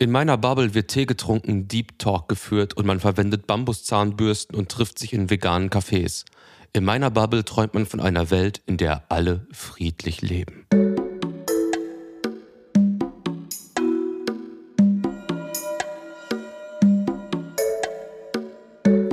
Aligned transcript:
In 0.00 0.12
meiner 0.12 0.38
Bubble 0.38 0.74
wird 0.74 0.92
Tee 0.92 1.06
getrunken, 1.06 1.66
Deep 1.66 1.98
Talk 1.98 2.28
geführt 2.28 2.76
und 2.76 2.86
man 2.86 3.00
verwendet 3.00 3.48
Bambuszahnbürsten 3.48 4.54
und 4.54 4.68
trifft 4.68 4.96
sich 4.96 5.12
in 5.12 5.28
veganen 5.28 5.70
Cafés. 5.70 6.24
In 6.72 6.84
meiner 6.84 7.10
Bubble 7.10 7.44
träumt 7.44 7.74
man 7.74 7.84
von 7.84 7.98
einer 7.98 8.30
Welt, 8.30 8.62
in 8.66 8.76
der 8.76 9.02
alle 9.08 9.48
friedlich 9.50 10.22
leben. 10.22 10.68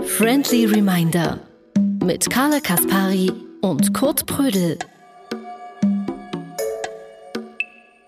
Friendly 0.06 0.66
Reminder 0.66 1.40
mit 2.04 2.30
Carla 2.30 2.60
Kaspari 2.60 3.32
und 3.62 3.92
Kurt 3.96 4.28
Prödel. 4.28 4.78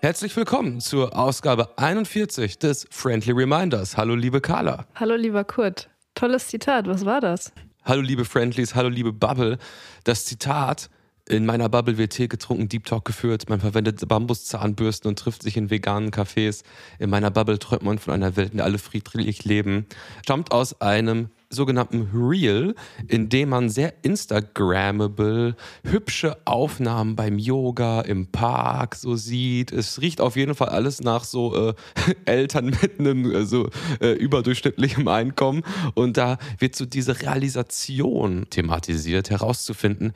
Herzlich 0.08 0.34
willkommen 0.36 0.80
zur 0.80 1.14
Ausgabe 1.14 1.76
41 1.76 2.58
des 2.58 2.86
Friendly 2.90 3.30
Reminders. 3.32 3.98
Hallo, 3.98 4.14
liebe 4.14 4.40
Carla. 4.40 4.86
Hallo, 4.94 5.16
lieber 5.16 5.44
Kurt. 5.44 5.90
Tolles 6.14 6.48
Zitat. 6.48 6.86
Was 6.88 7.04
war 7.04 7.20
das? 7.20 7.52
Hallo, 7.84 8.00
liebe 8.00 8.24
Friendlies. 8.24 8.74
Hallo, 8.74 8.88
liebe 8.88 9.12
Bubble. 9.12 9.58
Das 10.04 10.24
Zitat. 10.24 10.88
In 11.28 11.44
meiner 11.44 11.68
Bubble 11.68 11.98
wird 11.98 12.14
Tee 12.14 12.26
getrunken, 12.26 12.70
Deep 12.70 12.86
Talk 12.86 13.04
geführt. 13.04 13.50
Man 13.50 13.60
verwendet 13.60 14.08
Bambuszahnbürsten 14.08 15.10
und 15.10 15.18
trifft 15.18 15.42
sich 15.42 15.58
in 15.58 15.68
veganen 15.68 16.10
Cafés. 16.10 16.62
In 16.98 17.10
meiner 17.10 17.30
Bubble 17.30 17.58
träumt 17.58 17.82
man 17.82 17.98
von 17.98 18.14
einer 18.14 18.34
Welt, 18.34 18.52
in 18.52 18.56
der 18.56 18.64
alle 18.64 18.78
friedlich 18.78 19.44
leben. 19.44 19.84
Stammt 20.22 20.52
aus 20.52 20.80
einem 20.80 21.28
sogenannten 21.50 22.10
Reel, 22.12 22.74
in 23.06 23.28
dem 23.28 23.50
man 23.50 23.70
sehr 23.70 23.94
Instagrammable, 24.02 25.56
hübsche 25.82 26.36
Aufnahmen 26.44 27.16
beim 27.16 27.38
Yoga, 27.38 28.02
im 28.02 28.26
Park 28.26 28.94
so 28.94 29.16
sieht. 29.16 29.72
Es 29.72 30.00
riecht 30.00 30.20
auf 30.20 30.36
jeden 30.36 30.54
Fall 30.54 30.68
alles 30.68 31.00
nach 31.00 31.24
so 31.24 31.70
äh, 31.70 31.74
Eltern 32.26 32.66
mit 32.66 33.00
einem 33.00 33.30
äh, 33.30 33.44
so 33.46 33.70
äh, 34.00 34.12
überdurchschnittlichem 34.12 35.08
Einkommen. 35.08 35.62
Und 35.94 36.16
da 36.16 36.38
wird 36.58 36.76
so 36.76 36.84
diese 36.84 37.20
Realisation 37.22 38.46
thematisiert, 38.50 39.30
herauszufinden, 39.30 40.12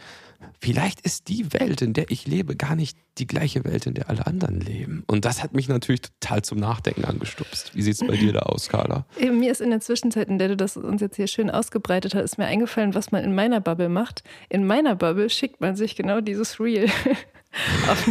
vielleicht 0.62 1.00
ist 1.00 1.28
die 1.28 1.52
Welt, 1.52 1.82
in 1.82 1.92
der 1.92 2.10
ich 2.10 2.26
lebe, 2.26 2.54
gar 2.54 2.76
nicht 2.76 2.96
die 3.18 3.26
gleiche 3.26 3.64
Welt, 3.64 3.86
in 3.86 3.94
der 3.94 4.08
alle 4.08 4.26
anderen 4.26 4.60
leben. 4.60 5.02
Und 5.08 5.24
das 5.24 5.42
hat 5.42 5.54
mich 5.54 5.68
natürlich 5.68 6.02
total 6.02 6.42
zum 6.42 6.58
Nachdenken 6.58 7.04
angestupst. 7.04 7.74
Wie 7.74 7.82
sieht 7.82 8.00
es 8.00 8.06
bei 8.06 8.16
dir 8.16 8.32
da 8.32 8.40
aus, 8.40 8.68
Carla? 8.68 9.04
Mir 9.18 9.50
ist 9.50 9.60
in 9.60 9.70
der 9.70 9.80
Zwischenzeit, 9.80 10.28
in 10.28 10.38
der 10.38 10.48
du 10.48 10.56
das 10.56 10.76
uns 10.76 11.00
jetzt 11.00 11.16
hier 11.16 11.26
schön 11.26 11.50
ausgebreitet 11.50 12.14
hast, 12.14 12.22
ist 12.22 12.38
mir 12.38 12.46
eingefallen, 12.46 12.94
was 12.94 13.10
man 13.10 13.24
in 13.24 13.34
meiner 13.34 13.60
Bubble 13.60 13.88
macht. 13.88 14.22
In 14.48 14.64
meiner 14.64 14.94
Bubble 14.94 15.28
schickt 15.30 15.60
man 15.60 15.74
sich 15.74 15.96
genau 15.96 16.20
dieses 16.20 16.60
Reel 16.60 16.86
auf, 17.90 18.06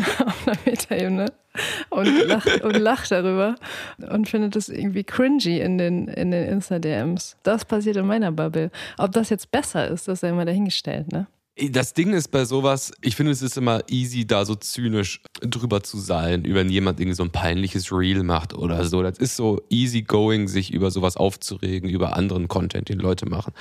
einer, 0.46 0.58
Metaebene 0.66 1.26
und 1.90 2.28
lacht, 2.28 2.64
und 2.64 2.78
lacht 2.78 3.12
darüber 3.12 3.56
und 3.98 4.28
findet 4.28 4.58
es 4.58 4.68
irgendwie 4.68 5.06
cringy 5.06 5.62
in 5.62 5.78
den, 5.78 6.10
in 6.10 6.32
den 6.32 6.50
Insta-DMs. 6.50 7.38
Das 7.44 7.64
passiert 7.64 7.96
in 7.96 8.06
meiner 8.06 8.34
Bubble. 8.34 8.72
Ob 8.98 9.14
das 9.14 9.30
jetzt 9.30 9.52
besser 9.52 9.88
ist, 9.88 10.10
das 10.10 10.20
sei 10.20 10.30
immer 10.30 10.46
dahingestellt, 10.46 11.12
ne? 11.14 11.28
Das 11.58 11.94
Ding 11.94 12.14
ist 12.14 12.30
bei 12.30 12.46
sowas, 12.46 12.94
ich 13.02 13.18
finde, 13.18 13.34
es 13.34 13.42
ist 13.42 13.58
immer 13.58 13.84
easy, 13.90 14.26
da 14.26 14.46
so 14.46 14.56
zynisch 14.56 15.22
drüber 15.42 15.84
zu 15.84 16.00
sein, 16.00 16.46
wenn 16.48 16.70
jemand 16.70 17.00
irgendwie 17.00 17.16
so 17.16 17.24
ein 17.24 17.32
peinliches 17.32 17.92
Reel 17.92 18.24
macht 18.24 18.54
oder 18.54 18.86
so. 18.86 19.04
Das 19.04 19.18
ist 19.18 19.36
so 19.36 19.62
easy 19.70 20.02
going, 20.02 20.48
sich 20.48 20.72
über 20.72 20.92
sowas 20.92 21.18
aufzuregen, 21.18 21.90
über 21.90 22.16
anderen 22.16 22.48
Content, 22.48 22.88
den 22.88 23.00
Leute 23.00 23.30
machen. 23.30 23.54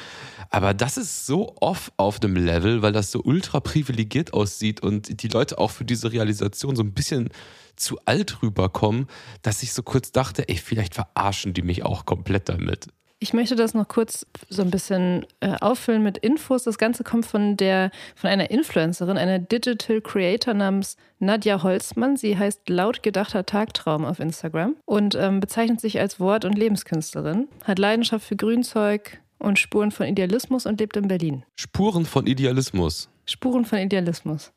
Aber 0.50 0.72
das 0.72 0.98
ist 0.98 1.26
so 1.26 1.56
off 1.60 1.90
auf 1.96 2.20
dem 2.20 2.36
Level, 2.36 2.80
weil 2.80 2.92
das 2.92 3.10
so 3.10 3.22
ultra 3.24 3.58
privilegiert 3.58 4.34
aussieht 4.34 4.80
und 4.82 5.22
die 5.22 5.28
Leute 5.28 5.58
auch 5.58 5.72
für 5.72 5.84
diese 5.84 6.12
Realisation 6.12 6.76
so 6.76 6.84
ein 6.84 6.94
bisschen 6.94 7.30
zu 7.74 7.98
alt 8.04 8.40
rüberkommen, 8.40 9.08
dass 9.42 9.64
ich 9.64 9.72
so 9.72 9.82
kurz 9.82 10.12
dachte, 10.12 10.48
ey, 10.48 10.56
vielleicht 10.56 10.94
verarschen 10.94 11.54
die 11.54 11.62
mich 11.62 11.84
auch 11.84 12.06
komplett 12.06 12.48
damit. 12.48 12.86
Ich 13.22 13.34
möchte 13.34 13.54
das 13.54 13.74
noch 13.74 13.86
kurz 13.86 14.26
so 14.48 14.62
ein 14.62 14.70
bisschen 14.70 15.26
äh, 15.40 15.54
auffüllen 15.60 16.02
mit 16.02 16.16
Infos. 16.16 16.64
Das 16.64 16.78
Ganze 16.78 17.04
kommt 17.04 17.26
von 17.26 17.58
der 17.58 17.90
von 18.16 18.30
einer 18.30 18.50
Influencerin, 18.50 19.18
einer 19.18 19.38
Digital 19.38 20.00
Creator 20.00 20.54
namens 20.54 20.96
Nadja 21.18 21.62
Holzmann. 21.62 22.16
Sie 22.16 22.38
heißt 22.38 22.70
laut 22.70 23.02
gedachter 23.02 23.44
Tagtraum 23.44 24.06
auf 24.06 24.20
Instagram 24.20 24.74
und 24.86 25.14
ähm, 25.16 25.38
bezeichnet 25.40 25.82
sich 25.82 26.00
als 26.00 26.18
Wort- 26.18 26.46
und 26.46 26.56
Lebenskünstlerin, 26.56 27.48
hat 27.64 27.78
Leidenschaft 27.78 28.26
für 28.26 28.36
Grünzeug 28.36 29.20
und 29.38 29.58
Spuren 29.58 29.90
von 29.90 30.06
Idealismus 30.06 30.64
und 30.64 30.80
lebt 30.80 30.96
in 30.96 31.08
Berlin. 31.08 31.44
Spuren 31.56 32.06
von 32.06 32.26
Idealismus. 32.26 33.10
Spuren 33.26 33.66
von 33.66 33.78
Idealismus. 33.80 34.50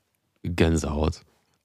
Gänsehaut. 0.44 1.22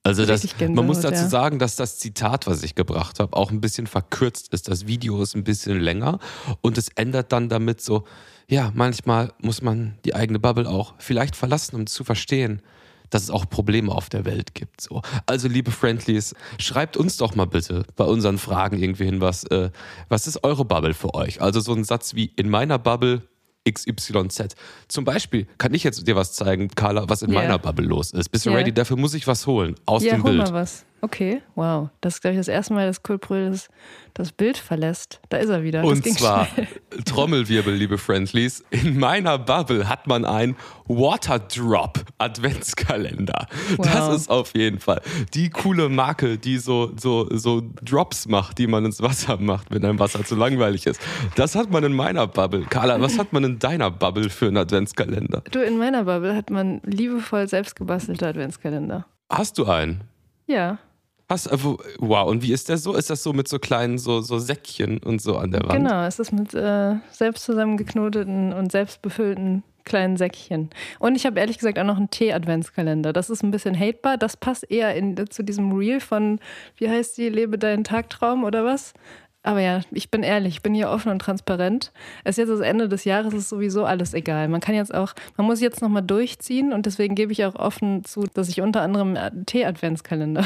Also 0.09 0.25
das, 0.25 0.47
man 0.59 0.87
muss 0.87 1.01
dazu 1.01 1.25
ja. 1.25 1.29
sagen, 1.29 1.59
dass 1.59 1.77
das 1.77 1.99
Zitat, 1.99 2.47
was 2.47 2.63
ich 2.63 2.75
gebracht 2.75 3.21
habe, 3.21 3.37
auch 3.37 3.51
ein 3.51 3.61
bisschen 3.61 3.87
verkürzt 3.87 4.55
ist. 4.55 4.67
Das 4.67 4.87
Video 4.87 5.21
ist 5.23 5.35
ein 5.35 5.45
bisschen 5.45 5.79
länger 5.79 6.19
und 6.63 6.79
es 6.79 6.89
ändert 6.89 7.31
dann 7.31 7.51
damit 7.51 7.83
so, 7.83 8.05
ja, 8.49 8.73
manchmal 8.75 9.35
muss 9.43 9.61
man 9.61 9.99
die 10.07 10.15
eigene 10.15 10.39
Bubble 10.39 10.67
auch 10.67 10.95
vielleicht 10.97 11.37
verlassen, 11.37 11.77
um 11.77 11.87
zu 11.87 12.05
verstehen, 12.05 12.63
dass 13.11 13.25
es 13.25 13.31
auch 13.31 13.51
Probleme 13.51 13.93
auf 13.93 14.09
der 14.09 14.25
Welt 14.25 14.55
gibt. 14.55 14.81
So. 14.81 15.03
Also 15.27 15.47
liebe 15.47 15.71
Friendlies, 15.71 16.35
schreibt 16.59 16.97
uns 16.97 17.19
doch 17.19 17.35
mal 17.35 17.47
bitte 17.47 17.85
bei 17.95 18.05
unseren 18.05 18.39
Fragen 18.39 18.83
irgendwie 18.83 19.05
hin, 19.05 19.21
was, 19.21 19.45
äh, 19.45 19.69
was 20.09 20.27
ist 20.27 20.43
eure 20.43 20.65
Bubble 20.65 20.95
für 20.95 21.13
euch? 21.13 21.43
Also 21.43 21.61
so 21.61 21.75
ein 21.75 21.85
Satz 21.85 22.15
wie 22.15 22.33
in 22.37 22.49
meiner 22.49 22.79
Bubble 22.79 23.29
XYZ. 23.73 24.55
Zum 24.89 25.05
Beispiel 25.05 25.47
kann 25.59 25.75
ich 25.75 25.85
jetzt 25.85 26.07
dir 26.07 26.17
was 26.17 26.33
zeigen, 26.33 26.69
Carla, 26.69 27.09
was 27.09 27.23
in 27.23 27.31
yeah. 27.31 27.43
meiner 27.43 27.59
Bubble 27.59 27.87
los 27.87 28.13
ist. 28.13 28.31
Bist 28.31 28.47
du 28.47 28.51
yeah. 28.51 28.59
ready? 28.59 28.73
Dafür 28.73 28.97
muss 28.97 29.15
ich 29.15 29.27
was 29.27 29.47
holen 29.47 29.75
aus 29.87 30.03
ja, 30.03 30.15
dem 30.15 30.23
Bild. 30.23 30.39
Hol 30.39 30.45
mal 30.45 30.53
was. 30.53 30.85
Okay, 31.01 31.43
wow. 31.55 31.91
Das 32.01 32.15
ist, 32.15 32.21
glaube 32.23 32.35
ich, 32.35 32.41
das 32.41 32.49
erste 32.49 32.75
Mal, 32.75 32.87
dass 32.87 33.03
Kulpröl 33.03 33.51
das, 33.51 33.69
das 34.15 34.33
Bild 34.33 34.57
verlässt. 34.57 35.21
Da 35.29 35.37
ist 35.37 35.49
er 35.49 35.63
wieder. 35.63 35.85
Und 35.85 36.05
zwar, 36.05 36.47
schnell. 36.47 36.67
Trommelwirbel, 37.05 37.73
liebe 37.73 37.99
Friendlies. 37.99 38.65
In 38.71 38.99
meiner 38.99 39.39
Bubble 39.39 39.89
hat 39.89 40.09
man 40.09 40.25
ein 40.25 40.57
Waterdrop 40.87 42.05
Adventskalender. 42.19 43.47
Wow. 43.77 43.87
Das 43.87 44.17
ist 44.17 44.31
auf 44.31 44.55
jeden 44.57 44.81
Fall 44.81 45.01
die 45.35 45.51
coole 45.51 45.89
Marke, 45.89 46.37
die 46.37 46.59
so, 46.59 46.91
so, 46.97 47.29
so 47.31 47.63
Drops 47.83 48.27
macht, 48.27 48.59
die 48.59 48.67
man 48.67 48.85
ins 48.85 49.01
Wasser 49.01 49.37
macht, 49.37 49.71
wenn 49.71 49.85
ein 49.85 50.01
Wasser 50.01 50.25
zu 50.25 50.35
langweilig 50.35 50.87
ist. 50.87 51.01
Das 51.37 51.55
hat 51.55 51.71
man 51.71 51.85
in 51.85 51.93
meiner 51.93 52.27
Bubble. 52.27 52.63
Carla, 52.69 53.01
was 53.01 53.19
hat 53.19 53.33
man 53.33 53.45
in 53.45 53.59
deiner 53.61 53.91
Bubble 53.91 54.31
für 54.31 54.47
einen 54.47 54.57
Adventskalender? 54.57 55.43
Du, 55.53 55.61
in 55.61 55.79
meiner 55.79 56.05
Bubble 56.05 56.35
hat 56.35 56.51
man 56.51 56.81
liebevoll 56.85 57.47
selbstgebastelte 57.47 58.27
Adventskalender. 58.27 59.07
Hast 59.31 59.59
du 59.59 59.67
einen? 59.67 60.03
Ja. 60.47 60.79
Was, 61.29 61.47
äh, 61.47 61.59
wow, 61.99 62.27
und 62.27 62.43
wie 62.43 62.53
ist 62.53 62.71
der 62.71 62.79
so? 62.79 62.95
Ist 62.95 63.11
das 63.11 63.23
so 63.23 63.35
mit 63.35 63.49
so 63.49 63.59
kleinen 63.59 63.99
so, 63.99 64.23
so 64.23 64.39
Säckchen 64.39 64.99
und 64.99 65.21
so 65.21 65.37
an 65.37 65.51
der 65.51 65.63
Wand? 65.63 65.73
Genau, 65.73 66.05
es 66.05 66.19
ist 66.19 66.33
mit 66.33 66.55
äh, 66.55 66.95
selbst 67.11 67.45
zusammengeknoteten 67.45 68.55
und 68.55 68.73
selbst 68.73 69.03
befüllten 69.03 69.63
kleinen 69.85 70.17
Säckchen. 70.17 70.71
Und 70.99 71.17
ich 71.17 71.27
habe 71.27 71.41
ehrlich 71.41 71.59
gesagt 71.59 71.79
auch 71.79 71.85
noch 71.85 71.97
einen 71.97 72.11
Tee-Adventskalender. 72.11 73.13
Das 73.13 73.31
ist 73.31 73.43
ein 73.43 73.51
bisschen 73.51 73.79
hatebar. 73.79 74.17
Das 74.17 74.37
passt 74.37 74.71
eher 74.71 74.95
in, 74.95 75.17
zu 75.31 75.43
diesem 75.43 75.73
Reel 75.73 76.01
von, 76.01 76.41
wie 76.77 76.89
heißt 76.89 77.19
die, 77.19 77.29
Lebe 77.29 77.59
deinen 77.59 77.85
Tagtraum 77.85 78.45
oder 78.45 78.65
was? 78.65 78.95
Aber 79.43 79.61
ja, 79.61 79.81
ich 79.91 80.11
bin 80.11 80.23
ehrlich, 80.23 80.57
ich 80.57 80.63
bin 80.63 80.75
hier 80.75 80.91
offen 80.91 81.11
und 81.11 81.21
transparent. 81.21 81.93
Es 82.25 82.37
ist 82.37 82.49
jetzt 82.49 82.59
das 82.59 82.61
Ende 82.61 82.89
des 82.89 83.05
Jahres, 83.05 83.33
ist 83.33 83.49
sowieso 83.49 83.85
alles 83.85 84.13
egal. 84.13 84.49
Man 84.49 84.61
kann 84.61 84.75
jetzt 84.75 84.95
auch, 84.95 85.15
man 85.37 85.47
muss 85.47 85.61
jetzt 85.61 85.81
nochmal 85.81 86.03
durchziehen 86.03 86.73
und 86.73 86.87
deswegen 86.87 87.15
gebe 87.15 87.33
ich 87.33 87.45
auch 87.45 87.55
offen 87.55 88.05
zu, 88.05 88.25
dass 88.35 88.49
ich 88.49 88.61
unter 88.61 88.83
anderem 88.83 89.17
Tee-Adventskalender 89.47 90.45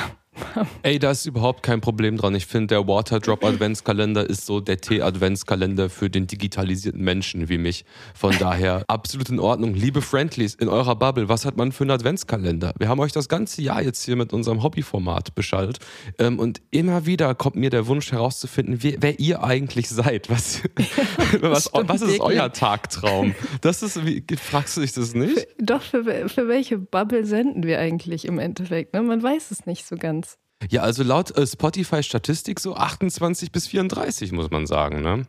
Ey, 0.83 0.99
da 0.99 1.11
ist 1.11 1.27
überhaupt 1.27 1.63
kein 1.63 1.81
Problem 1.81 2.17
dran. 2.17 2.35
Ich 2.35 2.47
finde, 2.47 2.69
der 2.69 2.87
Waterdrop 2.87 3.45
Adventskalender 3.45 4.29
ist 4.29 4.47
so 4.47 4.61
der 4.61 4.81
Tee-Adventskalender 4.81 5.91
für 5.91 6.11
den 6.11 6.27
digitalisierten 6.27 7.03
Menschen 7.03 7.49
wie 7.49 7.59
mich. 7.59 7.85
Von 8.15 8.37
daher 8.39 8.85
absolut 8.89 9.29
in 9.29 9.39
Ordnung. 9.39 9.75
Liebe 9.75 10.03
Friendlies, 10.03 10.55
in 10.55 10.69
eurer 10.69 10.97
Bubble, 10.97 11.29
was 11.29 11.45
hat 11.45 11.57
man 11.57 11.73
für 11.73 11.85
einen 11.85 11.93
Adventskalender? 11.93 12.73
Wir 12.79 12.89
haben 12.89 13.01
euch 13.01 13.13
das 13.13 13.29
ganze 13.29 13.63
Jahr 13.63 13.83
jetzt 13.83 14.05
hier 14.05 14.17
mit 14.17 14.33
unserem 14.33 14.63
Hobbyformat 14.63 15.35
beschallt. 15.35 15.79
Ähm, 16.19 16.39
und 16.39 16.61
immer 16.71 17.07
wieder 17.07 17.35
kommt 17.35 17.57
mir 17.57 17.71
der 17.71 17.87
Wunsch 17.87 18.13
herauszufinden, 18.13 18.83
wer, 18.83 18.95
wer 19.01 19.19
ihr 19.21 19.43
eigentlich 19.43 19.89
seid. 19.89 20.31
Was, 20.31 20.63
was, 21.41 21.71
was 21.73 22.03
ist 22.03 22.21
euer 22.21 22.53
Tagtraum? 22.53 23.35
Das 23.61 23.83
ist, 23.83 24.05
wie, 24.05 24.25
fragst 24.37 24.77
du 24.77 24.81
dich 24.81 24.93
das 24.93 25.15
nicht? 25.15 25.47
Doch, 25.59 25.83
für, 25.83 26.29
für 26.29 26.49
welche 26.49 26.79
Bubble 26.79 27.25
senden 27.25 27.65
wir 27.65 27.79
eigentlich 27.79 28.25
im 28.25 28.39
Endeffekt? 28.39 28.95
Ne? 28.95 29.03
Man 29.03 29.23
weiß 29.23 29.51
es 29.51 29.67
nicht 29.67 29.87
so 29.87 29.97
ganz. 29.97 30.32
Ja, 30.71 30.83
also 30.83 31.03
laut 31.03 31.37
äh, 31.37 31.47
Spotify-Statistik 31.47 32.61
so 32.61 32.77
28 32.77 33.53
bis 33.53 33.67
34, 33.67 34.33
muss 34.33 34.51
man 34.51 34.67
sagen, 34.67 35.03
ne? 35.03 35.27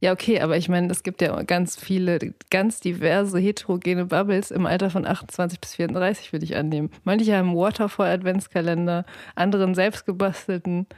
Ja, 0.00 0.12
okay, 0.12 0.40
aber 0.40 0.58
ich 0.58 0.68
meine, 0.68 0.92
es 0.92 1.02
gibt 1.02 1.22
ja 1.22 1.42
ganz 1.44 1.76
viele, 1.76 2.18
ganz 2.50 2.80
diverse 2.80 3.38
heterogene 3.38 4.04
Bubbles 4.04 4.50
im 4.50 4.66
Alter 4.66 4.90
von 4.90 5.06
28 5.06 5.58
bis 5.58 5.76
34, 5.76 6.30
würde 6.30 6.44
ich 6.44 6.56
annehmen. 6.56 6.90
Manche 7.04 7.34
haben 7.34 7.56
Waterfall-Adventskalender, 7.56 9.06
anderen 9.34 9.74
selbstgebastelten, 9.74 10.88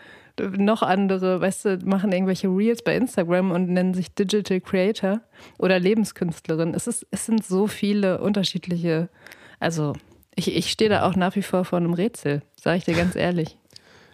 noch 0.41 0.83
andere, 0.83 1.41
weißt 1.41 1.65
du, 1.65 1.79
machen 1.85 2.11
irgendwelche 2.11 2.49
Reels 2.49 2.83
bei 2.83 2.97
Instagram 2.97 3.53
und 3.53 3.69
nennen 3.69 3.95
sich 3.95 4.13
Digital 4.13 4.61
Creator 4.61 5.21
oder 5.59 5.79
Lebenskünstlerin. 5.79 6.75
Es, 6.75 6.89
ist, 6.89 7.07
es 7.13 7.27
sind 7.27 7.45
so 7.45 7.69
viele 7.69 8.21
unterschiedliche, 8.21 9.09
also 9.61 9.93
ich, 10.37 10.55
ich 10.55 10.71
stehe 10.71 10.91
da 10.91 11.03
auch 11.03 11.17
nach 11.17 11.35
wie 11.35 11.43
vor 11.43 11.65
vor 11.65 11.79
einem 11.79 11.95
Rätsel, 11.95 12.43
sage 12.61 12.79
ich 12.79 12.85
dir 12.85 12.95
ganz 12.95 13.17
ehrlich. 13.17 13.57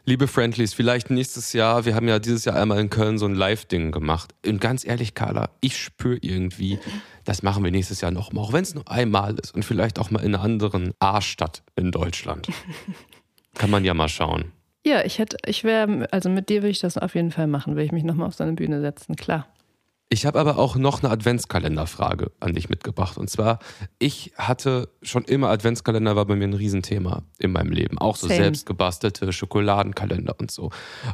Liebe 0.05 0.27
Friendlies, 0.27 0.75
vielleicht 0.75 1.11
nächstes 1.11 1.53
Jahr, 1.53 1.85
wir 1.85 1.95
haben 1.95 2.09
ja 2.09 2.19
dieses 2.19 2.45
Jahr 2.45 2.57
einmal 2.57 2.81
in 2.81 2.91
Köln 2.91 3.19
so 3.19 3.27
ein 3.27 3.37
Live-Ding 3.37 3.93
gemacht. 3.93 4.35
Und 4.45 4.61
ganz 4.61 4.85
ehrlich, 4.85 5.15
Carla, 5.15 5.51
ich 5.61 5.77
spüre 5.77 6.19
irgendwie, 6.21 6.81
das 7.25 7.45
machen 7.45 7.63
wir 7.63 7.71
nächstes 7.71 8.01
Jahr 8.01 8.11
nochmal, 8.11 8.43
auch 8.43 8.53
wenn 8.53 8.63
es 8.63 8.75
nur 8.75 8.91
einmal 8.91 9.37
ist 9.39 9.55
und 9.55 9.65
vielleicht 9.65 10.01
auch 10.01 10.11
mal 10.11 10.21
in 10.21 10.35
einer 10.35 10.43
anderen 10.43 10.93
A-Stadt 10.99 11.63
in 11.77 11.93
Deutschland. 11.93 12.49
Kann 13.55 13.71
man 13.71 13.85
ja 13.85 13.95
mal 13.95 14.09
schauen. 14.09 14.51
Ja, 14.85 15.05
ich 15.05 15.21
hätte, 15.21 15.37
ich 15.47 15.63
wäre, 15.63 16.09
also 16.11 16.29
mit 16.29 16.49
dir 16.49 16.63
würde 16.63 16.71
ich 16.71 16.81
das 16.81 16.99
auf 16.99 17.15
jeden 17.15 17.31
Fall 17.31 17.47
machen, 17.47 17.75
würde 17.75 17.85
ich 17.85 17.93
mich 17.93 18.03
nochmal 18.03 18.27
auf 18.27 18.35
so 18.35 18.43
eine 18.43 18.55
Bühne 18.55 18.81
setzen, 18.81 19.15
klar. 19.15 19.47
Ich 20.13 20.27
habe 20.27 20.39
aber 20.39 20.59
auch 20.59 20.77
noch 20.77 21.03
eine 21.03 21.11
Adventskalenderfrage 21.11 22.33
an 22.39 22.53
dich 22.53 22.69
mitgebracht. 22.69 23.17
Und 23.17 23.31
zwar, 23.31 23.61
ich 23.99 24.35
hatte 24.37 24.91
schon 25.01 25.25
immer 25.25 25.49
Adventskalender, 25.49 26.15
war 26.17 26.27
bei 26.27 26.37
mir 26.37 26.45
ein 26.45 26.53
Riesenthema 26.53 27.23
in 27.39 27.51
meinem 27.51 27.73
Leben. 27.73 27.97
Auch 27.97 28.17
so 28.17 28.29
Same. 28.29 28.43
selbstgebastelte 28.43 29.33
Schokoladenkalender 29.33 30.35
und 30.39 30.51
so. 30.51 30.69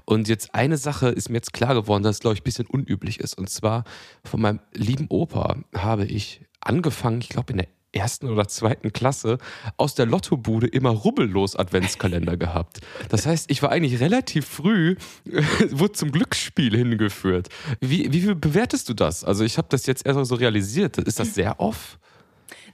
Und 0.04 0.26
jetzt 0.26 0.52
eine 0.52 0.78
Sache 0.78 1.10
ist 1.10 1.28
mir 1.28 1.36
jetzt 1.36 1.52
klar 1.52 1.74
geworden, 1.74 2.02
dass 2.02 2.16
es, 2.16 2.20
glaube 2.20 2.34
ich, 2.34 2.40
ein 2.40 2.44
bisschen 2.44 2.66
unüblich 2.66 3.20
ist. 3.20 3.38
Und 3.38 3.48
zwar 3.48 3.84
von 4.24 4.40
meinem 4.40 4.58
lieben 4.74 5.06
Opa 5.10 5.58
habe 5.76 6.04
ich 6.04 6.40
angefangen, 6.60 7.20
ich 7.20 7.28
glaube, 7.28 7.52
in 7.52 7.58
der 7.58 7.68
ersten 7.92 8.28
oder 8.28 8.48
zweiten 8.48 8.92
Klasse 8.92 9.38
aus 9.76 9.94
der 9.94 10.06
Lottobude 10.06 10.66
immer 10.66 10.90
rubbellos 10.90 11.56
Adventskalender 11.56 12.36
gehabt. 12.36 12.80
Das 13.08 13.26
heißt, 13.26 13.50
ich 13.50 13.62
war 13.62 13.70
eigentlich 13.70 14.00
relativ 14.00 14.46
früh, 14.46 14.96
wurde 15.70 15.92
zum 15.92 16.12
Glücksspiel 16.12 16.76
hingeführt. 16.76 17.48
Wie, 17.80 18.12
wie 18.12 18.34
bewertest 18.34 18.88
du 18.88 18.94
das? 18.94 19.24
Also 19.24 19.44
ich 19.44 19.58
habe 19.58 19.68
das 19.70 19.86
jetzt 19.86 20.04
erst 20.06 20.28
so 20.28 20.34
realisiert. 20.34 20.98
Ist 20.98 21.18
das 21.18 21.34
sehr 21.34 21.60
off? 21.60 21.98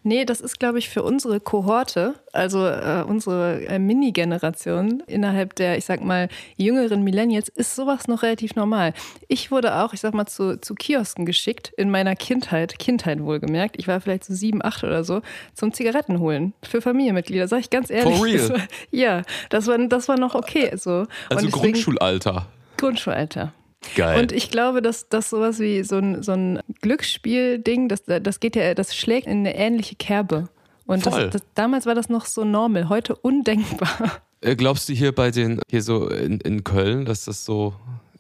Nee, 0.07 0.27
das 0.27 0.43
ist, 0.43 0.61
glaube 0.61 0.79
ich, 0.79 0.91
für 0.91 1.03
unsere 1.03 1.41
Kohorte, 1.41 2.15
also 2.35 2.67
äh, 2.67 3.03
unsere 3.09 3.65
äh, 3.65 3.79
Mini-Generation 3.79 5.03
innerhalb 5.07 5.55
der, 5.55 5.79
ich 5.79 5.87
sag 5.87 6.05
mal, 6.05 6.29
jüngeren 6.57 7.03
Millennials, 7.03 7.49
ist 7.49 7.75
sowas 7.75 8.07
noch 8.07 8.23
relativ 8.23 8.55
normal. 8.55 8.93
Ich 9.29 9.51
wurde 9.51 9.77
auch, 9.77 9.95
ich 9.95 10.01
sag 10.01 10.13
mal, 10.13 10.27
zu, 10.27 10.61
zu 10.61 10.75
Kiosken 10.75 11.25
geschickt 11.25 11.73
in 11.79 11.91
meiner 11.91 12.17
Kindheit, 12.17 12.79
Kindheit 12.79 13.23
wohlgemerkt. 13.23 13.77
Ich 13.79 13.89
war 13.89 13.99
vielleicht 13.99 14.25
so 14.25 14.35
sieben, 14.35 14.63
acht 14.63 14.85
oder 14.85 15.05
so, 15.05 15.23
zum 15.55 15.73
Zigaretten 15.73 16.21
holen 16.21 16.53
für 16.63 16.83
Familienmitglieder, 16.83 17.49
sag 17.49 17.61
ich 17.61 17.71
ganz 17.71 17.89
ehrlich. 17.89 18.17
For 18.17 18.27
real? 18.27 18.37
Das 18.37 18.51
war, 18.51 18.59
ja, 18.91 19.23
das 19.49 19.67
war, 19.67 19.79
das 19.89 20.09
war 20.09 20.19
noch 20.19 20.35
okay. 20.35 20.71
So. 20.77 21.07
Also 21.31 21.49
Grundschulalter. 21.49 22.47
Grundschulalter. 22.77 23.55
Geil. 23.95 24.21
Und 24.21 24.33
ich 24.33 24.51
glaube, 24.51 24.83
dass 24.83 25.09
das 25.09 25.31
sowas 25.31 25.59
wie 25.59 25.83
so 25.83 25.97
ein, 25.97 26.23
so 26.23 26.33
ein 26.33 26.61
Glücksspiel-Ding, 26.81 27.89
das, 27.89 28.05
das 28.05 28.41
geht 28.41 28.57
ja, 28.57 28.75
das 28.75 28.95
schlägt 28.97 29.27
in 29.27 29.39
eine 29.39 29.57
ähnliche 29.57 29.97
Kerbe. 29.97 30.49
Und 30.87 31.07
das, 31.07 31.31
das, 31.31 31.43
damals 31.55 31.87
war 31.87 31.95
das 31.95 32.09
noch 32.09 32.27
so 32.27 32.45
normal, 32.45 32.89
heute 32.89 33.17
undenkbar. 33.17 34.21
Äh, 34.41 34.57
Glaubst 34.57 34.89
du 34.89 34.93
hier 34.93 35.15
bei 35.15 35.31
den, 35.31 35.61
hier 35.71 35.83
so 35.83 36.09
in, 36.09 36.39
in 36.41 36.65
Köln, 36.65 37.07
dass 37.07 37.25
das 37.25 37.45
so, 37.45 37.75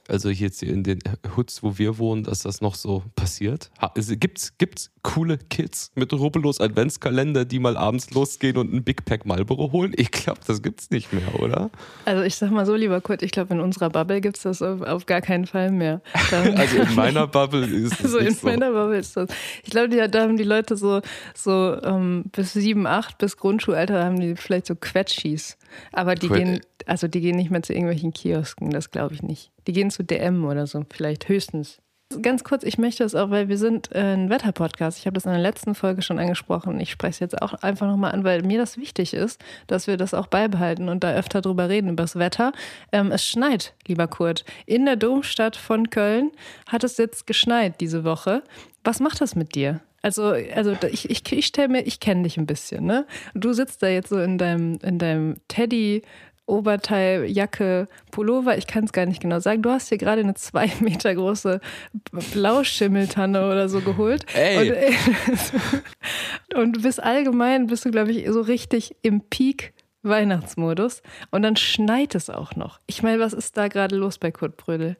also 0.09 0.31
hier 0.31 0.49
jetzt 0.49 0.61
hier 0.61 0.73
in 0.73 0.83
den 0.83 1.01
Hoods, 1.37 1.62
wo 1.62 1.79
wir 1.79 1.99
wohnen, 1.99 2.25
dass 2.25 2.41
das 2.41 2.61
noch 2.61 2.75
so 2.75 3.03
passiert? 3.17 3.71
Also 3.79 4.15
Gibt's, 4.17 4.56
gibt's 4.59 4.91
coole 5.03 5.39
Kids 5.39 5.91
mit 5.95 6.12
rubbellos 6.12 6.61
Adventskalender, 6.61 7.45
die 7.45 7.59
mal 7.59 7.77
abends 7.77 8.11
losgehen 8.11 8.56
und 8.56 8.73
ein 8.73 8.85
Big 8.85 9.05
Pack 9.05 9.27
Marlboro 9.27 9.73
holen? 9.73 9.93
Ich 9.97 10.11
glaube, 10.11 10.41
das 10.47 10.62
gibt's 10.62 10.91
nicht 10.91 11.12
mehr, 11.12 11.41
oder? 11.41 11.71
Also 12.05 12.23
ich 12.23 12.35
sag 12.37 12.51
mal 12.51 12.67
so, 12.67 12.75
lieber 12.75 13.01
Kurt, 13.01 13.23
ich 13.23 13.31
glaube, 13.31 13.55
in 13.55 13.61
unserer 13.61 13.91
Bubble 13.91 14.21
gibt 14.21 14.37
es 14.37 14.43
das 14.45 14.62
auf, 14.62 14.81
auf 14.83 15.06
gar 15.06 15.21
keinen 15.21 15.47
Fall 15.47 15.71
mehr. 15.71 16.01
Also 16.57 16.79
in 16.79 16.95
meiner 16.95 17.27
Bubble 17.27 17.67
ist 17.67 18.00
es 18.00 18.12
so 18.12 18.19
in 18.19 18.35
so. 18.35 18.47
meiner 18.47 18.73
Bubble 18.73 18.99
ist 18.99 19.17
das. 19.17 19.29
Ich 19.62 19.71
glaube, 19.71 20.09
da 20.09 20.23
haben 20.23 20.37
die 20.37 20.45
Leute 20.45 20.77
so, 20.77 21.00
so 21.35 21.77
ähm, 21.83 22.25
bis 22.33 22.53
sieben, 22.53 22.87
acht, 22.87 23.19
bis 23.19 23.37
Grundschulalter 23.37 24.05
haben 24.05 24.21
die 24.21 24.37
vielleicht 24.37 24.67
so 24.67 24.75
Quetschis. 24.75 25.57
Aber 25.93 26.15
die 26.15 26.29
Que- 26.29 26.37
gehen, 26.37 26.61
also 26.87 27.09
die 27.09 27.21
gehen 27.21 27.37
nicht 27.37 27.50
mehr 27.50 27.62
zu 27.62 27.73
irgendwelchen 27.73 28.12
Kiosken, 28.12 28.71
das 28.71 28.91
glaube 28.91 29.15
ich 29.15 29.23
nicht. 29.23 29.50
Die 29.67 29.73
gehen 29.73 29.91
zu 29.91 30.03
DM 30.05 30.44
oder 30.44 30.67
so, 30.67 30.85
vielleicht 30.93 31.29
höchstens. 31.29 31.79
Ganz 32.23 32.44
kurz, 32.44 32.62
ich 32.62 32.79
möchte 32.79 33.03
das 33.03 33.15
auch, 33.15 33.31
weil 33.31 33.49
wir 33.49 33.59
sind 33.59 33.91
äh, 33.93 34.12
ein 34.15 34.31
Wetterpodcast. 34.31 34.99
Ich 34.99 35.06
habe 35.06 35.15
das 35.15 35.25
in 35.25 35.32
der 35.32 35.41
letzten 35.41 35.75
Folge 35.75 36.03
schon 36.03 36.19
angesprochen. 36.21 36.79
Ich 36.79 36.91
spreche 36.93 37.11
es 37.12 37.19
jetzt 37.19 37.43
auch 37.43 37.55
einfach 37.55 37.88
nochmal 37.88 38.12
an, 38.12 38.23
weil 38.23 38.43
mir 38.43 38.59
das 38.59 38.76
wichtig 38.76 39.15
ist, 39.15 39.43
dass 39.67 39.87
wir 39.88 39.97
das 39.97 40.15
auch 40.15 40.26
beibehalten 40.29 40.88
und 40.88 41.03
da 41.03 41.12
öfter 41.15 41.41
drüber 41.41 41.69
reden, 41.71 41.88
über 41.88 42.03
das 42.05 42.17
Wetter. 42.17 42.53
Ähm, 42.93 43.11
es 43.11 43.25
schneit, 43.26 43.75
lieber 43.88 44.06
Kurt. 44.06 44.44
In 44.67 44.85
der 44.85 44.97
Domstadt 44.97 45.56
von 45.56 45.91
Köln 45.91 46.31
hat 46.69 46.85
es 46.85 46.99
jetzt 46.99 47.26
geschneit 47.26 47.81
diese 47.81 48.05
Woche. 48.05 48.44
Was 48.85 49.00
macht 49.00 49.21
das 49.21 49.35
mit 49.35 49.55
dir? 49.56 49.81
Also, 50.05 50.35
also 50.55 50.77
ich, 50.91 51.09
ich, 51.09 51.33
ich 51.33 51.47
stelle 51.47 51.69
mir, 51.69 51.81
ich 51.87 51.99
kenne 51.99 52.25
dich 52.25 52.37
ein 52.37 52.45
bisschen, 52.45 52.85
ne? 52.85 53.06
Du 53.33 53.55
sitzt 53.55 53.83
da 53.83 53.89
jetzt 53.89 54.11
so 54.11 54.19
in 54.19 54.37
deinem, 54.37 54.79
in 54.83 54.99
deinem 54.99 55.37
Teddy. 55.49 56.03
Oberteil, 56.47 57.25
Jacke, 57.25 57.89
Pullover, 58.11 58.59
ich 58.59 58.67
kann 58.67 58.85
es 58.85 58.93
gar 58.93 59.06
nicht 59.06 59.23
genau 59.23 59.41
sagen. 59.41 59.62
Du 59.62 59.71
hast 59.71 59.91
dir 59.91 59.97
gerade 59.97 60.21
eine 60.21 60.35
zwei 60.35 60.71
Meter 60.81 61.15
große 61.15 61.59
Blauschimmeltanne 62.35 63.47
oder 63.47 63.71
so 63.71 63.81
geholt. 63.81 64.27
Ey. 64.35 64.93
Und, 66.53 66.55
und 66.55 66.83
bist 66.83 67.03
allgemein, 67.03 67.69
bist 67.69 67.87
du, 67.87 67.91
glaube 67.91 68.12
ich, 68.12 68.29
so 68.29 68.43
richtig 68.43 68.95
im 69.00 69.23
Peak 69.23 69.73
Weihnachtsmodus. 70.03 71.00
Und 71.31 71.41
dann 71.41 71.57
schneit 71.57 72.15
es 72.15 72.29
auch 72.29 72.55
noch. 72.57 72.79
Ich 72.87 73.03
meine, 73.03 73.21
was 73.21 73.33
ist 73.33 73.57
da 73.57 73.69
gerade 73.69 73.97
los 73.97 74.19
bei 74.19 74.31
Kurt 74.31 74.59
Brödel? 74.59 74.99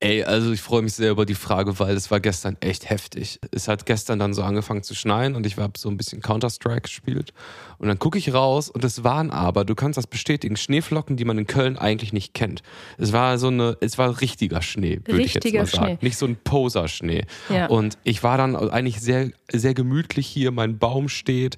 Ey, 0.00 0.22
also 0.22 0.52
ich 0.52 0.60
freue 0.60 0.82
mich 0.82 0.92
sehr 0.92 1.12
über 1.12 1.24
die 1.24 1.34
Frage, 1.34 1.78
weil 1.78 1.96
es 1.96 2.10
war 2.10 2.20
gestern 2.20 2.58
echt 2.60 2.90
heftig. 2.90 3.38
Es 3.52 3.68
hat 3.68 3.86
gestern 3.86 4.18
dann 4.18 4.34
so 4.34 4.42
angefangen 4.42 4.82
zu 4.82 4.94
schneien 4.94 5.34
und 5.34 5.46
ich 5.46 5.56
habe 5.56 5.78
so 5.78 5.88
ein 5.88 5.96
bisschen 5.96 6.20
Counter-Strike 6.20 6.82
gespielt. 6.82 7.32
Und 7.78 7.88
dann 7.88 7.98
gucke 7.98 8.18
ich 8.18 8.34
raus 8.34 8.68
und 8.68 8.84
es 8.84 9.02
waren 9.02 9.30
aber, 9.30 9.64
du 9.64 9.74
kannst 9.74 9.96
das 9.96 10.06
bestätigen, 10.06 10.56
Schneeflocken, 10.56 11.16
die 11.16 11.24
man 11.24 11.38
in 11.38 11.46
Köln 11.46 11.78
eigentlich 11.78 12.12
nicht 12.12 12.34
kennt. 12.34 12.62
Es 12.98 13.12
war 13.12 13.38
so 13.38 13.48
eine, 13.48 13.78
es 13.80 13.96
war 13.96 14.20
richtiger 14.20 14.60
Schnee, 14.62 15.00
würde 15.04 15.22
ich 15.22 15.34
jetzt 15.34 15.44
mal 15.52 15.66
sagen. 15.66 15.86
Schnee. 15.86 15.98
Nicht 16.02 16.18
so 16.18 16.26
ein 16.26 16.36
Poser-Schnee. 16.36 17.24
Ja. 17.48 17.66
Und 17.66 17.96
ich 18.04 18.22
war 18.22 18.36
dann 18.36 18.56
eigentlich 18.56 19.00
sehr, 19.00 19.30
sehr 19.50 19.74
gemütlich 19.74 20.26
hier, 20.26 20.50
mein 20.50 20.78
Baum 20.78 21.08
steht, 21.08 21.56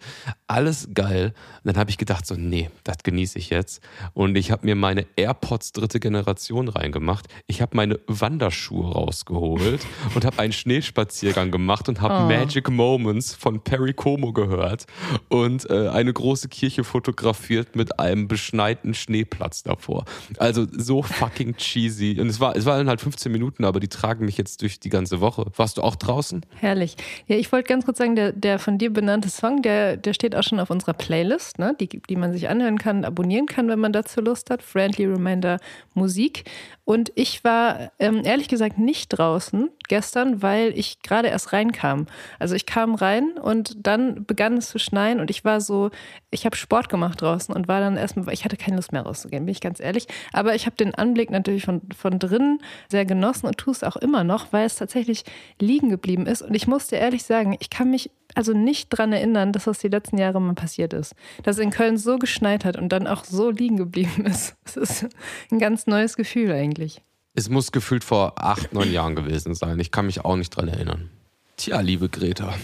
alles 0.49 0.89
geil. 0.95 1.35
Und 1.65 1.67
dann 1.73 1.77
habe 1.77 1.91
ich 1.91 1.99
gedacht, 1.99 2.27
so, 2.27 2.35
nee, 2.37 2.71
das 2.85 2.99
genieße 3.03 3.39
ich 3.39 3.51
jetzt. 3.51 3.81
Und 4.15 4.37
ich 4.37 4.51
habe 4.51 4.67
mir 4.67 4.77
meine 4.77 5.07
AirPods 5.17 5.73
dritte 5.73 6.01
Generation 6.01 6.69
reingemacht. 6.69 7.27
Ich 7.47 7.61
habe 7.63 7.77
meine 7.77 7.99
Wanderschuhe 8.07 8.93
rausgeholt 8.93 9.87
und 10.15 10.25
habe 10.25 10.39
einen 10.39 10.53
Schneespaziergang 10.53 11.51
gemacht 11.51 11.89
und 11.89 12.01
habe 12.01 12.17
Oh. 12.17 12.29
Magic 12.29 12.71
Moments 12.71 13.35
von 13.35 13.61
Perry 13.61 13.93
Como 13.93 14.33
gehört 14.33 14.87
und 15.29 15.69
äh, 15.69 15.89
eine 15.89 16.13
große 16.13 16.49
Kirche 16.49 16.85
fotografiert 16.85 17.75
mit 17.77 17.99
einem 17.99 18.29
beschneiten 18.29 18.95
Schneeplatz 18.95 19.65
davor. 19.65 20.05
Also 20.39 20.67
so 20.73 21.03
fucking 21.03 21.57
cheesy. 21.57 22.19
Und 22.21 22.29
es 22.29 22.41
war, 22.41 22.57
es 22.57 22.65
waren 22.65 22.89
halt 22.89 23.01
15 23.01 23.31
Minuten, 23.31 23.65
aber 23.65 23.81
die 23.81 23.89
tragen 23.89 24.25
mich 24.25 24.39
jetzt 24.39 24.63
durch 24.63 24.81
die 24.81 24.89
ganze 24.89 25.21
Woche. 25.21 25.47
Warst 25.57 25.79
du 25.79 25.83
auch 25.83 25.97
draußen? 25.97 26.47
Herrlich. 26.55 26.97
Ja, 27.27 27.37
ich 27.37 27.51
wollte 27.53 27.69
ganz 27.69 27.85
kurz 27.85 27.99
sagen, 27.99 28.15
der, 28.17 28.33
der 28.33 28.59
von 28.59 28.79
dir 28.79 28.93
benannte 28.93 29.29
Song, 29.29 29.63
der, 29.63 29.97
der 29.97 30.15
steht 30.15 30.36
auch 30.37 30.43
schon 30.43 30.61
auf 30.61 30.71
unserer 30.71 30.95
Playlist, 30.95 31.59
ne? 31.59 31.75
die, 31.79 31.89
die 31.89 32.17
man 32.17 32.33
sich 32.33 32.49
anhören 32.49 32.79
kann, 32.79 33.05
abonnieren 33.05 33.47
kann, 33.47 33.69
wenn 33.69 33.79
man 33.79 33.93
dazu 33.93 34.21
Lust 34.21 34.51
hat. 34.51 34.63
Friendly 34.63 35.07
Reminder 35.07 35.59
Musik. 35.95 36.45
Und 36.85 37.11
ich 37.17 37.43
war 37.43 37.91
ähm, 37.99 38.23
ehrlich 38.25 38.47
gesagt 38.47 38.79
nicht 38.79 39.09
draußen 39.09 39.71
gestern, 39.89 40.41
weil 40.41 40.73
ich 40.79 41.03
gerade 41.03 41.29
erst 41.29 41.53
reinkam. 41.53 42.07
Also 42.39 42.55
ich 42.55 42.65
kam 42.65 42.95
rein 42.95 43.33
und 43.43 43.87
dann 43.87 44.25
begann 44.25 44.59
es 44.59 44.69
zu 44.69 44.79
schneien 44.79 45.19
und 45.19 45.29
ich 45.29 45.45
war 45.45 45.61
so, 45.61 45.91
ich 46.31 46.47
habe 46.47 46.55
Sport 46.55 46.89
gemacht 46.89 47.21
draußen 47.21 47.53
und 47.53 47.67
war 47.67 47.81
dann 47.81 47.97
erstmal, 47.97 48.33
ich 48.33 48.45
hatte 48.45 48.57
keine 48.57 48.77
Lust 48.77 48.93
mehr 48.93 49.03
rauszugehen, 49.03 49.47
bin 49.47 49.53
ich 49.53 49.61
ganz 49.61 49.81
ehrlich. 49.81 50.07
Aber 50.33 50.55
ich 50.55 50.67
habe 50.67 50.77
den 50.77 50.95
Anblick 50.95 51.31
natürlich 51.31 51.65
von, 51.65 51.83
von 51.97 52.21
drinnen 52.21 52.61
sehr 52.89 53.05
genossen 53.05 53.47
und 53.47 53.59
tue 53.59 53.73
es 53.73 53.83
auch 53.83 53.97
immer 53.97 54.23
noch, 54.23 54.53
weil 54.53 54.67
es 54.67 54.77
tatsächlich 54.77 55.25
liegen 55.61 55.91
geblieben 55.91 56.27
ist. 56.27 56.43
Und 56.43 56.55
ich 56.55 56.69
muss 56.69 56.87
dir 56.87 56.99
ehrlich 56.99 57.25
sagen, 57.25 57.57
ich 57.59 57.71
kann 57.71 57.91
mich 57.91 58.11
also 58.37 58.53
nicht 58.53 58.91
dran 58.91 59.13
erinnern, 59.13 59.53
dass 59.53 59.65
das 59.65 59.79
die 59.79 59.89
letzten 59.89 60.19
Jahre 60.19 60.41
mal 60.41 60.55
passiert 60.55 60.93
ist. 60.93 61.15
Dass 61.43 61.57
es 61.57 61.63
in 61.63 61.71
Köln 61.71 61.97
so 61.97 62.19
geschneit 62.19 62.65
hat 62.65 62.77
und 62.77 62.91
dann 62.91 63.07
auch 63.07 63.25
so 63.25 63.51
liegen 63.51 63.77
geblieben 63.77 64.27
ist. 64.27 64.57
Es 64.65 64.77
ist 64.77 65.07
ein 65.51 65.59
ganz 65.59 65.87
neues 65.87 66.17
Gefühl 66.17 66.53
eigentlich. 66.53 67.01
Es 67.35 67.49
muss 67.49 67.73
gefühlt 67.73 68.05
vor 68.05 68.35
acht, 68.37 68.73
neun 68.73 68.93
Jahren 68.93 69.15
gewesen 69.15 69.55
sein. 69.55 69.79
Ich 69.79 69.91
kann 69.91 70.07
mich 70.07 70.25
auch 70.25 70.37
nicht 70.37 70.51
dran 70.51 70.69
erinnern. 70.69 71.11
Tja, 71.57 71.81
liebe 71.81 72.09
Greta. 72.09 72.55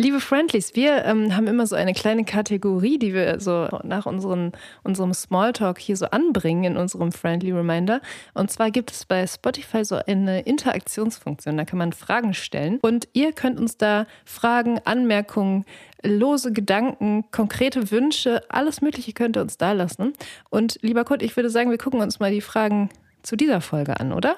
Liebe 0.00 0.20
Friendlies, 0.20 0.76
wir 0.76 1.04
ähm, 1.06 1.34
haben 1.34 1.48
immer 1.48 1.66
so 1.66 1.74
eine 1.74 1.92
kleine 1.92 2.24
Kategorie, 2.24 3.00
die 3.00 3.14
wir 3.14 3.40
so 3.40 3.66
nach 3.82 4.06
unseren, 4.06 4.52
unserem 4.84 5.12
Smalltalk 5.12 5.80
hier 5.80 5.96
so 5.96 6.06
anbringen 6.06 6.62
in 6.62 6.76
unserem 6.76 7.10
Friendly 7.10 7.50
Reminder. 7.50 8.00
Und 8.32 8.48
zwar 8.48 8.70
gibt 8.70 8.92
es 8.92 9.04
bei 9.04 9.26
Spotify 9.26 9.84
so 9.84 9.96
eine 9.96 10.42
Interaktionsfunktion, 10.42 11.56
da 11.56 11.64
kann 11.64 11.80
man 11.80 11.92
Fragen 11.92 12.32
stellen. 12.32 12.78
Und 12.80 13.08
ihr 13.12 13.32
könnt 13.32 13.58
uns 13.58 13.76
da 13.76 14.06
Fragen, 14.24 14.78
Anmerkungen, 14.84 15.64
lose 16.04 16.52
Gedanken, 16.52 17.24
konkrete 17.32 17.90
Wünsche, 17.90 18.42
alles 18.50 18.80
Mögliche 18.80 19.12
könnt 19.14 19.36
ihr 19.36 19.42
uns 19.42 19.58
da 19.58 19.72
lassen. 19.72 20.12
Und 20.48 20.78
lieber 20.80 21.02
Kurt, 21.04 21.24
ich 21.24 21.34
würde 21.34 21.50
sagen, 21.50 21.72
wir 21.72 21.78
gucken 21.78 22.00
uns 22.00 22.20
mal 22.20 22.30
die 22.30 22.40
Fragen 22.40 22.88
zu 23.24 23.34
dieser 23.34 23.60
Folge 23.60 23.98
an, 23.98 24.12
oder? 24.12 24.36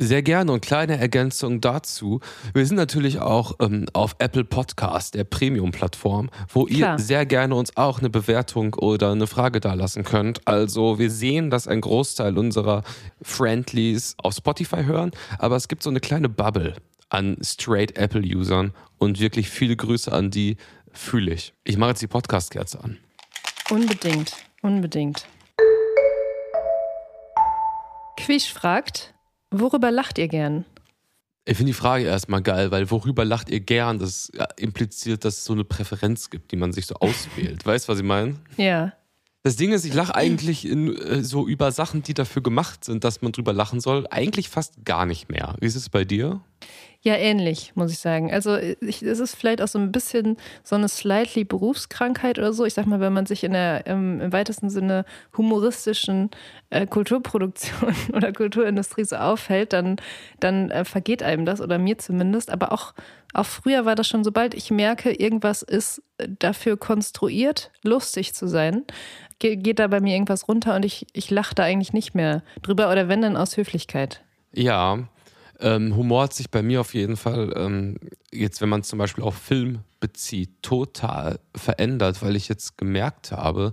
Sehr 0.00 0.22
gerne 0.22 0.52
und 0.52 0.60
kleine 0.60 0.96
Ergänzung 0.96 1.60
dazu. 1.60 2.20
Wir 2.54 2.64
sind 2.66 2.76
natürlich 2.76 3.18
auch 3.18 3.56
ähm, 3.60 3.86
auf 3.92 4.14
Apple 4.20 4.44
Podcast, 4.44 5.14
der 5.14 5.24
Premium-Plattform, 5.24 6.30
wo 6.52 6.64
Klar. 6.66 6.98
ihr 6.98 7.02
sehr 7.02 7.26
gerne 7.26 7.56
uns 7.56 7.76
auch 7.76 7.98
eine 7.98 8.08
Bewertung 8.08 8.74
oder 8.74 9.10
eine 9.10 9.26
Frage 9.26 9.58
dalassen 9.58 10.04
könnt. 10.04 10.46
Also 10.46 11.00
wir 11.00 11.10
sehen, 11.10 11.50
dass 11.50 11.66
ein 11.66 11.80
Großteil 11.80 12.38
unserer 12.38 12.84
Friendlies 13.22 14.14
auf 14.18 14.34
Spotify 14.34 14.84
hören, 14.84 15.10
aber 15.38 15.56
es 15.56 15.66
gibt 15.66 15.82
so 15.82 15.90
eine 15.90 16.00
kleine 16.00 16.28
Bubble 16.28 16.74
an 17.10 17.36
straight 17.42 17.96
Apple-Usern 17.96 18.72
und 18.98 19.18
wirklich 19.18 19.48
viele 19.48 19.74
Grüße 19.74 20.12
an 20.12 20.30
die 20.30 20.56
fühle 20.92 21.32
ich. 21.32 21.54
Ich 21.64 21.76
mache 21.76 21.90
jetzt 21.90 22.02
die 22.02 22.06
Podcast-Kerze 22.06 22.82
an. 22.82 22.98
Unbedingt, 23.70 24.32
unbedingt. 24.62 25.26
Quisch 28.16 28.52
fragt, 28.52 29.14
worüber 29.50 29.90
lacht 29.90 30.18
ihr 30.18 30.28
gern? 30.28 30.64
Ich 31.44 31.56
finde 31.56 31.70
die 31.70 31.78
Frage 31.78 32.04
erstmal 32.04 32.42
geil, 32.42 32.70
weil 32.70 32.90
worüber 32.90 33.24
lacht 33.24 33.48
ihr 33.48 33.60
gern? 33.60 33.98
Das 33.98 34.30
ja, 34.34 34.46
impliziert, 34.56 35.24
dass 35.24 35.38
es 35.38 35.44
so 35.44 35.54
eine 35.54 35.64
Präferenz 35.64 36.28
gibt, 36.28 36.52
die 36.52 36.56
man 36.56 36.72
sich 36.72 36.86
so 36.86 36.94
auswählt. 36.96 37.64
weißt 37.64 37.88
du, 37.88 37.92
was 37.92 37.98
ich 37.98 38.04
meine? 38.04 38.36
Ja. 38.58 38.92
Das 39.44 39.56
Ding 39.56 39.72
ist, 39.72 39.86
ich 39.86 39.94
lache 39.94 40.14
eigentlich 40.14 40.68
in, 40.68 40.94
äh, 40.94 41.22
so 41.22 41.46
über 41.46 41.72
Sachen, 41.72 42.02
die 42.02 42.12
dafür 42.12 42.42
gemacht 42.42 42.84
sind, 42.84 43.02
dass 43.04 43.22
man 43.22 43.32
drüber 43.32 43.54
lachen 43.54 43.80
soll, 43.80 44.06
eigentlich 44.10 44.50
fast 44.50 44.84
gar 44.84 45.06
nicht 45.06 45.30
mehr. 45.30 45.54
Wie 45.60 45.66
ist 45.66 45.76
es 45.76 45.88
bei 45.88 46.04
dir? 46.04 46.42
Ja, 47.00 47.14
ähnlich, 47.14 47.72
muss 47.76 47.92
ich 47.92 48.00
sagen. 48.00 48.32
Also 48.32 48.56
ich, 48.56 49.02
es 49.02 49.20
ist 49.20 49.36
vielleicht 49.36 49.62
auch 49.62 49.68
so 49.68 49.78
ein 49.78 49.92
bisschen 49.92 50.36
so 50.64 50.74
eine 50.74 50.88
slightly 50.88 51.44
Berufskrankheit 51.44 52.38
oder 52.38 52.52
so. 52.52 52.64
Ich 52.64 52.74
sag 52.74 52.86
mal, 52.86 52.98
wenn 52.98 53.12
man 53.12 53.24
sich 53.24 53.44
in 53.44 53.52
der 53.52 53.86
im, 53.86 54.20
im 54.20 54.32
weitesten 54.32 54.68
Sinne 54.68 55.04
humoristischen 55.36 56.30
äh, 56.70 56.86
Kulturproduktion 56.86 57.94
oder 58.12 58.32
Kulturindustrie 58.32 59.04
so 59.04 59.14
aufhält, 59.14 59.72
dann, 59.72 59.96
dann 60.40 60.70
äh, 60.70 60.84
vergeht 60.84 61.22
einem 61.22 61.46
das 61.46 61.60
oder 61.60 61.78
mir 61.78 61.98
zumindest. 61.98 62.50
Aber 62.50 62.72
auch, 62.72 62.94
auch 63.32 63.46
früher 63.46 63.84
war 63.84 63.94
das 63.94 64.08
schon, 64.08 64.24
sobald 64.24 64.54
ich 64.54 64.72
merke, 64.72 65.12
irgendwas 65.12 65.62
ist 65.62 66.02
dafür 66.18 66.76
konstruiert, 66.76 67.70
lustig 67.84 68.34
zu 68.34 68.48
sein, 68.48 68.82
ge 69.38 69.54
geht 69.54 69.78
da 69.78 69.86
bei 69.86 70.00
mir 70.00 70.14
irgendwas 70.14 70.48
runter 70.48 70.74
und 70.74 70.84
ich, 70.84 71.06
ich 71.12 71.30
lache 71.30 71.54
da 71.54 71.62
eigentlich 71.62 71.92
nicht 71.92 72.14
mehr 72.14 72.42
drüber 72.62 72.90
oder 72.90 73.08
wenn 73.08 73.22
dann 73.22 73.36
aus 73.36 73.56
Höflichkeit. 73.56 74.20
Ja, 74.52 75.06
ähm, 75.60 75.96
Humor 75.96 76.24
hat 76.24 76.34
sich 76.34 76.50
bei 76.50 76.62
mir 76.62 76.80
auf 76.80 76.94
jeden 76.94 77.16
Fall, 77.16 77.52
ähm, 77.56 77.98
jetzt 78.32 78.60
wenn 78.60 78.68
man 78.68 78.82
zum 78.82 78.98
Beispiel 78.98 79.24
auf 79.24 79.36
Film 79.36 79.80
bezieht, 80.00 80.62
total 80.62 81.40
verändert, 81.54 82.22
weil 82.22 82.36
ich 82.36 82.48
jetzt 82.48 82.78
gemerkt 82.78 83.32
habe, 83.32 83.72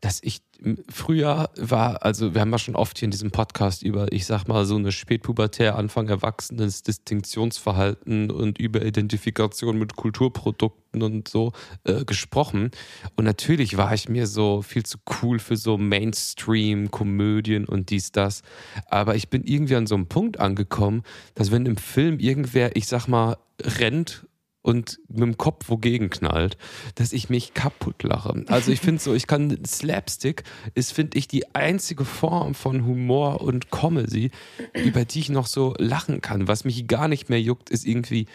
dass 0.00 0.20
ich 0.22 0.42
früher 0.88 1.50
war, 1.56 2.04
also 2.04 2.34
wir 2.34 2.40
haben 2.40 2.50
ja 2.50 2.58
schon 2.58 2.76
oft 2.76 2.98
hier 2.98 3.06
in 3.06 3.10
diesem 3.10 3.30
Podcast 3.30 3.82
über, 3.82 4.12
ich 4.12 4.26
sag 4.26 4.46
mal, 4.46 4.64
so 4.64 4.76
eine 4.76 4.92
spätpubertär, 4.92 5.76
Anfang 5.76 6.08
Erwachsenes 6.08 6.82
Distinktionsverhalten 6.82 8.30
und 8.30 8.58
über 8.58 8.84
Identifikation 8.84 9.78
mit 9.78 9.96
Kulturprodukten 9.96 11.02
und 11.02 11.28
so 11.28 11.52
äh, 11.84 12.04
gesprochen. 12.04 12.70
Und 13.16 13.24
natürlich 13.24 13.76
war 13.76 13.92
ich 13.94 14.08
mir 14.08 14.26
so 14.26 14.62
viel 14.62 14.84
zu 14.84 14.98
cool 15.22 15.38
für 15.38 15.56
so 15.56 15.78
Mainstream-Komödien 15.78 17.64
und 17.64 17.90
dies, 17.90 18.12
das. 18.12 18.42
Aber 18.88 19.16
ich 19.16 19.28
bin 19.28 19.44
irgendwie 19.44 19.76
an 19.76 19.86
so 19.86 19.94
einem 19.94 20.06
Punkt 20.06 20.38
angekommen, 20.40 21.02
dass 21.34 21.50
wenn 21.50 21.66
im 21.66 21.76
Film 21.76 22.18
irgendwer, 22.18 22.76
ich 22.76 22.86
sag 22.86 23.08
mal, 23.08 23.36
rennt 23.60 24.26
und 24.62 25.00
mit 25.08 25.20
dem 25.20 25.36
Kopf 25.36 25.68
wogegen 25.68 26.08
knallt, 26.08 26.56
dass 26.94 27.12
ich 27.12 27.28
mich 27.28 27.52
kaputt 27.52 28.02
lache. 28.02 28.44
Also 28.46 28.70
ich 28.70 28.80
finde 28.80 29.02
so, 29.02 29.12
ich 29.12 29.26
kann 29.26 29.64
Slapstick 29.66 30.44
ist, 30.74 30.92
finde 30.92 31.18
ich, 31.18 31.28
die 31.28 31.54
einzige 31.54 32.04
Form 32.04 32.54
von 32.54 32.86
Humor 32.86 33.40
und 33.42 33.70
Comedy, 33.70 34.30
über 34.72 35.04
die 35.04 35.20
ich 35.20 35.28
noch 35.28 35.46
so 35.46 35.74
lachen 35.78 36.20
kann. 36.20 36.48
Was 36.48 36.64
mich 36.64 36.86
gar 36.86 37.08
nicht 37.08 37.28
mehr 37.28 37.40
juckt, 37.40 37.70
ist 37.70 37.84
irgendwie 37.84 38.26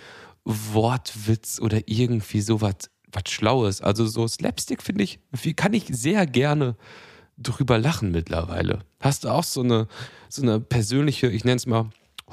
Wortwitz 0.44 1.60
oder 1.60 1.82
irgendwie 1.86 2.42
sowas 2.42 2.76
was 3.12 3.32
Schlaues. 3.32 3.82
Also 3.82 4.06
so 4.06 4.28
Slapstick 4.28 4.84
finde 4.84 5.04
ich, 5.04 5.20
kann 5.56 5.74
ich 5.74 5.86
sehr 5.90 6.26
gerne 6.26 6.76
drüber 7.38 7.78
lachen 7.78 8.12
mittlerweile. 8.12 8.80
Hast 9.00 9.24
du 9.24 9.30
auch 9.30 9.44
so 9.44 9.62
eine, 9.62 9.88
so 10.30 10.42
eine 10.42 10.60
persönliche, 10.60 11.28
ich 11.28 11.46
nenne 11.46 11.58
es 11.58 11.66
mal, 11.66 11.90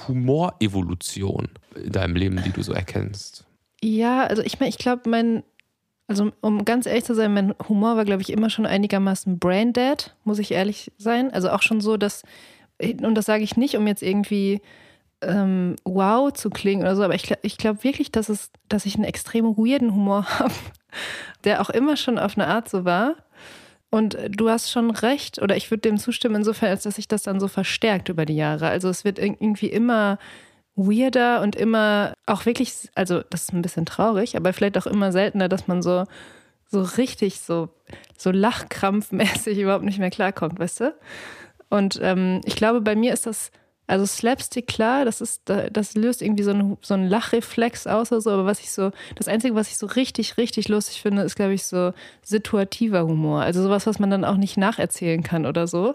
Humorevolution 0.09 1.49
in 1.77 1.93
deinem 1.93 2.17
Leben, 2.17 2.43
die 2.43 2.51
du 2.51 2.63
so 2.63 2.73
erkennst? 2.73 3.45
Ja, 3.85 4.25
also 4.25 4.41
ich 4.41 4.59
meine, 4.61 4.71
ich 4.71 4.79
glaube, 4.79 5.11
mein, 5.11 5.43
also 6.09 6.33
um 6.41 6.65
ganz 6.65 6.87
ehrlich 6.87 7.05
zu 7.05 7.15
sein, 7.15 7.35
mein 7.35 7.55
Humor 7.69 7.99
war, 7.99 8.07
glaube 8.07 8.23
ich, 8.23 8.33
immer 8.33 8.49
schon 8.49 8.65
einigermaßen 8.65 9.39
braindead, 9.39 10.17
muss 10.25 10.39
ich 10.39 10.53
ehrlich 10.53 10.91
sein. 10.97 11.31
Also 11.31 11.51
auch 11.51 11.61
schon 11.61 11.83
so, 11.83 11.99
dass, 11.99 12.23
und 12.81 13.15
das 13.15 13.27
sage 13.27 13.45
ich 13.45 13.59
nicht, 13.59 13.77
um 13.77 13.87
jetzt 13.87 14.03
irgendwie 14.03 14.63
ähm, 15.21 15.77
wow 15.85 16.33
zu 16.33 16.49
klingen 16.49 16.81
oder 16.81 16.97
so, 16.97 17.03
aber 17.03 17.15
ich, 17.15 17.31
ich 17.43 17.59
glaube 17.59 17.85
wirklich, 17.85 18.11
dass, 18.11 18.31
es, 18.31 18.51
dass 18.71 18.87
ich 18.87 18.95
einen 18.95 19.05
extrem 19.05 19.45
weirden 19.45 19.93
Humor 19.93 20.25
habe, 20.39 20.55
der 21.45 21.61
auch 21.61 21.69
immer 21.69 21.99
schon 21.99 22.19
auf 22.19 22.39
eine 22.39 22.47
Art 22.47 22.71
so 22.71 22.87
war. 22.87 23.17
Und 23.91 24.17
du 24.31 24.49
hast 24.49 24.71
schon 24.71 24.91
recht, 24.93 25.43
oder 25.43 25.57
ich 25.57 25.71
würde 25.71 25.83
dem 25.83 25.99
zustimmen, 25.99 26.37
insofern, 26.37 26.71
als 26.71 26.85
dass 26.85 26.97
sich 26.97 27.07
das 27.07 27.23
dann 27.23 27.39
so 27.39 27.49
verstärkt 27.49 28.09
über 28.09 28.25
die 28.25 28.37
Jahre. 28.37 28.69
Also 28.69 28.89
es 28.89 29.05
wird 29.05 29.19
irgendwie 29.19 29.69
immer 29.69 30.19
weirder 30.77 31.43
und 31.43 31.57
immer 31.57 32.15
auch 32.27 32.47
wirklich, 32.47 32.91
also 32.95 33.23
das 33.31 33.43
ist 33.43 33.53
ein 33.53 33.63
bisschen 33.63 33.87
traurig, 33.87 34.37
aber 34.37 34.53
vielleicht 34.53 34.79
auch 34.79 34.87
immer 34.87 35.13
seltener, 35.13 35.49
dass 35.49 35.69
man 35.69 35.83
so, 35.83 36.05
so 36.67 36.83
richtig 36.83 37.41
so, 37.41 37.69
so 38.17 38.31
lachkrampfmäßig 38.31 39.59
überhaupt 39.61 39.85
nicht 39.85 39.99
mehr 39.99 40.11
klarkommt, 40.11 40.59
weißt 40.59 40.81
du? 40.81 40.95
Und 41.71 41.99
ähm, 42.03 42.41
ich 42.45 42.57
glaube, 42.57 42.81
bei 42.81 42.97
mir 42.97 43.13
ist 43.13 43.27
das, 43.27 43.51
also 43.87 44.07
Slapstick, 44.07 44.67
klar, 44.67 45.05
das 45.05 45.21
ist, 45.21 45.43
das 45.45 45.95
löst 45.95 46.23
irgendwie 46.23 46.43
so 46.43 46.51
einen, 46.51 46.79
so 46.81 46.95
einen 46.95 47.09
Lachreflex 47.09 47.87
aus 47.87 48.11
oder 48.13 48.21
so, 48.21 48.31
aber 48.31 48.47
was 48.47 48.61
ich 48.61 48.73
so, 48.73 48.93
das 49.15 49.29
Einzige, 49.29 49.55
was 49.55 49.69
ich 49.69 49.77
so 49.77 49.87
richtig, 49.87 50.39
richtig 50.39 50.69
lustig 50.69 51.03
finde, 51.03 51.23
ist, 51.23 51.37
glaube 51.37 51.53
ich, 51.53 51.65
so 51.65 51.93
situativer 52.23 53.05
Humor. 53.05 53.43
Also 53.43 53.63
sowas, 53.63 53.87
was 53.87 53.99
man 53.99 54.11
dann 54.11 54.25
auch 54.25 54.37
nicht 54.37 54.57
nacherzählen 54.57 55.23
kann 55.23 55.47
oder 55.47 55.67
so. 55.67 55.95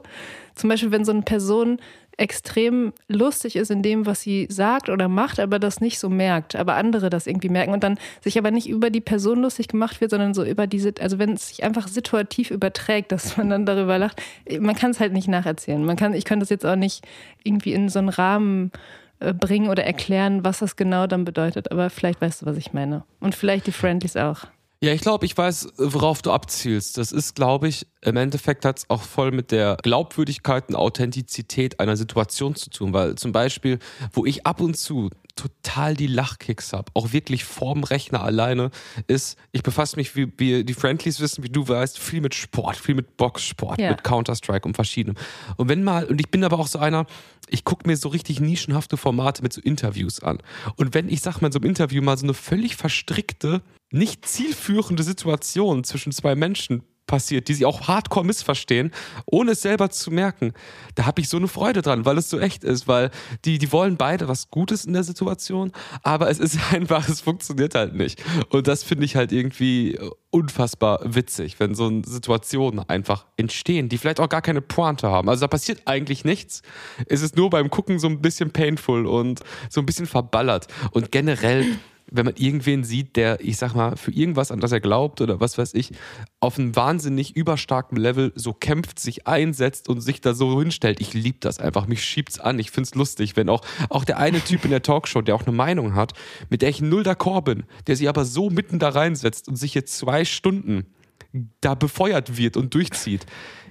Zum 0.56 0.70
Beispiel, 0.70 0.92
wenn 0.92 1.06
so 1.06 1.12
eine 1.12 1.24
Person 1.24 1.80
extrem 2.20 2.92
lustig 3.08 3.56
ist 3.56 3.72
in 3.72 3.82
dem, 3.82 4.06
was 4.06 4.22
sie 4.22 4.48
sagt 4.50 4.90
oder 4.90 5.08
macht, 5.08 5.40
aber 5.40 5.58
das 5.58 5.80
nicht 5.80 6.00
so 6.00 6.10
merkt, 6.10 6.56
aber 6.56 6.76
andere 6.76 7.10
das 7.10 7.28
irgendwie 7.28 7.50
merken 7.50 7.72
und 7.72 7.84
dann 7.84 7.98
sich 8.22 8.38
aber 8.38 8.52
nicht 8.52 8.68
über 8.68 8.90
die 8.90 9.02
Person 9.02 9.42
lustig 9.42 9.70
gemacht 9.70 10.02
wird, 10.02 10.12
sondern 10.12 10.34
so 10.34 10.44
über 10.44 10.68
diese, 10.68 10.94
also 11.00 11.18
wenn 11.18 11.34
es 11.34 11.48
sich 11.48 11.64
einfach 11.64 11.88
situativ 11.88 12.52
überträgt, 12.52 13.12
dass 13.14 13.38
man 13.38 13.50
dann 13.50 13.66
darüber 13.66 13.98
lacht, 13.98 14.22
man 14.60 14.76
kann 14.76 14.92
es 14.92 15.00
halt 15.00 15.14
nicht 15.14 15.28
nacherzählen. 15.28 15.84
Man 15.84 15.96
kann, 15.96 16.14
ich 16.14 16.26
kann 16.26 16.40
das 16.40 16.50
jetzt 16.50 16.66
auch 16.66 16.76
nicht 16.76 17.06
irgendwie 17.44 17.74
in 17.74 17.90
so 17.90 18.00
einen 18.00 18.10
Rahmen 18.10 18.72
äh, 19.20 19.34
bringen 19.34 19.70
oder 19.70 19.86
erklären, 19.86 20.44
was 20.44 20.60
das 20.60 20.76
genau 20.76 21.08
dann 21.08 21.24
bedeutet, 21.24 21.72
aber 21.72 21.90
vielleicht 21.90 22.22
weißt 22.22 22.42
du, 22.42 22.46
was 22.46 22.58
ich 22.58 22.74
meine. 22.74 23.04
Und 23.22 23.34
vielleicht 23.34 23.68
die 23.68 23.72
Friendlies 23.72 24.18
auch. 24.18 24.46
Ja, 24.82 24.94
ich 24.94 25.02
glaube, 25.02 25.26
ich 25.26 25.38
weiß, 25.38 25.74
worauf 25.78 26.22
du 26.22 26.32
abzielst. 26.32 26.98
Das 26.98 27.12
ist, 27.12 27.36
glaube 27.36 27.68
ich, 27.68 27.86
im 28.02 28.16
Endeffekt 28.16 28.64
hat 28.64 28.80
es 28.80 28.90
auch 28.90 29.02
voll 29.02 29.32
mit 29.32 29.52
der 29.52 29.76
Glaubwürdigkeit 29.84 30.70
und 30.70 30.76
Authentizität 30.78 31.82
einer 31.82 31.98
Situation 31.98 32.56
zu 32.56 32.70
tun. 32.70 32.94
Weil 32.94 33.16
zum 33.16 33.34
Beispiel, 33.34 33.80
wo 34.14 34.26
ich 34.26 34.46
ab 34.46 34.62
und 34.62 34.78
zu 34.78 35.10
total 35.40 35.96
die 35.96 36.08
Lachkicks 36.08 36.74
habe, 36.74 36.92
auch 36.94 37.14
wirklich 37.14 37.46
vorm 37.46 37.84
Rechner 37.84 38.22
alleine, 38.22 38.72
ist, 39.08 39.38
ich 39.52 39.64
befasse 39.64 39.96
mich, 39.96 40.16
wie, 40.16 40.32
wie 40.38 40.64
die 40.64 40.74
Friendlies 40.74 41.20
wissen, 41.20 41.44
wie 41.44 41.50
du 41.50 41.68
weißt, 41.68 41.98
viel 41.98 42.22
mit 42.22 42.36
Sport, 42.36 42.76
viel 42.76 42.96
mit 42.96 43.18
Boxsport, 43.18 43.80
ja. 43.80 43.92
mit 43.92 44.04
Counter-Strike 44.04 44.68
und 44.68 44.76
verschiedenem. 44.76 45.16
Und 45.58 45.70
wenn 45.70 45.84
mal, 45.84 46.06
und 46.06 46.20
ich 46.20 46.30
bin 46.30 46.44
aber 46.44 46.60
auch 46.60 46.68
so 46.68 46.80
einer, 46.80 47.06
ich 47.48 47.64
gucke 47.64 47.88
mir 47.88 47.96
so 47.98 48.10
richtig 48.10 48.40
nischenhafte 48.40 48.98
Formate 48.98 49.42
mit 49.42 49.54
so 49.54 49.62
Interviews 49.62 50.22
an. 50.22 50.40
Und 50.76 50.94
wenn 50.94 51.10
ich, 51.10 51.22
sag 51.22 51.42
mal, 51.42 51.48
in 51.48 51.54
so 51.54 51.60
einem 51.60 51.70
Interview 51.70 52.02
mal 52.02 52.18
so 52.18 52.26
eine 52.26 52.34
völlig 52.34 52.76
verstrickte 52.76 53.62
nicht 53.92 54.26
zielführende 54.26 55.04
Situation 55.04 55.84
zwischen 55.84 56.12
zwei 56.12 56.36
Menschen 56.36 56.84
passiert, 57.10 57.48
die 57.48 57.56
sie 57.56 57.66
auch 57.66 57.88
hardcore 57.88 58.26
missverstehen, 58.26 58.92
ohne 59.26 59.52
es 59.52 59.62
selber 59.62 59.90
zu 59.90 60.12
merken. 60.12 60.54
Da 60.96 61.06
habe 61.06 61.20
ich 61.20 61.28
so 61.28 61.38
eine 61.38 61.48
Freude 61.48 61.82
dran, 61.82 62.06
weil 62.06 62.18
es 62.18 62.30
so 62.30 62.40
echt 62.40 62.64
ist, 62.64 62.88
weil 62.88 63.10
die, 63.44 63.58
die 63.58 63.72
wollen 63.72 63.98
beide 63.98 64.28
was 64.28 64.50
Gutes 64.52 64.86
in 64.86 64.94
der 64.94 65.04
Situation, 65.04 65.72
aber 66.04 66.30
es 66.30 66.40
ist 66.40 66.58
einfach, 66.72 67.10
es 67.10 67.20
funktioniert 67.20 67.76
halt 67.76 67.96
nicht. 67.96 68.24
Und 68.50 68.68
das 68.68 68.84
finde 68.84 69.06
ich 69.06 69.16
halt 69.16 69.32
irgendwie 69.32 70.00
unfassbar 70.30 71.00
witzig, 71.04 71.60
wenn 71.60 71.74
so 71.74 71.90
Situationen 72.06 72.88
einfach 72.88 73.26
entstehen, 73.36 73.90
die 73.90 73.98
vielleicht 73.98 74.20
auch 74.20 74.30
gar 74.30 74.44
keine 74.44 74.62
Pointe 74.62 75.10
haben. 75.10 75.28
Also 75.28 75.42
da 75.42 75.48
passiert 75.48 75.82
eigentlich 75.86 76.24
nichts. 76.24 76.62
Es 77.08 77.24
ist 77.24 77.36
nur 77.36 77.50
beim 77.50 77.72
Gucken 77.72 77.98
so 77.98 78.08
ein 78.08 78.22
bisschen 78.22 78.52
painful 78.52 79.08
und 79.08 79.40
so 79.70 79.82
ein 79.82 79.88
bisschen 79.88 80.06
verballert. 80.06 80.68
Und 80.92 81.12
generell 81.12 81.66
wenn 82.12 82.26
man 82.26 82.36
irgendwen 82.38 82.84
sieht, 82.84 83.16
der, 83.16 83.40
ich 83.42 83.58
sag 83.58 83.76
mal, 83.76 83.96
für 83.96 84.12
irgendwas, 84.12 84.52
an 84.52 84.60
das 84.60 84.72
er 84.72 84.80
glaubt 84.80 85.22
oder 85.22 85.40
was 85.40 85.58
weiß 85.58 85.74
ich, 85.74 85.92
auf 86.40 86.58
einem 86.58 86.76
wahnsinnig 86.76 87.36
überstarken 87.36 87.98
Level 87.98 88.32
so 88.36 88.54
kämpft, 88.54 89.00
sich 89.00 89.28
einsetzt 89.28 89.90
und 89.90 90.02
sich 90.02 90.22
da 90.22 90.34
so 90.34 90.60
hinstellt. 90.60 91.00
Ich 91.00 91.14
liebe 91.14 91.38
das 91.40 91.60
einfach. 91.60 91.88
Mich 91.88 92.04
schiebt's 92.04 92.40
an. 92.40 92.60
Ich 92.60 92.72
find's 92.72 92.96
lustig, 92.96 93.36
wenn 93.36 93.50
auch, 93.50 93.62
auch 93.90 94.04
der 94.04 94.18
eine 94.18 94.42
Typ 94.42 94.66
in 94.66 94.72
der 94.72 94.82
Talkshow, 94.82 95.22
der 95.22 95.36
auch 95.36 95.46
eine 95.46 95.56
Meinung 95.56 95.96
hat, 95.96 96.14
mit 96.50 96.62
der 96.62 96.70
ich 96.70 96.82
null 96.82 97.04
d'accord 97.04 97.42
bin, 97.42 97.64
der 97.88 97.96
sich 97.96 98.10
aber 98.10 98.26
so 98.26 98.50
mitten 98.50 98.80
da 98.80 98.90
reinsetzt 98.90 99.48
und 99.48 99.56
sich 99.56 99.74
jetzt 99.74 99.98
zwei 99.98 100.26
Stunden 100.26 100.86
da 101.62 101.76
befeuert 101.76 102.38
wird 102.38 102.58
und 102.58 102.74
durchzieht. 102.74 103.26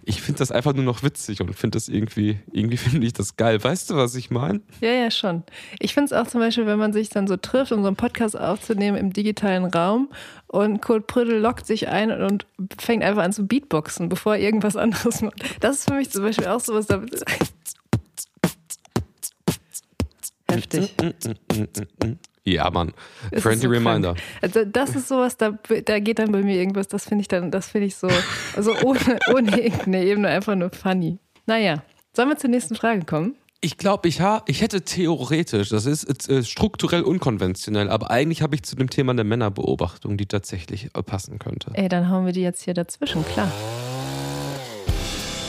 Ich 0.09 0.23
finde 0.23 0.39
das 0.39 0.51
einfach 0.51 0.73
nur 0.73 0.85
noch 0.85 1.03
witzig 1.03 1.43
und 1.43 1.53
finde 1.55 1.77
das 1.77 1.87
irgendwie, 1.87 2.39
irgendwie 2.51 2.77
finde 2.79 3.07
ich 3.07 3.13
das 3.13 3.37
geil. 3.37 3.63
Weißt 3.63 3.91
du, 3.91 3.97
was 3.97 4.15
ich 4.15 4.31
meine? 4.31 4.63
Ja, 4.81 4.91
ja, 4.91 5.11
schon. 5.11 5.43
Ich 5.81 5.93
finde 5.93 6.07
es 6.07 6.13
auch 6.15 6.27
zum 6.27 6.41
Beispiel, 6.41 6.65
wenn 6.65 6.79
man 6.79 6.95
sich 6.95 7.11
dann 7.11 7.27
so 7.27 7.37
trifft, 7.37 7.73
um 7.73 7.83
so 7.83 7.89
einen 7.89 7.97
Podcast 7.97 8.39
aufzunehmen 8.39 8.97
im 8.97 9.13
digitalen 9.13 9.67
Raum 9.67 10.09
und 10.47 10.81
Kurt 10.81 11.09
Prüdel 11.09 11.39
lockt 11.39 11.67
sich 11.67 11.89
ein 11.89 12.11
und 12.11 12.47
fängt 12.79 13.05
einfach 13.05 13.23
an 13.23 13.35
zu 13.35 13.47
Beatboxen, 13.47 14.09
bevor 14.09 14.37
er 14.37 14.41
irgendwas 14.41 14.77
anderes 14.77 15.21
macht. 15.21 15.43
Das 15.61 15.81
ist 15.81 15.91
für 15.91 15.97
mich 15.97 16.09
zum 16.09 16.23
Beispiel 16.23 16.47
auch 16.47 16.61
sowas, 16.61 16.87
da 16.87 17.03
Heftig. 20.51 20.95
Ja, 22.55 22.71
Mann. 22.71 22.93
Es 23.31 23.43
Friendly 23.43 23.67
so 23.67 23.71
Reminder. 23.71 24.15
Also 24.43 24.65
das 24.65 24.95
ist 24.97 25.09
sowas, 25.09 25.37
da, 25.37 25.59
da 25.85 25.99
geht 25.99 26.19
dann 26.19 26.33
bei 26.33 26.43
mir 26.43 26.57
irgendwas, 26.57 26.89
das 26.89 27.05
finde 27.07 27.23
ich 27.23 27.29
dann, 27.29 27.51
das 27.51 27.69
finde 27.69 27.87
ich 27.87 27.97
so, 27.97 28.09
also 28.57 28.75
ohne, 28.85 29.19
ohne 29.35 29.61
irgendeine 29.61 30.05
Ebene 30.05 30.29
einfach 30.29 30.55
nur 30.55 30.71
funny. 30.71 31.19
Naja, 31.47 31.83
sollen 32.15 32.29
wir 32.29 32.37
zur 32.37 32.51
nächsten 32.51 32.75
Frage 32.75 33.05
kommen? 33.05 33.35
Ich 33.61 33.77
glaube, 33.77 34.09
ich, 34.09 34.21
ha, 34.21 34.43
ich 34.47 34.61
hätte 34.61 34.83
theoretisch, 34.83 35.71
das 35.71 35.85
ist 35.85 36.29
äh, 36.29 36.45
strukturell 36.45 37.03
unkonventionell, 37.03 37.91
aber 37.91 38.11
eigentlich 38.11 38.41
habe 38.41 38.55
ich 38.55 38.63
zu 38.63 38.77
dem 38.77 38.89
Thema 38.89 39.11
eine 39.11 39.25
Männerbeobachtung, 39.25 40.17
die 40.17 40.27
tatsächlich 40.27 40.91
äh, 40.95 41.03
passen 41.03 41.41
könnte. 41.41 41.73
Ey, 41.75 41.89
dann 41.89 42.09
hauen 42.09 42.25
wir 42.25 42.33
die 42.33 42.43
jetzt 42.43 42.63
hier 42.63 42.75
dazwischen, 42.75 43.25
klar. 43.25 43.51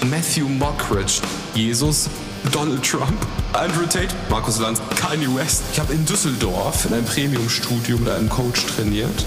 Matthew 0.05 0.47
Mockridge, 0.47 1.21
Jesus, 1.53 2.09
Donald 2.53 2.81
Trump, 2.83 3.13
Andrew 3.53 3.85
Tate, 3.85 4.15
Markus 4.29 4.59
Lanz, 4.59 4.81
Kanye 4.95 5.27
West. 5.35 5.63
Ich 5.73 5.79
habe 5.79 5.93
in 5.93 6.05
Düsseldorf 6.05 6.85
in 6.85 6.93
einem 6.93 7.05
Premium-Studio 7.05 7.97
mit 7.97 8.07
einem 8.07 8.29
Coach 8.29 8.65
trainiert. 8.65 9.25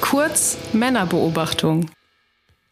Kurz 0.00 0.56
Männerbeobachtung. 0.72 1.90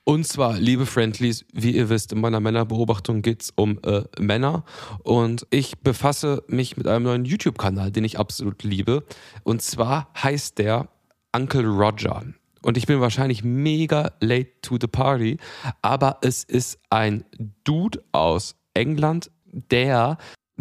Und 0.04 0.26
zwar, 0.26 0.58
liebe 0.58 0.86
Friendlies, 0.86 1.44
wie 1.52 1.72
ihr 1.72 1.90
wisst, 1.90 2.12
in 2.12 2.20
meiner 2.20 2.40
Männerbeobachtung 2.40 3.20
geht 3.22 3.42
es 3.42 3.52
um 3.54 3.78
äh, 3.84 4.02
Männer. 4.18 4.64
Und 5.02 5.46
ich 5.50 5.78
befasse 5.80 6.42
mich 6.48 6.76
mit 6.76 6.86
einem 6.86 7.04
neuen 7.04 7.24
YouTube-Kanal, 7.24 7.92
den 7.92 8.04
ich 8.04 8.18
absolut 8.18 8.62
liebe. 8.62 9.04
Und 9.44 9.60
zwar 9.60 10.08
heißt 10.20 10.58
der 10.58 10.88
Uncle 11.34 11.66
Roger. 11.66 12.24
Und 12.62 12.76
ich 12.76 12.86
bin 12.86 13.00
wahrscheinlich 13.00 13.44
mega 13.44 14.12
late 14.20 14.52
to 14.62 14.76
the 14.80 14.86
party, 14.86 15.38
aber 15.82 16.18
es 16.22 16.44
ist 16.44 16.78
ein 16.90 17.24
Dude 17.64 18.02
aus 18.12 18.54
England, 18.74 19.30
der 19.46 20.16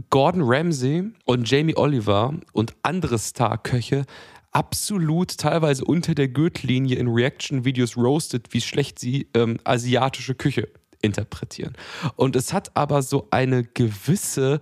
Gordon 0.09 0.41
Ramsay 0.43 1.03
und 1.25 1.49
Jamie 1.49 1.75
Oliver 1.75 2.33
und 2.53 2.73
andere 2.83 3.19
Star-Köche 3.19 4.05
absolut 4.51 5.37
teilweise 5.37 5.85
unter 5.85 6.13
der 6.13 6.27
Gürtellinie 6.27 6.97
in 6.97 7.07
Reaction-Videos 7.07 7.97
roastet, 7.97 8.53
wie 8.53 8.61
schlecht 8.61 8.99
sie 8.99 9.27
ähm, 9.33 9.57
asiatische 9.63 10.35
Küche 10.35 10.67
interpretieren. 11.01 11.73
Und 12.15 12.35
es 12.35 12.53
hat 12.53 12.75
aber 12.75 13.01
so 13.01 13.27
eine 13.31 13.63
gewisse 13.63 14.59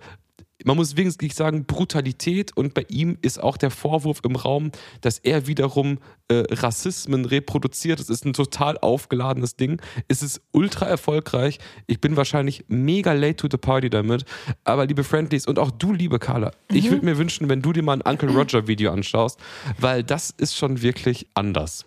man 0.64 0.76
muss 0.76 0.96
wirklich 0.96 1.34
sagen, 1.34 1.64
Brutalität 1.64 2.56
und 2.56 2.74
bei 2.74 2.86
ihm 2.88 3.18
ist 3.22 3.42
auch 3.42 3.56
der 3.56 3.70
Vorwurf 3.70 4.20
im 4.24 4.36
Raum, 4.36 4.70
dass 5.00 5.18
er 5.18 5.46
wiederum 5.46 5.98
äh, 6.28 6.44
Rassismen 6.50 7.24
reproduziert. 7.24 8.00
Es 8.00 8.08
ist 8.08 8.24
ein 8.24 8.32
total 8.32 8.78
aufgeladenes 8.78 9.56
Ding. 9.56 9.80
Es 10.08 10.22
ist 10.22 10.40
ultra 10.52 10.86
erfolgreich. 10.86 11.58
Ich 11.86 12.00
bin 12.00 12.16
wahrscheinlich 12.16 12.64
mega 12.68 13.12
late 13.12 13.36
to 13.36 13.48
the 13.50 13.56
party 13.56 13.90
damit. 13.90 14.24
Aber 14.64 14.86
liebe 14.86 15.04
Friendlies 15.04 15.46
und 15.46 15.58
auch 15.58 15.70
du, 15.70 15.92
liebe 15.92 16.18
Carla, 16.18 16.52
mhm. 16.70 16.76
ich 16.76 16.90
würde 16.90 17.04
mir 17.04 17.18
wünschen, 17.18 17.48
wenn 17.48 17.62
du 17.62 17.72
dir 17.72 17.82
mal 17.82 18.00
ein 18.00 18.02
Uncle 18.02 18.30
Roger 18.30 18.66
Video 18.66 18.92
anschaust, 18.92 19.38
weil 19.78 20.02
das 20.02 20.30
ist 20.30 20.56
schon 20.56 20.82
wirklich 20.82 21.26
anders. 21.34 21.86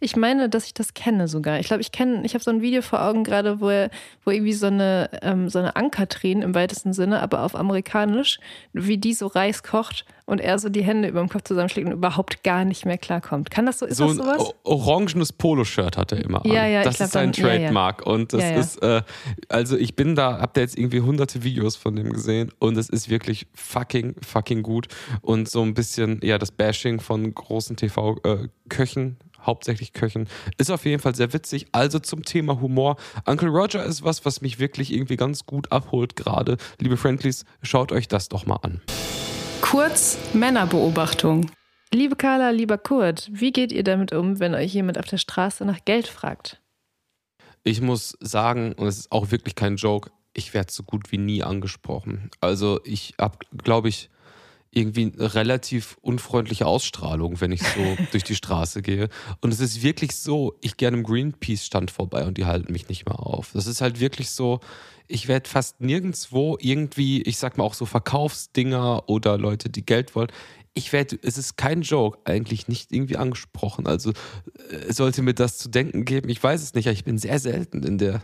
Ich 0.00 0.16
meine, 0.16 0.48
dass 0.48 0.66
ich 0.66 0.74
das 0.74 0.94
kenne 0.94 1.28
sogar. 1.28 1.58
Ich 1.58 1.66
glaube, 1.66 1.80
ich 1.80 1.92
kenne, 1.92 2.24
ich 2.24 2.34
habe 2.34 2.44
so 2.44 2.50
ein 2.50 2.62
Video 2.62 2.82
vor 2.82 3.02
Augen 3.02 3.24
gerade, 3.24 3.60
wo, 3.60 3.68
er, 3.68 3.90
wo 4.24 4.30
irgendwie 4.30 4.52
so 4.52 4.66
eine, 4.66 5.10
ähm, 5.22 5.48
so 5.48 5.58
eine 5.58 5.74
Ankatrin 5.76 6.42
im 6.42 6.54
weitesten 6.54 6.92
Sinne, 6.92 7.20
aber 7.20 7.42
auf 7.42 7.54
amerikanisch, 7.56 8.38
wie 8.72 8.98
die 8.98 9.14
so 9.14 9.26
Reis 9.26 9.62
kocht 9.62 10.04
und 10.28 10.40
er 10.40 10.58
so 10.58 10.68
die 10.68 10.84
Hände 10.84 11.08
über 11.08 11.20
dem 11.20 11.30
Kopf 11.30 11.44
zusammenschlägt 11.44 11.86
und 11.86 11.94
überhaupt 11.94 12.44
gar 12.44 12.64
nicht 12.64 12.84
mehr 12.84 12.98
klarkommt. 12.98 13.50
Kann 13.50 13.64
das 13.64 13.78
so, 13.78 13.86
ist 13.86 13.96
so 13.96 14.08
das 14.08 14.16
sowas? 14.16 14.50
ein 14.50 14.54
orangenes 14.64 15.32
Poloshirt 15.32 15.96
hat 15.96 16.12
er 16.12 16.22
immer 16.22 16.44
an. 16.44 16.50
Ja, 16.50 16.66
ja, 16.66 16.82
das 16.82 16.98
glaub, 16.98 17.06
ist 17.06 17.12
sein 17.12 17.32
dann, 17.32 17.44
Trademark. 17.44 18.02
Ja, 18.02 18.06
ja. 18.06 18.12
Und 18.12 18.32
das 18.34 18.42
Ja, 18.42 18.50
ja. 18.50 18.58
ist, 18.58 18.82
äh, 18.82 19.02
also 19.48 19.76
ich 19.78 19.96
bin 19.96 20.14
da, 20.14 20.38
hab 20.38 20.52
da 20.52 20.60
jetzt 20.60 20.78
irgendwie 20.78 21.00
hunderte 21.00 21.42
Videos 21.44 21.76
von 21.76 21.96
dem 21.96 22.12
gesehen 22.12 22.52
und 22.58 22.76
es 22.76 22.90
ist 22.90 23.08
wirklich 23.08 23.46
fucking, 23.54 24.16
fucking 24.22 24.62
gut. 24.62 24.88
Und 25.22 25.48
so 25.48 25.62
ein 25.62 25.72
bisschen, 25.72 26.20
ja, 26.22 26.36
das 26.36 26.52
Bashing 26.52 27.00
von 27.00 27.34
großen 27.34 27.76
TV-Köchen, 27.76 29.16
hauptsächlich 29.40 29.92
Köchen, 29.92 30.28
ist 30.56 30.70
auf 30.70 30.84
jeden 30.84 31.00
Fall 31.00 31.14
sehr 31.14 31.32
witzig. 31.32 31.66
Also 31.72 31.98
zum 31.98 32.24
Thema 32.24 32.60
Humor. 32.60 32.96
Uncle 33.26 33.48
Roger 33.48 33.84
ist 33.84 34.04
was, 34.04 34.24
was 34.24 34.40
mich 34.40 34.58
wirklich 34.58 34.92
irgendwie 34.92 35.16
ganz 35.16 35.46
gut 35.46 35.72
abholt 35.72 36.16
gerade. 36.16 36.56
Liebe 36.78 36.96
Friendlies, 36.96 37.44
schaut 37.62 37.92
euch 37.92 38.08
das 38.08 38.28
doch 38.28 38.46
mal 38.46 38.56
an. 38.56 38.80
Kurz 39.60 40.18
Männerbeobachtung. 40.32 41.50
Liebe 41.92 42.16
Carla, 42.16 42.50
lieber 42.50 42.76
Kurt, 42.76 43.30
wie 43.32 43.50
geht 43.50 43.72
ihr 43.72 43.82
damit 43.82 44.12
um, 44.12 44.40
wenn 44.40 44.54
euch 44.54 44.74
jemand 44.74 44.98
auf 44.98 45.06
der 45.06 45.16
Straße 45.16 45.64
nach 45.64 45.84
Geld 45.86 46.06
fragt? 46.06 46.60
Ich 47.64 47.80
muss 47.80 48.16
sagen, 48.20 48.74
und 48.74 48.86
es 48.86 48.98
ist 48.98 49.12
auch 49.12 49.30
wirklich 49.30 49.54
kein 49.54 49.76
Joke, 49.76 50.10
ich 50.34 50.54
werde 50.54 50.72
so 50.72 50.82
gut 50.82 51.10
wie 51.10 51.18
nie 51.18 51.42
angesprochen. 51.42 52.30
Also 52.40 52.80
ich 52.84 53.14
habe, 53.18 53.38
glaube 53.56 53.88
ich, 53.88 54.10
irgendwie 54.70 55.12
eine 55.16 55.34
relativ 55.34 55.96
unfreundliche 56.02 56.66
Ausstrahlung, 56.66 57.40
wenn 57.40 57.52
ich 57.52 57.62
so 57.62 57.96
durch 58.12 58.24
die 58.24 58.34
Straße 58.34 58.82
gehe. 58.82 59.08
Und 59.40 59.52
es 59.52 59.60
ist 59.60 59.82
wirklich 59.82 60.14
so, 60.16 60.54
ich 60.60 60.76
gehe 60.76 60.88
an 60.88 60.94
einem 60.94 61.04
Greenpeace-Stand 61.04 61.90
vorbei 61.90 62.24
und 62.26 62.38
die 62.38 62.46
halten 62.46 62.72
mich 62.72 62.88
nicht 62.88 63.06
mehr 63.06 63.18
auf. 63.18 63.50
Das 63.54 63.66
ist 63.66 63.80
halt 63.80 64.00
wirklich 64.00 64.30
so, 64.30 64.60
ich 65.06 65.26
werde 65.26 65.48
fast 65.48 65.80
nirgendwo 65.80 66.58
irgendwie, 66.60 67.22
ich 67.22 67.38
sag 67.38 67.56
mal 67.56 67.64
auch 67.64 67.74
so 67.74 67.86
Verkaufsdinger 67.86 69.08
oder 69.08 69.38
Leute, 69.38 69.70
die 69.70 69.84
Geld 69.84 70.14
wollen. 70.14 70.28
Ich 70.74 70.92
werde, 70.92 71.18
es 71.22 71.38
ist 71.38 71.56
kein 71.56 71.82
Joke, 71.82 72.18
eigentlich 72.24 72.68
nicht 72.68 72.92
irgendwie 72.92 73.16
angesprochen. 73.16 73.86
Also 73.86 74.10
äh, 74.10 74.92
sollte 74.92 75.22
mir 75.22 75.34
das 75.34 75.58
zu 75.58 75.70
denken 75.70 76.04
geben. 76.04 76.28
Ich 76.28 76.42
weiß 76.42 76.62
es 76.62 76.74
nicht, 76.74 76.86
ich 76.86 77.04
bin 77.04 77.18
sehr 77.18 77.38
selten 77.38 77.82
in 77.82 77.98
der 77.98 78.22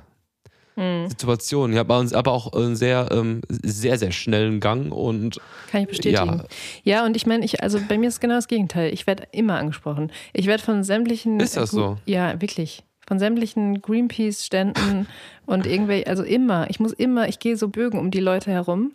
Situation. 0.77 1.73
Ich 1.73 1.79
habe 1.79 1.95
aber 1.95 2.33
auch 2.33 2.53
einen 2.53 2.75
sehr, 2.75 3.09
ähm, 3.13 3.43
sehr, 3.49 3.97
sehr 3.97 4.11
schnellen 4.11 4.59
Gang 4.59 4.93
und 4.93 5.41
Kann 5.71 5.83
ich 5.83 5.89
bestätigen. 5.89 6.43
Ja. 6.83 6.99
Ja, 6.99 7.07
und 7.07 7.17
ich 7.17 7.27
meine, 7.27 7.45
ich, 7.45 7.63
also 7.63 7.79
bei 7.89 7.97
mir 7.97 8.09
ist 8.09 8.21
genau 8.21 8.35
das 8.35 8.49
Gegenteil. 8.49 8.93
Ich 8.93 9.07
werde 9.07 9.25
immer 9.31 9.57
angesprochen. 9.57 10.11
Ich 10.33 10.47
werde 10.47 10.63
von 10.63 10.83
sämtlichen. 10.83 11.39
Ist 11.39 11.57
das 11.57 11.71
so? 11.71 11.99
Ja, 12.07 12.41
wirklich. 12.41 12.83
Von 13.07 13.19
sämtlichen 13.19 13.83
Greenpeace-Ständen 13.83 15.07
und 15.47 15.67
irgendwelche, 15.67 16.07
also 16.07 16.23
immer. 16.23 16.69
Ich 16.71 16.81
muss 16.81 16.93
immer, 16.93 17.29
ich 17.29 17.39
gehe 17.39 17.57
so 17.57 17.69
Bögen 17.69 17.99
um 17.99 18.11
die 18.11 18.21
Leute 18.21 18.51
herum. 18.51 18.93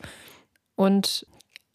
Und 0.75 1.27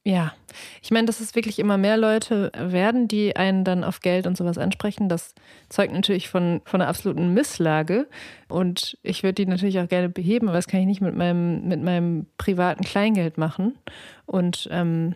ja, 0.05 0.35
ich 0.83 0.91
meine, 0.91 1.07
dass 1.07 1.21
es 1.21 1.35
wirklich 1.35 1.59
immer 1.59 1.79
mehr 1.79 1.97
Leute 1.97 2.53
werden, 2.57 3.09
die 3.09 3.37
einen 3.37 3.65
dann 3.65 3.83
auf 3.83 4.01
Geld 4.01 4.27
und 4.27 4.37
sowas 4.37 4.59
ansprechen. 4.59 5.09
Das 5.09 5.35
zeugt 5.71 5.95
natürlich 5.95 6.29
von, 6.29 6.61
von 6.67 6.83
einer 6.83 6.91
absoluten 6.91 7.33
Misslage. 7.33 8.07
Und 8.49 8.99
ich 9.03 9.23
würde 9.23 9.35
die 9.35 9.47
natürlich 9.47 9.81
auch 9.81 9.89
gerne 9.89 10.11
beheben, 10.11 10.49
aber 10.49 10.59
das 10.59 10.69
kann 10.69 10.81
ich 10.81 10.87
nicht 10.87 11.01
mit 11.01 11.17
meinem, 11.17 11.67
mit 11.67 11.83
meinem 11.83 12.27
privaten 12.37 12.85
Kleingeld 12.85 13.39
machen. 13.39 13.79
Und 14.27 14.69
ähm, 14.71 15.15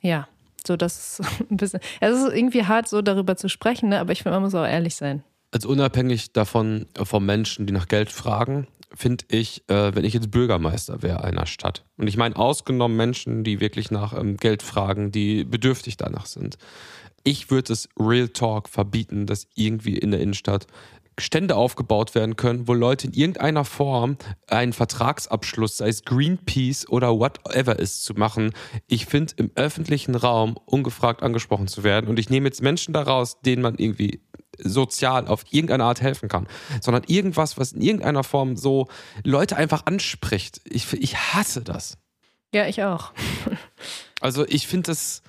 ja, 0.00 0.26
so 0.66 0.76
das 0.76 1.20
ist 1.20 1.40
ein 1.50 1.58
bisschen. 1.58 1.80
Es 2.00 2.18
ist 2.18 2.32
irgendwie 2.34 2.64
hart, 2.64 2.88
so 2.88 3.02
darüber 3.02 3.36
zu 3.36 3.50
sprechen, 3.50 3.90
ne? 3.90 4.00
aber 4.00 4.12
ich 4.12 4.22
finde, 4.22 4.36
man 4.36 4.44
muss 4.44 4.54
auch 4.54 4.66
ehrlich 4.66 4.94
sein. 4.94 5.22
Also 5.50 5.68
unabhängig 5.68 6.32
davon, 6.32 6.86
äh, 6.98 7.04
vom 7.04 7.26
Menschen, 7.26 7.66
die 7.66 7.74
nach 7.74 7.86
Geld 7.86 8.10
fragen, 8.10 8.66
finde 8.94 9.24
ich, 9.28 9.68
äh, 9.68 9.94
wenn 9.94 10.04
ich 10.04 10.14
jetzt 10.14 10.30
Bürgermeister 10.30 11.02
wäre 11.02 11.24
einer 11.24 11.46
Stadt. 11.46 11.84
Und 11.96 12.06
ich 12.06 12.16
meine, 12.16 12.36
ausgenommen 12.36 12.96
Menschen, 12.96 13.44
die 13.44 13.60
wirklich 13.60 13.90
nach 13.90 14.18
ähm, 14.18 14.36
Geld 14.36 14.62
fragen, 14.62 15.12
die 15.12 15.44
bedürftig 15.44 15.96
danach 15.96 16.26
sind. 16.26 16.58
Ich 17.24 17.50
würde 17.50 17.72
es 17.72 17.88
Real 17.98 18.28
Talk 18.28 18.68
verbieten, 18.68 19.26
dass 19.26 19.46
irgendwie 19.54 19.96
in 19.96 20.10
der 20.10 20.20
Innenstadt 20.20 20.66
Stände 21.18 21.56
aufgebaut 21.56 22.14
werden 22.14 22.36
können, 22.36 22.66
wo 22.68 22.74
Leute 22.74 23.06
in 23.06 23.12
irgendeiner 23.12 23.64
Form 23.64 24.16
einen 24.48 24.72
Vertragsabschluss, 24.72 25.76
sei 25.76 25.88
es 25.88 26.04
Greenpeace 26.04 26.88
oder 26.88 27.18
whatever 27.18 27.78
ist, 27.78 28.04
zu 28.04 28.14
machen. 28.14 28.52
Ich 28.86 29.06
finde, 29.06 29.34
im 29.36 29.50
öffentlichen 29.54 30.14
Raum 30.14 30.58
ungefragt 30.64 31.22
angesprochen 31.22 31.68
zu 31.68 31.84
werden. 31.84 32.08
Und 32.08 32.18
ich 32.18 32.30
nehme 32.30 32.48
jetzt 32.48 32.62
Menschen 32.62 32.94
daraus, 32.94 33.40
denen 33.42 33.62
man 33.62 33.76
irgendwie 33.76 34.20
sozial 34.58 35.26
auf 35.26 35.44
irgendeine 35.50 35.84
Art 35.84 36.00
helfen 36.00 36.28
kann, 36.28 36.46
sondern 36.80 37.04
irgendwas, 37.06 37.58
was 37.58 37.72
in 37.72 37.80
irgendeiner 37.80 38.24
Form 38.24 38.56
so 38.56 38.88
Leute 39.24 39.56
einfach 39.56 39.86
anspricht. 39.86 40.60
Ich, 40.64 40.92
ich 40.92 41.16
hasse 41.16 41.62
das. 41.62 41.98
Ja, 42.54 42.66
ich 42.66 42.82
auch. 42.82 43.12
Also 44.20 44.46
ich 44.46 44.68
finde 44.68 44.86
das, 44.92 45.22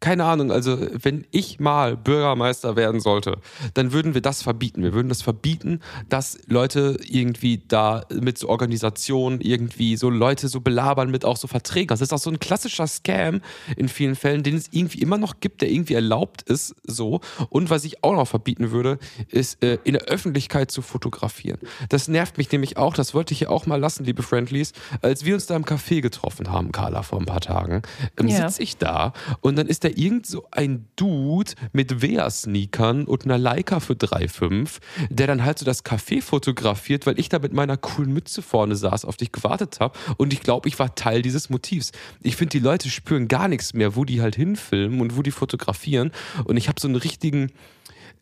keine 0.00 0.24
Ahnung, 0.24 0.52
also 0.52 0.78
wenn 1.02 1.26
ich 1.30 1.58
mal 1.58 1.96
Bürgermeister 1.96 2.76
werden 2.76 3.00
sollte, 3.00 3.38
dann 3.74 3.92
würden 3.92 4.14
wir 4.14 4.20
das 4.20 4.42
verbieten. 4.42 4.82
Wir 4.82 4.92
würden 4.92 5.08
das 5.08 5.22
verbieten, 5.22 5.80
dass 6.08 6.38
Leute 6.46 6.98
irgendwie 7.08 7.62
da 7.66 8.04
mit 8.12 8.36
so 8.38 8.48
Organisationen 8.48 9.40
irgendwie 9.40 9.96
so 9.96 10.10
Leute 10.10 10.48
so 10.48 10.60
belabern 10.60 11.10
mit 11.10 11.24
auch 11.24 11.36
so 11.36 11.48
Verträgen. 11.48 11.88
Das 11.88 12.00
ist 12.02 12.12
auch 12.12 12.18
so 12.18 12.30
ein 12.30 12.38
klassischer 12.38 12.86
Scam 12.86 13.40
in 13.76 13.88
vielen 13.88 14.16
Fällen, 14.16 14.42
den 14.42 14.56
es 14.56 14.68
irgendwie 14.70 15.00
immer 15.00 15.18
noch 15.18 15.40
gibt, 15.40 15.62
der 15.62 15.70
irgendwie 15.70 15.94
erlaubt 15.94 16.42
ist, 16.42 16.74
so. 16.84 17.20
Und 17.48 17.70
was 17.70 17.84
ich 17.84 18.04
auch 18.04 18.14
noch 18.14 18.28
verbieten 18.28 18.70
würde, 18.72 18.98
ist 19.30 19.62
äh, 19.64 19.78
in 19.84 19.94
der 19.94 20.02
Öffentlichkeit 20.02 20.70
zu 20.70 20.82
fotografieren. 20.82 21.58
Das 21.88 22.06
nervt 22.08 22.36
mich 22.38 22.52
nämlich 22.52 22.76
auch, 22.76 22.94
das 22.94 23.14
wollte 23.14 23.32
ich 23.32 23.38
hier 23.38 23.50
auch 23.50 23.66
mal 23.66 23.80
lassen, 23.80 24.04
liebe 24.04 24.22
Friendlies, 24.22 24.72
als 25.00 25.24
wir 25.24 25.34
uns 25.34 25.46
da 25.46 25.56
im 25.56 25.64
Café 25.64 26.00
getroffen 26.02 26.50
haben, 26.52 26.70
Carla, 26.72 27.02
vor 27.02 27.18
ein 27.18 27.26
paar 27.26 27.40
Tagen, 27.40 27.82
ähm, 28.18 28.28
Ja. 28.28 28.48
sitze 28.48 28.62
ich 28.62 28.76
da 28.76 29.12
und 29.40 29.56
dann 29.56 29.66
ist 29.66 29.84
da 29.86 29.92
irgend 29.94 30.26
so 30.26 30.46
ein 30.50 30.86
Dude 30.96 31.52
mit 31.72 32.02
Wea-Sneakern 32.02 33.04
und 33.04 33.24
einer 33.24 33.38
Leica 33.38 33.78
für 33.80 33.92
3,5, 33.92 34.78
der 35.10 35.28
dann 35.28 35.44
halt 35.44 35.58
so 35.58 35.64
das 35.64 35.84
Café 35.84 36.20
fotografiert, 36.20 37.06
weil 37.06 37.18
ich 37.18 37.28
da 37.28 37.38
mit 37.38 37.52
meiner 37.52 37.76
coolen 37.76 38.12
Mütze 38.12 38.42
vorne 38.42 38.74
saß, 38.74 39.04
auf 39.04 39.16
dich 39.16 39.30
gewartet 39.30 39.78
habe 39.80 39.96
und 40.16 40.32
ich 40.32 40.40
glaube, 40.40 40.68
ich 40.68 40.78
war 40.78 40.94
Teil 40.94 41.22
dieses 41.22 41.50
Motivs. 41.50 41.92
Ich 42.20 42.36
finde, 42.36 42.50
die 42.50 42.64
Leute 42.64 42.90
spüren 42.90 43.28
gar 43.28 43.48
nichts 43.48 43.74
mehr, 43.74 43.94
wo 43.94 44.04
die 44.04 44.20
halt 44.20 44.34
hinfilmen 44.34 45.00
und 45.00 45.16
wo 45.16 45.22
die 45.22 45.30
fotografieren 45.30 46.10
und 46.44 46.56
ich 46.56 46.68
habe 46.68 46.80
so 46.80 46.88
einen 46.88 46.96
richtigen 46.96 47.52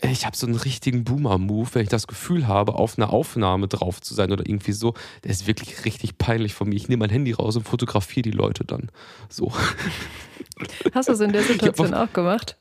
ich 0.02 0.26
habe 0.26 0.36
so 0.36 0.46
einen 0.46 0.56
richtigen 0.56 1.04
Boomer-Move, 1.04 1.70
wenn 1.72 1.82
ich 1.82 1.88
das 1.88 2.08
Gefühl 2.08 2.48
habe, 2.48 2.74
auf 2.74 2.98
einer 2.98 3.10
Aufnahme 3.10 3.68
drauf 3.68 4.00
zu 4.02 4.12
sein 4.12 4.32
oder 4.32 4.44
irgendwie 4.46 4.72
so. 4.72 4.92
Der 5.22 5.30
ist 5.30 5.46
wirklich 5.46 5.84
richtig 5.84 6.18
peinlich 6.18 6.52
von 6.52 6.68
mir. 6.68 6.74
Ich 6.74 6.88
nehme 6.88 7.00
mein 7.00 7.10
Handy 7.10 7.32
raus 7.32 7.56
und 7.56 7.62
fotografiere 7.62 8.22
die 8.22 8.32
Leute 8.32 8.64
dann. 8.64 8.90
So. 9.28 9.52
Hast 10.94 11.08
du 11.08 11.12
es 11.12 11.20
in 11.20 11.32
der 11.32 11.42
Situation 11.44 11.94
auch 11.94 12.12
gemacht? 12.12 12.56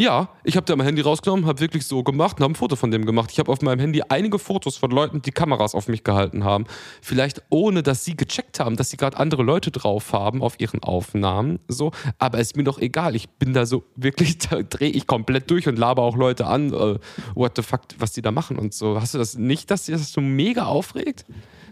Ja, 0.00 0.28
ich 0.44 0.54
habe 0.54 0.64
da 0.64 0.76
mein 0.76 0.86
Handy 0.86 1.02
rausgenommen, 1.02 1.46
habe 1.46 1.58
wirklich 1.58 1.84
so 1.84 2.04
gemacht 2.04 2.36
und 2.36 2.44
habe 2.44 2.52
ein 2.52 2.54
Foto 2.54 2.76
von 2.76 2.92
dem 2.92 3.04
gemacht. 3.04 3.30
Ich 3.32 3.40
habe 3.40 3.50
auf 3.50 3.62
meinem 3.62 3.80
Handy 3.80 4.00
einige 4.08 4.38
Fotos 4.38 4.76
von 4.76 4.92
Leuten, 4.92 5.22
die 5.22 5.32
Kameras 5.32 5.74
auf 5.74 5.88
mich 5.88 6.04
gehalten 6.04 6.44
haben. 6.44 6.66
Vielleicht 7.02 7.42
ohne, 7.50 7.82
dass 7.82 8.04
sie 8.04 8.16
gecheckt 8.16 8.60
haben, 8.60 8.76
dass 8.76 8.90
sie 8.90 8.96
gerade 8.96 9.16
andere 9.16 9.42
Leute 9.42 9.72
drauf 9.72 10.12
haben 10.12 10.40
auf 10.40 10.60
ihren 10.60 10.84
Aufnahmen. 10.84 11.58
So, 11.66 11.90
aber 12.20 12.38
ist 12.38 12.56
mir 12.56 12.62
doch 12.62 12.78
egal. 12.78 13.16
Ich 13.16 13.28
bin 13.28 13.54
da 13.54 13.66
so 13.66 13.82
wirklich, 13.96 14.38
da 14.50 14.62
drehe 14.62 14.90
ich 14.90 15.08
komplett 15.08 15.50
durch 15.50 15.66
und 15.66 15.76
laber 15.76 16.02
auch 16.02 16.16
Leute 16.16 16.46
an, 16.46 16.72
äh, 16.72 17.00
what 17.34 17.56
the 17.56 17.62
fuck, 17.62 17.80
was 17.98 18.12
die 18.12 18.22
da 18.22 18.30
machen 18.30 18.56
und 18.56 18.74
so. 18.74 19.00
Hast 19.00 19.14
du 19.14 19.18
das 19.18 19.36
nicht, 19.36 19.68
dass 19.68 19.86
dir 19.86 19.96
das 19.96 20.12
so 20.12 20.20
mega 20.20 20.66
aufregt? 20.66 21.24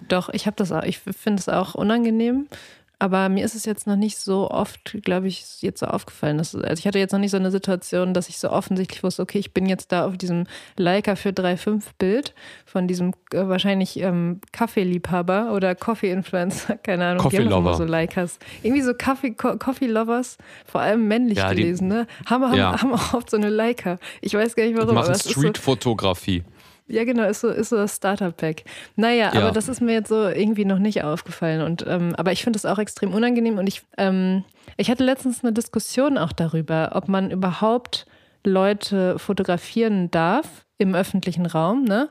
Doch, 0.08 0.30
ich 0.30 0.46
habe 0.46 0.56
das 0.56 0.72
auch, 0.72 0.82
ich 0.82 0.98
finde 0.98 1.38
es 1.38 1.48
auch 1.48 1.76
unangenehm. 1.76 2.48
Aber 2.98 3.28
mir 3.28 3.44
ist 3.44 3.54
es 3.54 3.66
jetzt 3.66 3.86
noch 3.86 3.96
nicht 3.96 4.16
so 4.16 4.50
oft, 4.50 4.96
glaube 5.02 5.28
ich, 5.28 5.60
jetzt 5.60 5.80
so 5.80 5.86
aufgefallen. 5.86 6.38
Dass, 6.38 6.54
also 6.54 6.78
ich 6.80 6.86
hatte 6.86 6.98
jetzt 6.98 7.12
noch 7.12 7.18
nicht 7.18 7.30
so 7.30 7.36
eine 7.36 7.50
Situation, 7.50 8.14
dass 8.14 8.30
ich 8.30 8.38
so 8.38 8.48
offensichtlich 8.50 9.02
wusste, 9.02 9.20
okay, 9.20 9.38
ich 9.38 9.52
bin 9.52 9.66
jetzt 9.66 9.92
da 9.92 10.06
auf 10.06 10.16
diesem 10.16 10.44
Leica 10.78 11.14
für 11.14 11.28
3,5 11.28 11.82
Bild 11.98 12.34
von 12.64 12.88
diesem 12.88 13.12
äh, 13.34 13.46
wahrscheinlich 13.48 14.00
ähm, 14.00 14.40
Kaffeeliebhaber 14.52 15.52
oder 15.52 15.74
Coffee-Influencer, 15.74 16.76
keine 16.82 17.04
Ahnung, 17.06 17.28
die 17.28 17.36
Coffee-Lover. 17.36 17.74
so 17.74 17.84
Leicas. 17.84 18.38
Irgendwie 18.62 18.82
so 18.82 18.94
Kaffee, 18.94 19.32
Co 19.32 19.58
Coffee-Lovers, 19.58 20.38
vor 20.64 20.80
allem 20.80 21.06
männlich 21.06 21.36
Ja, 21.36 21.50
die- 21.50 21.56
gelesen, 21.62 21.88
ne? 21.88 22.06
Haben, 22.24 22.44
haben, 22.46 22.54
Ja. 22.54 22.80
haben 22.80 22.94
auch 22.94 23.12
oft 23.12 23.28
so 23.28 23.36
eine 23.36 23.50
Leica. 23.50 23.98
Ich 24.22 24.32
weiß 24.32 24.56
gar 24.56 24.64
nicht 24.64 24.74
warum, 24.76 24.90
aber 24.96 25.00
Machen 25.00 25.12
ist 25.12 25.24
so, 25.24 25.32
Street-Fotografie. 25.32 26.44
Ja, 26.88 27.04
genau, 27.04 27.24
ist 27.28 27.40
so, 27.40 27.48
ist 27.48 27.70
so 27.70 27.76
das 27.76 27.96
Starter-Pack. 27.96 28.62
Naja, 28.96 29.32
Ja. 29.34 29.40
aber 29.40 29.50
das 29.52 29.68
ist 29.68 29.80
mir 29.80 29.92
jetzt 29.94 30.08
so 30.08 30.28
irgendwie 30.28 30.64
noch 30.64 30.78
nicht 30.78 31.02
aufgefallen. 31.02 31.62
Und, 31.62 31.84
ähm, 31.86 32.14
aber 32.16 32.32
ich 32.32 32.44
finde 32.44 32.56
es 32.58 32.66
auch 32.66 32.78
extrem 32.78 33.12
unangenehm. 33.14 33.58
Und 33.58 33.66
ich, 33.66 33.82
ähm, 33.98 34.44
ich 34.76 34.90
hatte 34.90 35.04
letztens 35.04 35.42
eine 35.42 35.52
Diskussion 35.52 36.16
auch 36.18 36.32
darüber, 36.32 36.90
ob 36.94 37.08
man 37.08 37.30
überhaupt 37.30 38.06
Leute 38.44 39.18
fotografieren 39.18 40.10
darf 40.10 40.64
im 40.78 40.94
öffentlichen 40.94 41.46
Raum. 41.46 41.84
Ne? 41.84 42.08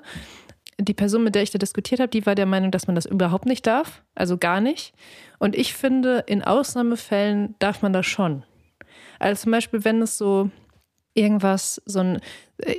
Die 0.77 0.93
Person, 0.93 1.23
mit 1.23 1.35
der 1.35 1.43
ich 1.43 1.51
da 1.51 1.57
diskutiert 1.57 2.01
habe, 2.01 2.09
die 2.09 2.25
war 2.25 2.35
der 2.35 2.45
Meinung, 2.45 2.71
dass 2.71 2.87
man 2.87 2.95
das 2.95 3.05
überhaupt 3.05 3.45
nicht 3.45 3.65
darf. 3.65 4.03
Also 4.13 4.37
gar 4.37 4.59
nicht. 4.59 4.93
Und 5.39 5.55
ich 5.55 5.73
finde, 5.73 6.23
in 6.27 6.43
Ausnahmefällen 6.43 7.55
darf 7.59 7.81
man 7.81 7.93
das 7.93 8.05
schon. 8.05 8.43
Also 9.19 9.43
zum 9.43 9.53
Beispiel, 9.53 9.85
wenn 9.85 10.01
es 10.01 10.17
so 10.17 10.49
irgendwas, 11.15 11.81
so 11.85 11.99
ein, 11.99 12.19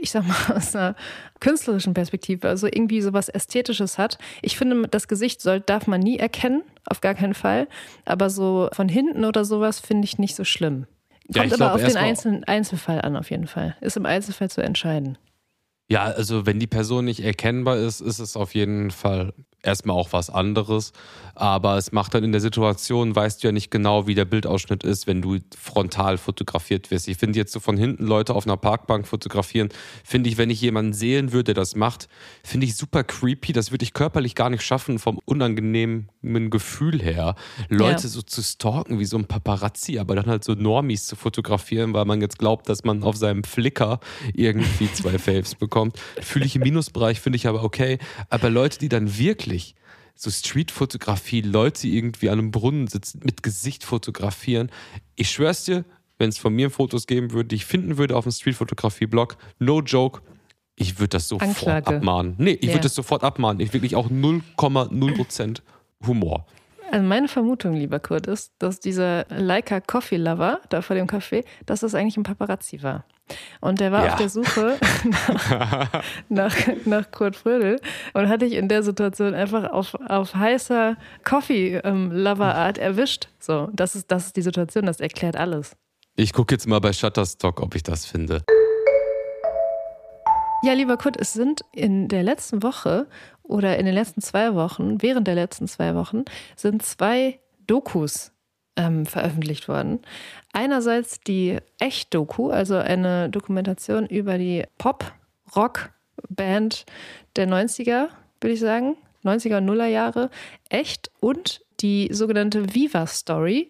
ich 0.00 0.12
sag 0.12 0.26
mal, 0.26 0.36
aus 0.56 0.76
einer 0.76 0.94
künstlerischen 1.40 1.94
Perspektive, 1.94 2.48
also 2.48 2.66
irgendwie 2.66 3.00
sowas 3.00 3.28
Ästhetisches 3.28 3.98
hat. 3.98 4.18
Ich 4.42 4.56
finde, 4.56 4.86
das 4.88 5.08
Gesicht 5.08 5.40
soll, 5.40 5.60
darf 5.60 5.86
man 5.86 6.00
nie 6.00 6.18
erkennen, 6.18 6.62
auf 6.84 7.00
gar 7.00 7.14
keinen 7.14 7.34
Fall. 7.34 7.66
Aber 8.04 8.30
so 8.30 8.68
von 8.72 8.88
hinten 8.88 9.24
oder 9.24 9.44
sowas 9.44 9.80
finde 9.80 10.04
ich 10.04 10.18
nicht 10.18 10.36
so 10.36 10.44
schlimm. 10.44 10.86
Ja, 11.28 11.42
Kommt 11.42 11.46
ich 11.46 11.60
aber 11.60 11.76
glaub, 11.76 11.82
auf 11.82 11.92
den 11.92 11.96
einzelnen 11.96 12.44
Einzelfall 12.44 13.00
an, 13.00 13.16
auf 13.16 13.30
jeden 13.30 13.48
Fall. 13.48 13.76
Ist 13.80 13.96
im 13.96 14.06
Einzelfall 14.06 14.48
zu 14.48 14.62
entscheiden. 14.62 15.18
Ja, 15.88 16.04
also 16.04 16.46
wenn 16.46 16.58
die 16.58 16.66
Person 16.66 17.04
nicht 17.04 17.20
erkennbar 17.20 17.76
ist, 17.76 18.00
ist 18.00 18.18
es 18.18 18.36
auf 18.36 18.54
jeden 18.54 18.90
Fall 18.90 19.32
erstmal 19.62 19.96
auch 19.96 20.12
was 20.12 20.30
anderes. 20.30 20.92
Aber 21.34 21.76
es 21.76 21.92
macht 21.92 22.14
dann 22.14 22.24
in 22.24 22.32
der 22.32 22.40
Situation, 22.40 23.14
weißt 23.14 23.42
du 23.42 23.48
ja 23.48 23.52
nicht 23.52 23.70
genau, 23.70 24.06
wie 24.06 24.14
der 24.14 24.24
Bildausschnitt 24.24 24.84
ist, 24.84 25.06
wenn 25.06 25.20
du 25.20 25.38
frontal 25.58 26.16
fotografiert 26.16 26.90
wirst. 26.90 27.08
Ich 27.08 27.18
finde 27.18 27.38
jetzt 27.38 27.52
so 27.52 27.60
von 27.60 27.76
hinten 27.76 28.06
Leute 28.06 28.34
auf 28.34 28.46
einer 28.46 28.56
Parkbank 28.56 29.06
fotografieren, 29.06 29.68
finde 30.02 30.30
ich, 30.30 30.38
wenn 30.38 30.48
ich 30.48 30.60
jemanden 30.60 30.94
sehen 30.94 31.32
würde, 31.32 31.52
der 31.52 31.54
das 31.54 31.76
macht, 31.76 32.08
finde 32.42 32.66
ich 32.66 32.76
super 32.76 33.04
creepy. 33.04 33.52
Das 33.52 33.70
würde 33.70 33.82
ich 33.82 33.92
körperlich 33.92 34.34
gar 34.34 34.48
nicht 34.48 34.62
schaffen, 34.62 34.98
vom 34.98 35.20
unangenehmen 35.26 36.08
Gefühl 36.50 37.02
her, 37.02 37.34
Leute 37.68 38.02
Ja. 38.04 38.08
so 38.08 38.22
zu 38.22 38.42
stalken 38.42 38.98
wie 38.98 39.04
so 39.04 39.16
ein 39.18 39.26
Paparazzi, 39.26 39.98
aber 39.98 40.16
dann 40.16 40.26
halt 40.26 40.42
so 40.42 40.54
Normies 40.54 41.06
zu 41.06 41.16
fotografieren, 41.16 41.92
weil 41.92 42.04
man 42.04 42.20
jetzt 42.20 42.38
glaubt, 42.38 42.68
dass 42.68 42.84
man 42.84 43.02
auf 43.02 43.16
seinem 43.16 43.44
Flickr 43.44 44.00
irgendwie 44.32 44.90
zwei 44.92 45.18
Faves 45.18 45.54
bekommt. 45.54 45.75
Fühle 46.20 46.46
ich 46.46 46.56
im 46.56 46.62
Minusbereich, 46.62 47.20
finde 47.20 47.36
ich 47.36 47.46
aber 47.46 47.62
okay. 47.62 47.98
Aber 48.30 48.50
Leute, 48.50 48.78
die 48.78 48.88
dann 48.88 49.18
wirklich 49.18 49.74
so 50.14 50.30
Streetfotografie, 50.30 51.42
Leute, 51.42 51.82
die 51.82 51.96
irgendwie 51.96 52.30
an 52.30 52.38
einem 52.38 52.50
Brunnen 52.50 52.86
sitzen, 52.86 53.20
mit 53.22 53.42
Gesicht 53.42 53.84
fotografieren, 53.84 54.70
ich 55.14 55.30
schwör's 55.30 55.64
dir, 55.64 55.84
wenn 56.18 56.30
es 56.30 56.38
von 56.38 56.54
mir 56.54 56.70
Fotos 56.70 57.06
geben 57.06 57.32
würde, 57.32 57.48
die 57.48 57.56
ich 57.56 57.66
finden 57.66 57.98
würde 57.98 58.16
auf 58.16 58.24
dem 58.24 58.32
Streetfotografie-Blog, 58.32 59.36
no 59.58 59.80
joke, 59.82 60.22
ich 60.74 60.98
würde 60.98 61.10
das 61.10 61.28
sofort 61.28 61.50
Anklage. 61.50 61.96
abmahnen. 61.96 62.34
Nee, 62.38 62.52
ich 62.52 62.68
Ja. 62.68 62.72
würde 62.74 62.82
das 62.84 62.94
sofort 62.94 63.22
abmahnen. 63.24 63.60
Ich 63.60 63.72
wirklich 63.72 63.94
auch 63.96 64.08
0,0% 64.10 65.62
Humor. 66.06 66.46
Also 66.90 67.04
meine 67.06 67.28
Vermutung, 67.28 67.74
lieber 67.74 67.98
Kurt, 67.98 68.26
ist, 68.26 68.52
dass 68.58 68.78
dieser 68.80 69.26
Leica 69.28 69.80
Coffee 69.80 70.16
Lover 70.18 70.60
da 70.68 70.82
vor 70.82 70.94
dem 70.94 71.06
Café, 71.06 71.44
dass 71.66 71.80
das 71.80 71.94
eigentlich 71.94 72.16
ein 72.16 72.22
Paparazzi 72.22 72.82
war. 72.82 73.04
Und 73.60 73.80
der 73.80 73.90
war 73.92 74.04
Ja. 74.04 74.12
auf 74.12 74.18
der 74.18 74.28
Suche 74.28 74.78
nach, 75.04 76.02
nach, 76.28 76.56
nach 76.84 77.10
Kurt 77.10 77.34
Frödel 77.36 77.80
und 78.14 78.28
hat 78.28 78.42
dich 78.42 78.52
in 78.52 78.68
der 78.68 78.82
Situation 78.82 79.34
einfach 79.34 79.70
auf, 79.72 79.94
auf 80.08 80.34
heißer 80.34 80.96
Coffee-Lover-Art 81.24 82.78
erwischt. 82.78 83.28
So, 83.38 83.68
das 83.72 83.96
ist, 83.96 84.10
das 84.10 84.26
ist 84.26 84.36
die 84.36 84.42
Situation, 84.42 84.86
das 84.86 85.00
erklärt 85.00 85.36
alles. 85.36 85.76
Ich 86.16 86.32
gucke 86.32 86.54
jetzt 86.54 86.66
mal 86.66 86.80
bei 86.80 86.92
Shutterstock, 86.92 87.60
ob 87.60 87.74
ich 87.74 87.82
das 87.82 88.06
finde. 88.06 88.42
Ja, 90.62 90.72
lieber 90.72 90.96
Kurt, 90.96 91.16
es 91.20 91.32
sind 91.32 91.60
in 91.72 92.08
der 92.08 92.22
letzten 92.22 92.62
Woche 92.62 93.06
oder 93.42 93.76
in 93.78 93.86
den 93.86 93.94
letzten 93.94 94.20
zwei 94.22 94.54
Wochen, 94.54 95.02
während 95.02 95.26
der 95.28 95.34
letzten 95.34 95.68
zwei 95.68 95.94
Wochen, 95.94 96.24
sind 96.56 96.82
zwei 96.82 97.38
Dokus 97.66 98.32
ähm, 98.76 99.06
veröffentlicht 99.06 99.68
worden. 99.68 100.00
Einerseits 100.52 101.20
die 101.20 101.58
Echt-Doku, 101.78 102.50
also 102.50 102.76
eine 102.76 103.30
Dokumentation 103.30 104.06
über 104.06 104.38
die 104.38 104.64
Pop-Rock-Band 104.78 106.84
der 107.36 107.48
90er, 107.48 108.08
würde 108.40 108.54
ich 108.54 108.60
sagen. 108.60 108.96
90er 109.24 109.58
und 109.58 109.66
Nuller 109.66 109.88
Jahre. 109.88 110.30
Echt 110.68 111.10
und 111.20 111.60
die 111.80 112.08
sogenannte 112.12 112.74
Viva-Story. 112.74 113.68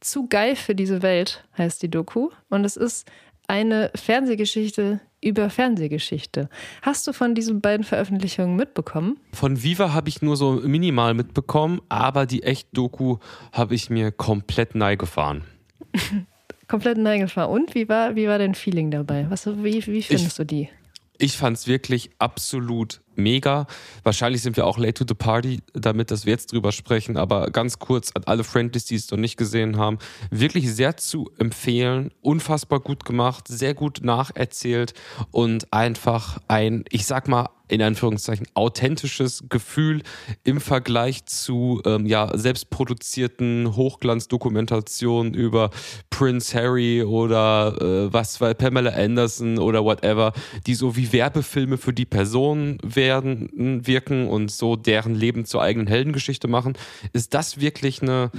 Zu 0.00 0.28
geil 0.28 0.54
für 0.54 0.74
diese 0.74 1.02
Welt 1.02 1.44
heißt 1.56 1.82
die 1.82 1.90
Doku. 1.90 2.28
Und 2.50 2.64
es 2.64 2.76
ist 2.76 3.08
eine 3.48 3.90
Fernsehgeschichte 3.94 5.00
über 5.20 5.50
Fernsehgeschichte. 5.50 6.48
Hast 6.82 7.06
du 7.06 7.12
von 7.12 7.34
diesen 7.34 7.60
beiden 7.60 7.84
Veröffentlichungen 7.84 8.54
mitbekommen? 8.54 9.18
Von 9.32 9.62
Viva 9.62 9.92
habe 9.92 10.08
ich 10.08 10.22
nur 10.22 10.36
so 10.36 10.52
minimal 10.52 11.14
mitbekommen, 11.14 11.80
aber 11.88 12.26
die 12.26 12.44
Echt-Doku 12.44 13.16
habe 13.52 13.74
ich 13.74 13.90
mir 13.90 14.12
komplett 14.12 14.74
neigefahren. 14.74 15.42
Komplett 16.68 16.98
neigefahren. 16.98 17.50
Und 17.50 17.74
wie 17.74 17.88
war, 17.88 18.14
wie 18.14 18.28
war 18.28 18.38
dein 18.38 18.54
Feeling 18.54 18.90
dabei? 18.90 19.26
Was, 19.30 19.46
wie, 19.46 19.86
wie 19.86 20.02
findest 20.02 20.38
du 20.38 20.44
die? 20.44 20.68
Ich 21.16 21.38
fand 21.38 21.56
es 21.56 21.66
wirklich 21.66 22.10
absolut 22.18 23.00
mega. 23.18 23.66
Wahrscheinlich 24.02 24.42
sind 24.42 24.56
wir 24.56 24.66
auch 24.66 24.78
late 24.78 24.94
to 24.94 25.04
the 25.06 25.14
party, 25.14 25.60
damit, 25.74 26.10
dass 26.10 26.24
wir 26.24 26.32
jetzt 26.32 26.52
drüber 26.52 26.72
sprechen. 26.72 27.16
Aber 27.16 27.50
ganz 27.50 27.78
kurz 27.78 28.12
an 28.12 28.22
alle 28.24 28.44
Friendlies, 28.44 28.86
die 28.86 28.94
es 28.94 29.10
noch 29.10 29.18
nicht 29.18 29.36
gesehen 29.36 29.76
haben, 29.76 29.98
wirklich 30.30 30.72
sehr 30.72 30.96
zu 30.96 31.30
empfehlen. 31.38 32.10
Unfassbar 32.20 32.80
gut 32.80 33.04
gemacht, 33.04 33.48
sehr 33.48 33.74
gut 33.74 34.00
nacherzählt 34.02 34.94
und 35.30 35.72
einfach 35.72 36.38
ein, 36.48 36.84
ich 36.90 37.06
sag 37.06 37.28
mal, 37.28 37.48
in 37.68 37.82
Anführungszeichen 37.82 38.46
authentisches 38.54 39.44
Gefühl 39.48 40.02
im 40.44 40.60
Vergleich 40.60 41.26
zu 41.26 41.82
ähm, 41.84 42.06
ja, 42.06 42.36
selbstproduzierten 42.36 43.76
Hochglanzdokumentationen 43.76 45.34
über 45.34 45.70
Prince 46.10 46.56
Harry 46.56 47.02
oder 47.02 47.76
äh, 47.80 48.12
was 48.12 48.40
war 48.40 48.54
Pamela 48.54 48.90
Anderson 48.90 49.58
oder 49.58 49.84
whatever, 49.84 50.32
die 50.66 50.74
so 50.74 50.96
wie 50.96 51.12
Werbefilme 51.12 51.76
für 51.76 51.92
die 51.92 52.06
Person 52.06 52.78
werden, 53.08 53.86
wirken 53.86 54.28
und 54.28 54.50
so 54.50 54.76
deren 54.76 55.14
Leben 55.14 55.46
zur 55.46 55.62
eigenen 55.62 55.86
Heldengeschichte 55.86 56.48
machen, 56.48 56.74
ist 57.12 57.32
das 57.34 57.60
wirklich 57.60 58.02
eine 58.02 58.30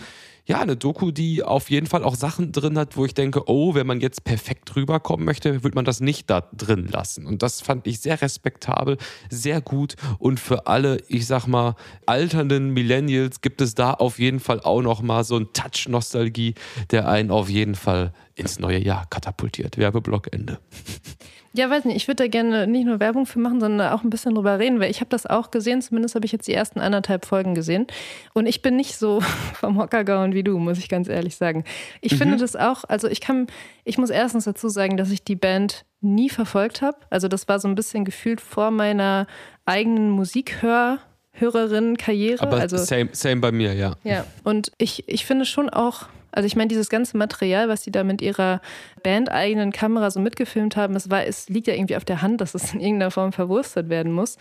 ja, 0.50 0.62
eine 0.62 0.76
Doku, 0.76 1.12
die 1.12 1.44
auf 1.44 1.70
jeden 1.70 1.86
Fall 1.86 2.04
auch 2.04 2.16
Sachen 2.16 2.52
drin 2.52 2.76
hat, 2.76 2.98
wo 2.98 3.06
ich 3.06 3.14
denke, 3.14 3.44
oh, 3.48 3.76
wenn 3.76 3.86
man 3.86 4.02
jetzt 4.02 4.24
perfekt 4.24 4.76
rüberkommen 4.76 5.24
möchte, 5.24 5.64
würde 5.64 5.76
man 5.76 5.86
das 5.86 6.00
nicht 6.00 6.28
da 6.28 6.42
drin 6.42 6.88
lassen. 6.92 7.28
Und 7.28 7.44
das 7.44 7.62
fand 7.62 7.86
ich 7.86 8.00
sehr 8.00 8.20
respektabel, 8.20 8.98
sehr 9.30 9.62
gut. 9.62 9.96
Und 10.18 10.40
für 10.40 10.66
alle, 10.66 10.98
ich 11.08 11.28
sag 11.28 11.46
mal, 11.46 11.76
alternden 12.08 12.72
Millennials 12.72 13.42
gibt 13.42 13.62
es 13.62 13.76
da 13.76 13.94
auf 13.94 14.18
jeden 14.18 14.40
Fall 14.40 14.60
auch 14.60 14.82
noch 14.82 15.04
mal 15.04 15.24
so 15.24 15.38
ein 15.38 15.54
Touch 15.54 15.88
Nostalgie, 15.88 16.56
der 16.90 17.08
einen 17.08 17.30
auf 17.30 17.48
jeden 17.48 17.76
Fall 17.76 18.12
ins 18.34 18.58
neue 18.58 18.80
Jahr 18.80 19.06
katapultiert. 19.08 19.78
Werbeblock 19.78 20.34
Ende. 20.34 20.58
Ja, 21.54 21.70
weiß 21.70 21.86
nicht, 21.86 21.96
ich 21.96 22.08
würde 22.08 22.24
da 22.24 22.28
gerne 22.28 22.68
nicht 22.68 22.86
nur 22.86 23.00
Werbung 23.00 23.26
für 23.26 23.40
machen, 23.40 23.60
sondern 23.60 23.92
auch 23.92 24.04
ein 24.04 24.10
bisschen 24.10 24.36
drüber 24.36 24.60
reden, 24.60 24.80
weil 24.80 24.92
ich 24.92 25.00
habe 25.00 25.10
das 25.10 25.26
auch 25.26 25.50
gesehen, 25.50 25.82
zumindest 25.82 26.14
habe 26.14 26.26
ich 26.26 26.32
jetzt 26.32 26.48
die 26.48 26.54
ersten 26.54 26.80
anderthalb 26.80 27.26
Folgen 27.26 27.56
gesehen. 27.56 27.88
Und 28.34 28.46
ich 28.46 28.62
bin 28.62 28.76
nicht 28.76 28.98
so 28.98 29.22
vom 29.54 29.80
Hocker 29.80 30.04
gehauen 30.04 30.34
wie 30.34 30.44
du, 30.44 30.60
muss 30.60 30.78
ich 30.78 30.90
ganz 30.90 31.10
ehrlich 31.10 31.36
sagen. 31.36 31.64
Ich 32.02 32.14
mhm. 32.14 32.18
finde 32.18 32.38
das 32.38 32.56
auch, 32.56 32.84
also 32.84 33.08
ich 33.08 33.20
kann, 33.20 33.48
ich 33.84 33.98
muss 33.98 34.12
erstens 34.12 34.46
dazu 34.46 34.70
sagen, 34.70 34.96
dass 34.96 35.10
ich 35.10 35.24
die 35.24 35.36
Band 35.36 35.86
nie 36.02 36.30
verfolgt 36.30 36.82
habe. 36.82 36.98
Also 37.10 37.28
das 37.28 37.48
war 37.48 37.60
so 37.60 37.68
ein 37.68 37.76
bisschen 37.76 38.06
gefühlt 38.06 38.42
vor 38.42 38.72
meiner 38.72 39.26
eigenen 39.66 40.12
Musikhör- 40.12 41.00
Hörerinnen-Karriere. 41.40 42.42
Aber 42.42 42.58
also, 42.58 42.78
same, 42.78 43.10
same 43.14 43.42
bei 43.42 43.52
mir, 43.52 43.74
ja. 43.74 43.96
Ja, 44.04 44.26
und 44.44 44.72
ich, 44.78 45.08
ich 45.08 45.26
finde 45.26 45.46
schon 45.46 45.70
auch, 45.70 46.08
also 46.32 46.46
ich 46.46 46.56
meine, 46.56 46.68
dieses 46.68 46.90
ganze 46.90 47.18
Material, 47.18 47.70
was 47.70 47.84
sie 47.84 47.92
da 47.92 48.04
mit 48.04 48.22
ihrer 48.22 48.62
bandeigenen 49.04 49.72
Kamera 49.72 50.12
so 50.12 50.20
mitgefilmt 50.20 50.76
haben, 50.76 50.96
es, 50.96 51.10
war, 51.10 51.26
es 51.26 51.50
liegt 51.50 51.68
ja 51.68 51.74
irgendwie 51.74 51.96
auf 51.96 52.06
der 52.06 52.22
Hand, 52.22 52.42
dass 52.42 52.54
es 52.56 52.74
in 52.74 52.80
irgendeiner 52.80 53.12
Form 53.12 53.34
verwurstet 53.34 53.90
werden 53.90 54.12
muss. 54.12 54.38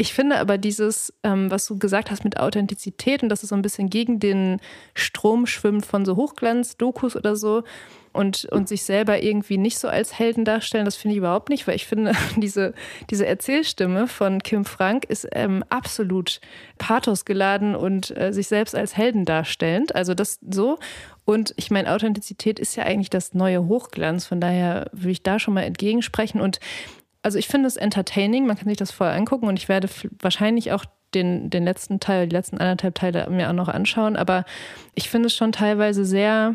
Ich 0.00 0.14
finde 0.14 0.38
aber 0.38 0.56
dieses, 0.56 1.12
ähm, 1.22 1.50
was 1.50 1.66
du 1.66 1.78
gesagt 1.78 2.10
hast 2.10 2.24
mit 2.24 2.40
Authentizität 2.40 3.22
und 3.22 3.28
dass 3.28 3.42
es 3.42 3.50
so 3.50 3.54
ein 3.54 3.60
bisschen 3.60 3.90
gegen 3.90 4.18
den 4.18 4.58
Strom 4.94 5.44
schwimmt 5.44 5.84
von 5.84 6.06
so 6.06 6.16
Hochglanz-Dokus 6.16 7.16
oder 7.16 7.36
so, 7.36 7.64
und, 8.12 8.46
und 8.46 8.68
sich 8.68 8.82
selber 8.82 9.22
irgendwie 9.22 9.56
nicht 9.56 9.78
so 9.78 9.88
als 9.88 10.18
Helden 10.18 10.44
darstellen, 10.44 10.84
das 10.84 10.96
finde 10.96 11.12
ich 11.12 11.18
überhaupt 11.18 11.48
nicht, 11.48 11.66
weil 11.66 11.76
ich 11.76 11.86
finde, 11.86 12.12
diese, 12.36 12.74
diese 13.08 13.26
Erzählstimme 13.26 14.08
von 14.08 14.42
Kim 14.42 14.64
Frank 14.64 15.04
ist 15.04 15.28
ähm, 15.32 15.64
absolut 15.68 16.40
pathosgeladen 16.78 17.76
und 17.76 18.16
äh, 18.16 18.32
sich 18.32 18.48
selbst 18.48 18.74
als 18.74 18.96
Helden 18.96 19.24
darstellend. 19.24 19.94
Also 19.94 20.14
das 20.14 20.40
so. 20.50 20.78
Und 21.24 21.54
ich 21.56 21.70
meine, 21.70 21.92
Authentizität 21.92 22.58
ist 22.58 22.74
ja 22.74 22.82
eigentlich 22.84 23.10
das 23.10 23.34
neue 23.34 23.66
Hochglanz. 23.66 24.26
Von 24.26 24.40
daher 24.40 24.90
würde 24.92 25.12
ich 25.12 25.22
da 25.22 25.38
schon 25.38 25.54
mal 25.54 25.62
entgegensprechen. 25.62 26.40
Und 26.40 26.58
also 27.22 27.38
ich 27.38 27.48
finde 27.48 27.66
es 27.66 27.76
entertaining, 27.76 28.46
man 28.46 28.56
kann 28.56 28.68
sich 28.68 28.78
das 28.78 28.90
vorher 28.90 29.16
angucken 29.16 29.46
und 29.46 29.58
ich 29.58 29.68
werde 29.68 29.88
wahrscheinlich 30.20 30.72
auch 30.72 30.84
den, 31.14 31.50
den 31.50 31.64
letzten 31.64 32.00
Teil, 32.00 32.28
die 32.28 32.36
letzten 32.36 32.58
anderthalb 32.58 32.94
Teile 32.94 33.28
mir 33.30 33.48
auch 33.48 33.54
noch 33.54 33.68
anschauen. 33.68 34.16
Aber 34.16 34.44
ich 34.94 35.10
finde 35.10 35.26
es 35.26 35.34
schon 35.34 35.52
teilweise 35.52 36.04
sehr 36.04 36.54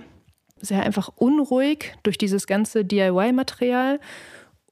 sehr 0.61 0.83
einfach 0.83 1.09
unruhig 1.15 1.93
durch 2.03 2.17
dieses 2.17 2.47
ganze 2.47 2.85
DIY-Material 2.85 3.99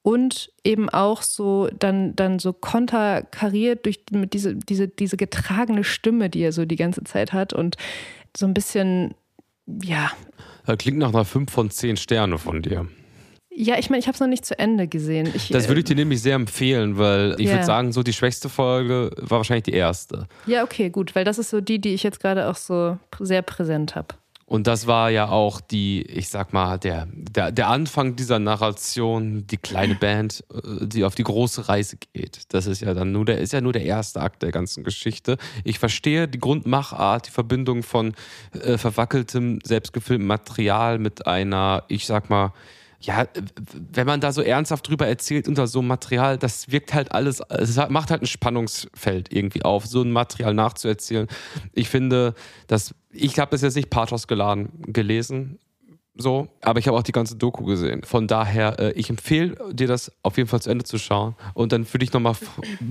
und 0.01 0.51
eben 0.63 0.89
auch 0.89 1.21
so 1.21 1.69
dann, 1.79 2.15
dann 2.15 2.39
so 2.39 2.53
konterkariert 2.53 3.85
durch 3.85 4.01
mit 4.11 4.33
diese, 4.33 4.55
diese, 4.55 4.87
diese 4.87 5.17
getragene 5.17 5.83
Stimme, 5.83 6.29
die 6.29 6.41
er 6.41 6.51
so 6.51 6.65
die 6.65 6.75
ganze 6.75 7.03
Zeit 7.03 7.33
hat 7.33 7.53
und 7.53 7.77
so 8.35 8.45
ein 8.45 8.53
bisschen, 8.53 9.13
ja. 9.65 10.11
Das 10.65 10.77
klingt 10.77 10.97
nach 10.97 11.13
einer 11.13 11.25
5 11.25 11.51
von 11.51 11.69
10 11.69 11.97
Sterne 11.97 12.37
von 12.37 12.61
dir. 12.61 12.87
Ja, 13.55 13.77
ich 13.77 13.89
meine, 13.89 13.99
ich 13.99 14.07
habe 14.07 14.15
es 14.15 14.19
noch 14.19 14.27
nicht 14.27 14.45
zu 14.45 14.57
Ende 14.57 14.87
gesehen. 14.87 15.31
Ich, 15.33 15.49
das 15.49 15.67
würde 15.67 15.79
ich 15.79 15.85
dir 15.85 15.95
nämlich 15.95 16.21
sehr 16.21 16.35
empfehlen, 16.35 16.97
weil 16.97 17.35
ich 17.37 17.47
yeah. 17.47 17.55
würde 17.55 17.65
sagen, 17.65 17.91
so 17.91 18.01
die 18.01 18.13
schwächste 18.13 18.49
Folge 18.49 19.11
war 19.17 19.39
wahrscheinlich 19.39 19.63
die 19.63 19.73
erste. 19.73 20.27
Ja, 20.47 20.63
okay, 20.63 20.89
gut, 20.89 21.13
weil 21.15 21.23
das 21.23 21.37
ist 21.37 21.49
so 21.49 21.61
die, 21.61 21.79
die 21.79 21.93
ich 21.93 22.03
jetzt 22.03 22.19
gerade 22.19 22.49
auch 22.49 22.55
so 22.55 22.97
sehr 23.19 23.41
präsent 23.41 23.95
habe. 23.95 24.15
Und 24.45 24.67
das 24.67 24.87
war 24.87 25.09
ja 25.09 25.29
auch 25.29 25.61
die, 25.61 26.01
ich 26.03 26.29
sag 26.29 26.53
mal, 26.53 26.77
der, 26.77 27.07
der, 27.11 27.51
der 27.51 27.69
Anfang 27.69 28.15
dieser 28.15 28.39
Narration, 28.39 29.47
die 29.47 29.57
kleine 29.57 29.95
Band, 29.95 30.43
äh, 30.53 30.85
die 30.85 31.05
auf 31.05 31.15
die 31.15 31.23
große 31.23 31.69
Reise 31.69 31.97
geht. 32.13 32.41
Das 32.49 32.67
ist 32.67 32.81
ja 32.81 32.93
dann 32.93 33.11
nur 33.11 33.25
der, 33.25 33.39
ist 33.39 33.53
ja 33.53 33.61
nur 33.61 33.73
der 33.73 33.83
erste 33.83 34.21
Akt 34.21 34.43
der 34.43 34.51
ganzen 34.51 34.83
Geschichte. 34.83 35.37
Ich 35.63 35.79
verstehe 35.79 36.27
die 36.27 36.39
Grundmachart, 36.39 37.27
die 37.27 37.31
Verbindung 37.31 37.83
von 37.83 38.13
äh, 38.51 38.77
verwackeltem, 38.77 39.59
selbstgefilmtem 39.63 40.27
Material 40.27 40.99
mit 40.99 41.25
einer, 41.25 41.83
ich 41.87 42.05
sag 42.05 42.29
mal, 42.29 42.53
ja, 43.03 43.27
wenn 43.91 44.07
man 44.07 44.21
da 44.21 44.31
so 44.31 44.41
ernsthaft 44.41 44.87
drüber 44.87 45.07
erzählt 45.07 45.47
unter 45.47 45.67
so 45.67 45.79
einem 45.79 45.89
Material, 45.89 46.37
das 46.37 46.71
wirkt 46.71 46.93
halt 46.93 47.11
alles, 47.11 47.41
es 47.49 47.75
macht 47.89 48.11
halt 48.11 48.21
ein 48.21 48.27
Spannungsfeld 48.27 49.31
irgendwie 49.33 49.63
auf, 49.63 49.85
so 49.85 50.01
ein 50.01 50.11
Material 50.11 50.53
nachzuerzählen. 50.53 51.27
Ich 51.73 51.89
finde, 51.89 52.33
dass 52.67 52.95
ich 53.11 53.37
habe 53.39 53.51
das 53.51 53.61
jetzt 53.61 53.75
nicht 53.75 53.89
pathos 53.89 54.27
geladen 54.27 54.69
gelesen, 54.87 55.59
so, 56.15 56.47
aber 56.61 56.77
ich 56.77 56.87
habe 56.87 56.95
auch 56.95 57.03
die 57.03 57.11
ganze 57.11 57.35
Doku 57.35 57.63
gesehen. 57.63 58.03
Von 58.03 58.27
daher, 58.27 58.79
äh, 58.79 58.91
ich 58.91 59.09
empfehle 59.09 59.55
dir 59.71 59.87
das 59.87 60.11
auf 60.21 60.37
jeden 60.37 60.47
Fall 60.47 60.61
zu 60.61 60.69
Ende 60.69 60.85
zu 60.85 60.99
schauen 60.99 61.35
und 61.55 61.71
dann 61.71 61.91
würde 61.91 62.03
ich 62.03 62.13
nochmal 62.13 62.35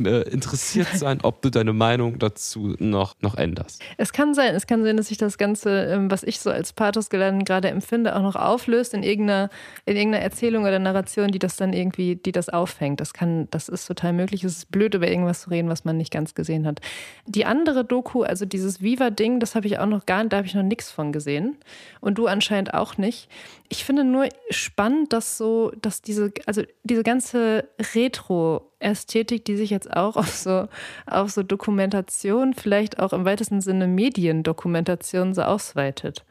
äh, 0.04 0.28
interessiert 0.28 0.88
sein, 0.94 1.20
ob 1.22 1.40
du 1.40 1.50
deine 1.50 1.72
Meinung 1.72 2.18
dazu 2.18 2.74
noch, 2.80 3.14
noch 3.20 3.36
änderst. 3.36 3.80
Es 3.96 4.12
kann 4.12 4.34
sein, 4.34 4.56
es 4.56 4.66
kann 4.66 4.82
sein, 4.82 4.96
dass 4.96 5.06
sich 5.06 5.18
das 5.18 5.38
Ganze, 5.38 5.84
ähm, 5.84 6.10
was 6.10 6.24
ich 6.24 6.40
so 6.40 6.50
als 6.50 6.72
Pathos 6.72 7.10
geladen 7.10 7.44
gerade 7.44 7.68
empfinde, 7.68 8.16
auch 8.16 8.22
noch 8.22 8.34
auflöst 8.34 8.92
in 8.92 9.04
irgendeiner, 9.04 9.50
in 9.86 9.96
irgendeiner 9.96 10.24
Erzählung 10.24 10.64
oder 10.64 10.80
Narration, 10.80 11.30
die 11.30 11.38
das 11.38 11.54
dann 11.54 11.72
irgendwie, 11.72 12.16
die 12.16 12.32
das 12.32 12.48
auffängt. 12.48 13.00
Das 13.00 13.14
kann, 13.14 13.46
das 13.52 13.68
ist 13.68 13.86
total 13.86 14.14
möglich. 14.14 14.42
Es 14.42 14.56
ist 14.56 14.72
blöd, 14.72 14.94
über 14.94 15.06
irgendwas 15.06 15.42
zu 15.42 15.50
reden, 15.50 15.68
was 15.68 15.84
man 15.84 15.96
nicht 15.96 16.10
ganz 16.10 16.34
gesehen 16.34 16.66
hat. 16.66 16.80
Die 17.26 17.44
andere 17.44 17.84
Doku, 17.84 18.24
also 18.24 18.46
dieses 18.46 18.82
Viva-Ding, 18.82 19.38
das 19.38 19.54
habe 19.54 19.68
ich 19.68 19.78
auch 19.78 19.86
noch 19.86 20.06
gar 20.06 20.24
nicht, 20.24 20.32
da 20.32 20.38
habe 20.38 20.48
ich 20.48 20.54
noch 20.54 20.64
nichts 20.64 20.90
von 20.90 21.12
gesehen. 21.12 21.56
Und 22.00 22.18
du 22.18 22.26
anscheinend 22.26 22.74
auch 22.74 22.98
nicht 22.98 23.11
nicht. 23.12 23.28
Ich 23.68 23.84
finde 23.84 24.04
nur 24.04 24.28
spannend, 24.50 25.12
dass 25.12 25.38
so, 25.38 25.72
dass 25.80 26.02
diese, 26.02 26.32
also 26.46 26.62
diese 26.82 27.02
ganze 27.02 27.68
Retro-Ästhetik, 27.94 29.44
die 29.44 29.56
sich 29.56 29.70
jetzt 29.70 29.94
auch 29.94 30.16
auf 30.16 30.34
so, 30.34 30.68
auf 31.06 31.30
so 31.30 31.42
Dokumentation, 31.42 32.54
vielleicht 32.54 32.98
auch 32.98 33.12
im 33.12 33.24
weitesten 33.24 33.60
Sinne 33.60 33.86
Mediendokumentation 33.86 35.34
so 35.34 35.42
ausweitet. 35.42 36.24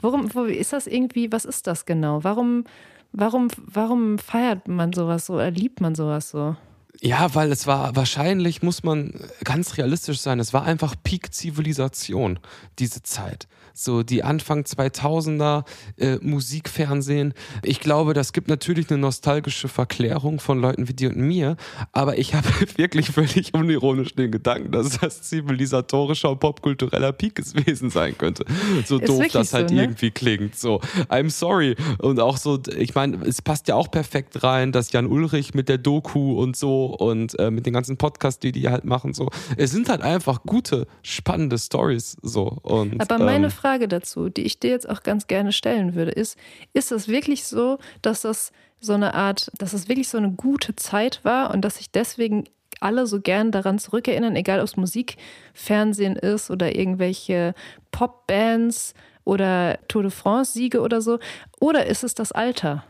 Worum, 0.00 0.34
wo, 0.34 0.44
ist 0.44 0.72
das 0.72 0.86
irgendwie, 0.86 1.32
was 1.32 1.44
ist 1.44 1.66
das 1.66 1.86
genau? 1.86 2.24
Warum, 2.24 2.64
warum, 3.12 3.48
warum 3.56 4.18
feiert 4.18 4.68
man 4.68 4.92
sowas 4.92 5.26
so, 5.26 5.38
erliebt 5.38 5.80
man 5.80 5.94
sowas 5.94 6.30
so? 6.30 6.56
Ja, 7.00 7.34
weil 7.34 7.50
es 7.50 7.66
war 7.66 7.96
wahrscheinlich, 7.96 8.62
muss 8.62 8.82
man 8.82 9.14
ganz 9.44 9.76
realistisch 9.78 10.20
sein, 10.20 10.38
es 10.38 10.52
war 10.52 10.64
einfach 10.64 10.94
Peak-Zivilisation, 11.02 12.38
diese 12.78 13.02
Zeit 13.02 13.48
so 13.74 14.02
die 14.02 14.22
Anfang 14.22 14.62
2000er 14.62 15.64
äh, 15.98 16.16
Musikfernsehen. 16.20 17.34
Ich 17.62 17.80
glaube, 17.80 18.14
das 18.14 18.32
gibt 18.32 18.48
natürlich 18.48 18.90
eine 18.90 18.98
nostalgische 18.98 19.68
Verklärung 19.68 20.40
von 20.40 20.60
Leuten 20.60 20.88
wie 20.88 20.92
dir 20.92 21.10
und 21.10 21.18
mir, 21.18 21.56
aber 21.92 22.18
ich 22.18 22.34
habe 22.34 22.48
wirklich 22.76 23.10
völlig 23.10 23.54
unironisch 23.54 24.14
den 24.14 24.30
Gedanken, 24.30 24.72
dass 24.72 24.98
das 24.98 25.22
zivilisatorischer 25.22 26.30
und 26.30 26.40
popkultureller 26.40 27.12
Peak 27.12 27.34
gewesen 27.34 27.90
sein 27.90 28.16
könnte. 28.16 28.44
So 28.84 28.98
Ist 28.98 29.08
doof 29.08 29.26
das 29.32 29.52
halt 29.52 29.70
so, 29.70 29.74
ne? 29.74 29.82
irgendwie 29.82 30.10
klingt. 30.10 30.56
So, 30.56 30.80
I'm 31.08 31.30
sorry. 31.30 31.76
Und 31.98 32.20
auch 32.20 32.36
so, 32.36 32.60
ich 32.76 32.94
meine, 32.94 33.24
es 33.24 33.42
passt 33.42 33.68
ja 33.68 33.74
auch 33.74 33.90
perfekt 33.90 34.42
rein, 34.42 34.72
dass 34.72 34.92
Jan 34.92 35.06
Ulrich 35.06 35.54
mit 35.54 35.68
der 35.68 35.78
Doku 35.78 36.40
und 36.40 36.56
so 36.56 36.86
und 36.86 37.38
äh, 37.38 37.50
mit 37.50 37.66
den 37.66 37.72
ganzen 37.72 37.96
Podcasts, 37.96 38.40
die 38.40 38.52
die 38.52 38.68
halt 38.68 38.84
machen, 38.84 39.14
so. 39.14 39.30
Es 39.56 39.70
sind 39.70 39.88
halt 39.88 40.02
einfach 40.02 40.42
gute, 40.44 40.86
spannende 41.02 41.58
Stories 41.58 42.16
so. 42.22 42.58
Und, 42.62 43.00
aber 43.00 43.22
meine 43.22 43.46
ähm, 43.46 43.50
Frage 43.62 43.86
dazu, 43.88 44.28
die 44.28 44.42
ich 44.42 44.58
dir 44.58 44.70
jetzt 44.70 44.88
auch 44.88 45.02
ganz 45.02 45.26
gerne 45.28 45.52
stellen 45.52 45.94
würde, 45.94 46.10
ist, 46.10 46.36
ist 46.72 46.90
es 46.92 47.06
wirklich 47.08 47.44
so, 47.44 47.78
dass 48.02 48.22
das 48.22 48.50
so 48.80 48.92
eine 48.94 49.14
Art, 49.14 49.50
dass 49.58 49.72
es 49.72 49.88
wirklich 49.88 50.08
so 50.08 50.18
eine 50.18 50.32
gute 50.32 50.74
Zeit 50.74 51.20
war 51.22 51.52
und 51.54 51.60
dass 51.64 51.76
sich 51.76 51.90
deswegen 51.90 52.44
alle 52.80 53.06
so 53.06 53.20
gern 53.20 53.52
daran 53.52 53.78
zurückerinnern, 53.78 54.34
egal 54.34 54.58
ob 54.58 54.64
es 54.64 54.76
Musik, 54.76 55.16
Fernsehen 55.54 56.16
ist 56.16 56.50
oder 56.50 56.74
irgendwelche 56.74 57.54
Popbands 57.92 58.94
oder 59.24 59.78
Tour 59.86 60.02
de 60.02 60.10
France-Siege 60.10 60.80
oder 60.80 61.00
so? 61.00 61.20
Oder 61.60 61.86
ist 61.86 62.02
es 62.02 62.14
das 62.14 62.32
Alter? 62.32 62.84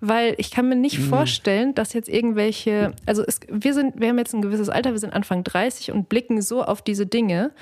Weil 0.00 0.34
ich 0.38 0.50
kann 0.50 0.68
mir 0.68 0.74
nicht 0.76 0.98
Mhm. 0.98 1.04
vorstellen, 1.04 1.74
dass 1.74 1.92
jetzt 1.92 2.08
irgendwelche, 2.08 2.92
also 3.06 3.22
es, 3.24 3.40
wir 3.48 3.72
sind, 3.74 4.00
wir 4.00 4.08
haben 4.08 4.18
jetzt 4.18 4.34
ein 4.34 4.42
gewisses 4.42 4.68
Alter, 4.68 4.90
wir 4.90 4.98
sind 4.98 5.14
Anfang 5.14 5.44
30 5.44 5.92
und 5.92 6.08
blicken 6.08 6.42
so 6.42 6.62
auf 6.64 6.82
diese 6.82 7.06
Dinge. 7.06 7.52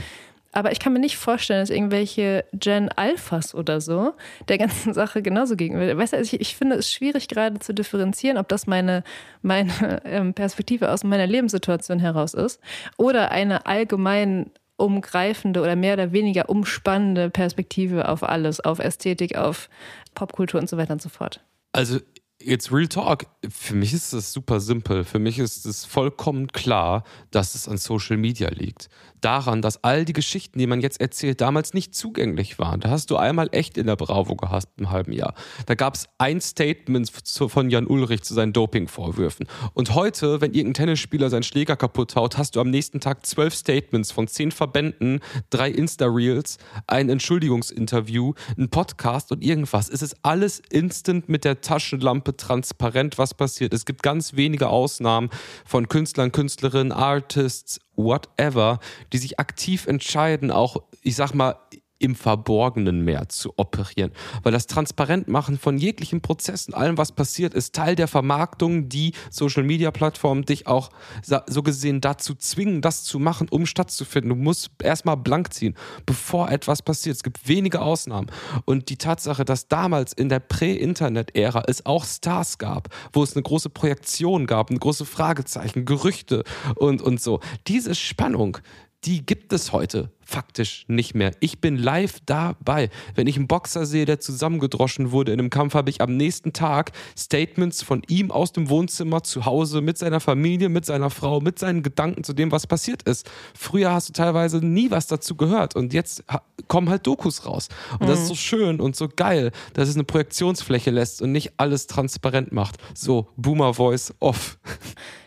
Aber 0.52 0.72
ich 0.72 0.80
kann 0.80 0.92
mir 0.92 0.98
nicht 0.98 1.16
vorstellen, 1.16 1.60
dass 1.60 1.70
irgendwelche 1.70 2.44
Gen 2.52 2.88
Alphas 2.88 3.54
oder 3.54 3.80
so 3.80 4.14
der 4.48 4.58
ganzen 4.58 4.94
Sache 4.94 5.22
genauso 5.22 5.56
gegenüber. 5.56 5.96
Weißt 5.96 6.12
du, 6.12 6.16
also 6.16 6.34
ich, 6.34 6.40
ich 6.40 6.56
finde 6.56 6.76
es 6.76 6.90
schwierig 6.90 7.28
gerade 7.28 7.58
zu 7.60 7.72
differenzieren, 7.72 8.36
ob 8.36 8.48
das 8.48 8.66
meine, 8.66 9.04
meine 9.42 10.02
ähm, 10.04 10.34
Perspektive 10.34 10.90
aus 10.90 11.04
meiner 11.04 11.26
Lebenssituation 11.26 12.00
heraus 12.00 12.34
ist 12.34 12.60
oder 12.96 13.30
eine 13.30 13.66
allgemein 13.66 14.50
umgreifende 14.76 15.60
oder 15.60 15.76
mehr 15.76 15.94
oder 15.94 16.12
weniger 16.12 16.48
umspannende 16.48 17.30
Perspektive 17.30 18.08
auf 18.08 18.22
alles, 18.22 18.60
auf 18.60 18.78
Ästhetik, 18.78 19.36
auf 19.36 19.68
Popkultur 20.14 20.58
und 20.58 20.68
so 20.68 20.76
weiter 20.78 20.94
und 20.94 21.02
so 21.02 21.10
fort. 21.10 21.40
Also 21.72 22.00
jetzt 22.42 22.72
Real 22.72 22.88
Talk, 22.88 23.26
für 23.48 23.74
mich 23.74 23.92
ist 23.92 24.12
das 24.12 24.32
super 24.32 24.60
simpel. 24.60 25.04
Für 25.04 25.18
mich 25.18 25.38
ist 25.38 25.66
es 25.66 25.84
vollkommen 25.84 26.48
klar, 26.48 27.04
dass 27.30 27.54
es 27.54 27.68
an 27.68 27.76
Social 27.76 28.16
Media 28.16 28.48
liegt. 28.48 28.88
Daran, 29.20 29.62
dass 29.62 29.83
all 29.85 30.04
die 30.04 30.12
Geschichten, 30.12 30.59
die 30.59 30.66
man 30.66 30.80
jetzt 30.80 31.00
erzählt, 31.00 31.40
damals 31.40 31.74
nicht 31.74 31.94
zugänglich 31.94 32.59
waren. 32.59 32.80
Da 32.80 32.90
hast 32.90 33.11
du 33.11 33.16
einmal 33.16 33.48
echt 33.52 33.76
in 33.76 33.87
der 33.87 33.96
Bravo 33.96 34.37
gehabt 34.37 34.68
im 34.78 34.90
halben 34.90 35.12
Jahr. 35.12 35.35
Da 35.66 35.74
gab 35.74 35.94
es 35.94 36.06
ein 36.18 36.40
Statement 36.40 37.11
von 37.48 37.70
Jan 37.70 37.87
Ulrich 37.87 38.22
zu 38.22 38.35
seinen 38.35 38.52
Dopingvorwürfen. 38.52 39.46
Und 39.74 39.94
heute, 39.94 40.40
wenn 40.40 40.52
irgendein 40.52 40.87
Tennisspieler 40.87 41.30
seinen 41.30 41.42
Schläger 41.42 41.76
kaputt 41.76 42.16
haut, 42.16 42.38
hast 42.38 42.56
du 42.56 42.61
am 42.61 42.70
nächsten 42.70 43.00
Tag 43.00 43.26
zwölf 43.26 43.54
Statements 43.54 44.11
von 44.11 44.26
zehn 44.26 44.50
Verbänden, 44.52 45.20
drei 45.50 45.70
Insta-Reels, 45.70 46.59
ein 46.87 47.09
Entschuldigungsinterview, 47.09 48.35
ein 48.59 48.70
Podcast 48.70 49.33
und 49.33 49.44
irgendwas. 49.44 49.88
Es 49.88 50.02
ist 50.02 50.16
alles 50.22 50.62
instant 50.70 51.28
mit 51.28 51.44
der 51.44 51.61
Taschenlampe 51.61 52.37
transparent, 52.37 53.18
was 53.18 53.35
passiert. 53.35 53.74
Es 53.74 53.85
gibt 53.85 54.02
ganz 54.02 54.35
wenige 54.35 54.68
Ausnahmen 54.68 55.30
von 55.64 55.88
Künstlern, 55.88 56.33
Künstlerinnen, 56.33 56.92
Artists, 56.92 57.80
whatever, 58.04 58.80
die 59.12 59.18
sich 59.18 59.38
aktiv 59.38 59.86
entscheiden, 59.86 60.50
auch, 60.50 60.76
ich 61.02 61.16
sag 61.16 61.34
mal, 61.34 61.56
im 62.00 62.16
Verborgenen 62.16 63.04
mehr 63.04 63.28
zu 63.28 63.52
operieren. 63.56 64.10
Weil 64.42 64.52
das 64.52 64.66
Transparentmachen 64.66 65.58
von 65.58 65.78
jeglichen 65.78 66.22
Prozessen, 66.22 66.74
allem, 66.74 66.98
was 66.98 67.12
passiert, 67.12 67.54
ist 67.54 67.74
Teil 67.74 67.94
der 67.94 68.08
Vermarktung, 68.08 68.88
die 68.88 69.12
Social-Media-Plattformen 69.30 70.44
dich 70.44 70.66
auch 70.66 70.90
so 71.22 71.62
gesehen 71.62 72.00
dazu 72.00 72.34
zwingen, 72.34 72.80
das 72.80 73.04
zu 73.04 73.18
machen, 73.18 73.48
um 73.50 73.66
stattzufinden. 73.66 74.30
Du 74.30 74.34
musst 74.34 74.70
erstmal 74.82 75.18
blank 75.18 75.52
ziehen, 75.52 75.76
bevor 76.06 76.50
etwas 76.50 76.82
passiert. 76.82 77.16
Es 77.16 77.22
gibt 77.22 77.46
wenige 77.46 77.82
Ausnahmen. 77.82 78.30
Und 78.64 78.88
die 78.88 78.96
Tatsache, 78.96 79.44
dass 79.44 79.68
damals 79.68 80.14
in 80.14 80.30
der 80.30 80.40
Prä-Internet-Ära 80.40 81.64
es 81.66 81.84
auch 81.84 82.06
Stars 82.06 82.56
gab, 82.58 82.88
wo 83.12 83.22
es 83.22 83.36
eine 83.36 83.42
große 83.42 83.68
Projektion 83.68 84.46
gab, 84.46 84.70
eine 84.70 84.78
große 84.78 85.04
Fragezeichen, 85.04 85.84
Gerüchte 85.84 86.44
und, 86.76 87.02
und 87.02 87.20
so. 87.20 87.40
Diese 87.66 87.94
Spannung, 87.94 88.56
die 89.04 89.24
gibt 89.24 89.52
es 89.52 89.72
heute 89.72 90.10
faktisch 90.30 90.84
nicht 90.86 91.14
mehr. 91.14 91.32
Ich 91.40 91.60
bin 91.60 91.76
live 91.76 92.18
dabei. 92.24 92.88
Wenn 93.16 93.26
ich 93.26 93.36
einen 93.36 93.48
Boxer 93.48 93.84
sehe, 93.84 94.04
der 94.04 94.20
zusammengedroschen 94.20 95.10
wurde 95.10 95.32
in 95.32 95.40
einem 95.40 95.50
Kampf, 95.50 95.74
habe 95.74 95.90
ich 95.90 96.00
am 96.00 96.16
nächsten 96.16 96.52
Tag 96.52 96.92
Statements 97.18 97.82
von 97.82 98.02
ihm 98.08 98.30
aus 98.30 98.52
dem 98.52 98.68
Wohnzimmer 98.68 99.24
zu 99.24 99.44
Hause 99.44 99.80
mit 99.80 99.98
seiner 99.98 100.20
Familie, 100.20 100.68
mit 100.68 100.86
seiner 100.86 101.10
Frau, 101.10 101.40
mit 101.40 101.58
seinen 101.58 101.82
Gedanken 101.82 102.22
zu 102.22 102.32
dem, 102.32 102.52
was 102.52 102.68
passiert 102.68 103.02
ist. 103.02 103.28
Früher 103.54 103.92
hast 103.92 104.08
du 104.08 104.12
teilweise 104.12 104.58
nie 104.64 104.90
was 104.90 105.08
dazu 105.08 105.34
gehört 105.34 105.74
und 105.74 105.92
jetzt 105.92 106.22
kommen 106.68 106.88
halt 106.88 107.06
Dokus 107.06 107.44
raus. 107.44 107.68
Und 107.98 108.08
das 108.08 108.20
ist 108.20 108.28
so 108.28 108.34
schön 108.36 108.80
und 108.80 108.94
so 108.94 109.08
geil, 109.08 109.50
dass 109.74 109.88
es 109.88 109.96
eine 109.96 110.04
Projektionsfläche 110.04 110.92
lässt 110.92 111.22
und 111.22 111.32
nicht 111.32 111.54
alles 111.56 111.88
transparent 111.88 112.52
macht. 112.52 112.76
So, 112.94 113.28
Boomer 113.36 113.74
Voice 113.74 114.14
off. 114.20 114.58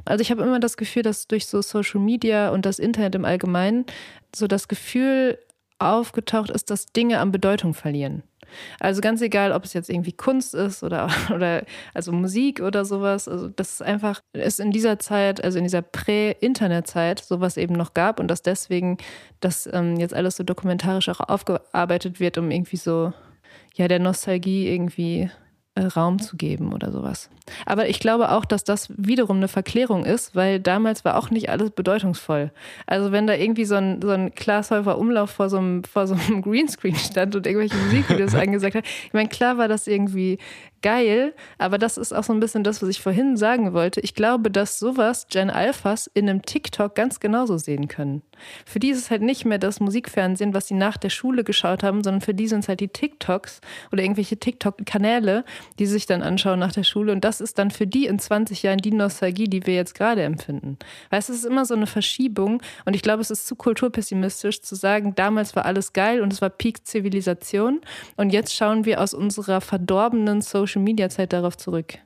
Also 0.06 0.22
ich 0.22 0.32
habe 0.32 0.44
immer 0.44 0.60
das 0.60 0.78
Gefühl, 0.78 1.04
dass 1.04 1.28
durch 1.28 1.48
so 1.48 1.62
Social 1.62 2.02
Media 2.02 2.50
und 2.50 2.66
das 2.66 2.80
Internet 2.80 3.16
im 3.16 3.26
Allgemeinen 3.26 3.86
so 4.36 4.48
das 4.48 4.68
Gefühl 4.68 5.38
aufgetaucht 5.80 6.50
ist, 6.50 6.70
dass 6.70 6.88
Dinge 6.88 7.20
an 7.20 7.32
Bedeutung 7.32 7.74
verlieren. 7.74 8.24
Also 8.80 9.02
ganz 9.02 9.22
egal, 9.22 9.52
ob 9.52 9.66
es 9.66 9.74
jetzt 9.74 9.90
irgendwie 9.90 10.12
Kunst 10.12 10.54
ist 10.54 10.84
oder, 10.84 11.10
oder 11.34 11.64
also 11.94 12.12
Musik 12.12 12.62
oder 12.62 12.86
sowas. 12.86 13.28
Also 13.28 13.50
das 13.50 13.74
ist 13.74 13.82
einfach, 13.82 14.22
es 14.34 14.60
in 14.60 14.72
dieser 14.72 15.00
Zeit, 15.00 15.44
also 15.44 15.58
in 15.58 15.64
dieser 15.64 15.82
Prä-Internet-Zeit 15.82 17.20
sowas 17.20 17.58
eben 17.58 17.76
noch 17.76 17.94
gab 17.94 18.20
und 18.20 18.28
dass 18.28 18.42
deswegen 18.42 18.98
das 19.40 19.70
ähm, 19.72 19.98
jetzt 19.98 20.14
alles 20.14 20.36
so 20.36 20.44
dokumentarisch 20.44 21.10
auch 21.10 21.20
aufgearbeitet 21.20 22.20
wird, 22.20 22.38
um 22.38 22.52
irgendwie 22.52 22.78
so, 22.78 23.14
ja, 23.76 23.88
der 23.88 24.00
Nostalgie 24.00 24.68
irgendwie 24.68 25.30
äh, 25.76 25.86
Raum 25.86 26.20
zu 26.20 26.38
geben 26.38 26.74
oder 26.74 26.92
sowas. 26.92 27.30
Aber 27.66 27.90
ich 27.90 28.00
glaube 28.00 28.32
auch, 28.32 28.46
dass 28.46 28.64
das 28.64 28.90
wiederum 28.96 29.38
eine 29.38 29.48
Verklärung 29.48 30.06
ist, 30.06 30.36
weil 30.36 30.60
damals 30.60 31.04
war 31.04 31.18
auch 31.18 31.30
nicht 31.32 31.50
alles 31.50 31.72
bedeutungsvoll. 31.72 32.52
Also 32.86 33.12
wenn 33.12 33.28
da 33.28 33.34
irgendwie 33.34 33.66
so 33.66 33.76
ein, 33.76 34.02
so 34.02 34.10
ein 34.10 34.32
Glashäufer 34.32 34.98
Umlauf 34.98 35.32
vor 35.32 35.50
so 35.50 35.58
einem, 35.58 35.84
vor 35.84 36.08
so 36.08 36.16
einem 36.16 36.42
Greenscreen 36.44 36.96
stand 36.96 37.36
und 37.36 37.48
irgendwelche 37.48 37.76
Musikvideos 37.76 38.36
angesagt 38.36 38.76
hat, 38.76 38.86
ich 38.86 39.14
meine, 39.14 39.30
klar 39.30 39.58
war 39.58 39.68
das 39.68 39.88
irgendwie 39.88 40.38
geil, 40.84 41.34
aber 41.58 41.80
das 41.80 41.98
ist 41.98 42.14
auch 42.14 42.24
so 42.24 42.34
ein 42.34 42.40
bisschen 42.40 42.64
das, 42.64 42.84
was 42.84 42.90
ich 42.90 43.02
vorhin 43.02 43.38
sagen 43.38 43.74
wollte. 43.74 44.02
Ich 44.02 44.14
glaube, 44.14 44.52
dass 44.52 44.78
sowas 44.78 45.26
Gen 45.30 45.50
Alphas 45.50 46.06
in 46.14 46.30
einem 46.30 46.44
TikTok 46.44 46.94
ganz 46.94 47.20
genauso 47.20 47.58
sehen 47.58 47.88
können. 47.88 48.22
Für 48.66 48.80
die 48.80 48.90
ist 48.90 49.00
es 49.00 49.10
halt 49.10 49.22
nicht 49.22 49.46
mehr 49.46 49.58
das 49.58 49.80
Musikfernsehen, 49.80 50.54
was 50.54 50.68
sie 50.68 50.74
nach 50.74 50.98
der 50.98 51.10
Schule 51.10 51.44
geschaut 51.44 51.82
haben, 51.84 52.04
sondern 52.04 52.22
für 52.22 52.34
die 52.34 52.48
sind 52.48 52.60
es 52.60 52.68
halt 52.68 52.82
die 52.82 52.90
TikToks 52.90 53.62
oder 53.92 54.04
irgendwelche 54.04 54.38
TikTok-Kanäle, 54.38 55.46
die 55.80 55.86
sich 55.86 56.06
dann 56.06 56.22
anschauen 56.22 56.60
nach 56.60 56.74
der 56.74 56.84
Schule. 56.84 57.12
Und 57.12 57.24
das 57.24 57.42
ist 57.42 57.58
dann 57.58 57.72
für 57.72 57.88
die 57.88 58.06
in 58.06 58.20
20 58.20 58.64
Jahren 58.64 58.80
die 58.80 58.92
Nostalgie, 58.92 59.46
die 59.46 59.66
wir 59.66 59.76
jetzt 59.76 59.96
gerade 59.96 60.24
empfinden. 60.24 60.78
Weißt 61.10 61.30
du, 61.30 61.34
es 61.34 61.40
ist 61.40 61.46
immer 61.46 61.66
so 61.66 61.74
eine 61.74 61.88
Verschiebung 61.88 62.62
und 62.86 62.96
ich 62.96 63.02
glaube, 63.02 63.22
es 63.22 63.32
ist 63.32 63.48
zu 63.48 63.56
kulturpessimistisch 63.56 64.62
zu 64.62 64.76
sagen, 64.76 65.16
damals 65.16 65.56
war 65.56 65.66
alles 65.66 65.94
geil 65.94 66.22
und 66.22 66.34
es 66.34 66.42
war 66.42 66.50
Peak 66.50 66.86
Zivilisation 66.86 67.82
und 68.18 68.32
jetzt 68.32 68.54
schauen 68.54 68.86
wir 68.86 69.02
aus 69.02 69.14
unserer 69.14 69.62
verdorbenen 69.62 70.42
Social-Media-Zeit 70.74 71.34
darauf 71.34 71.58
zurück. 71.58 72.00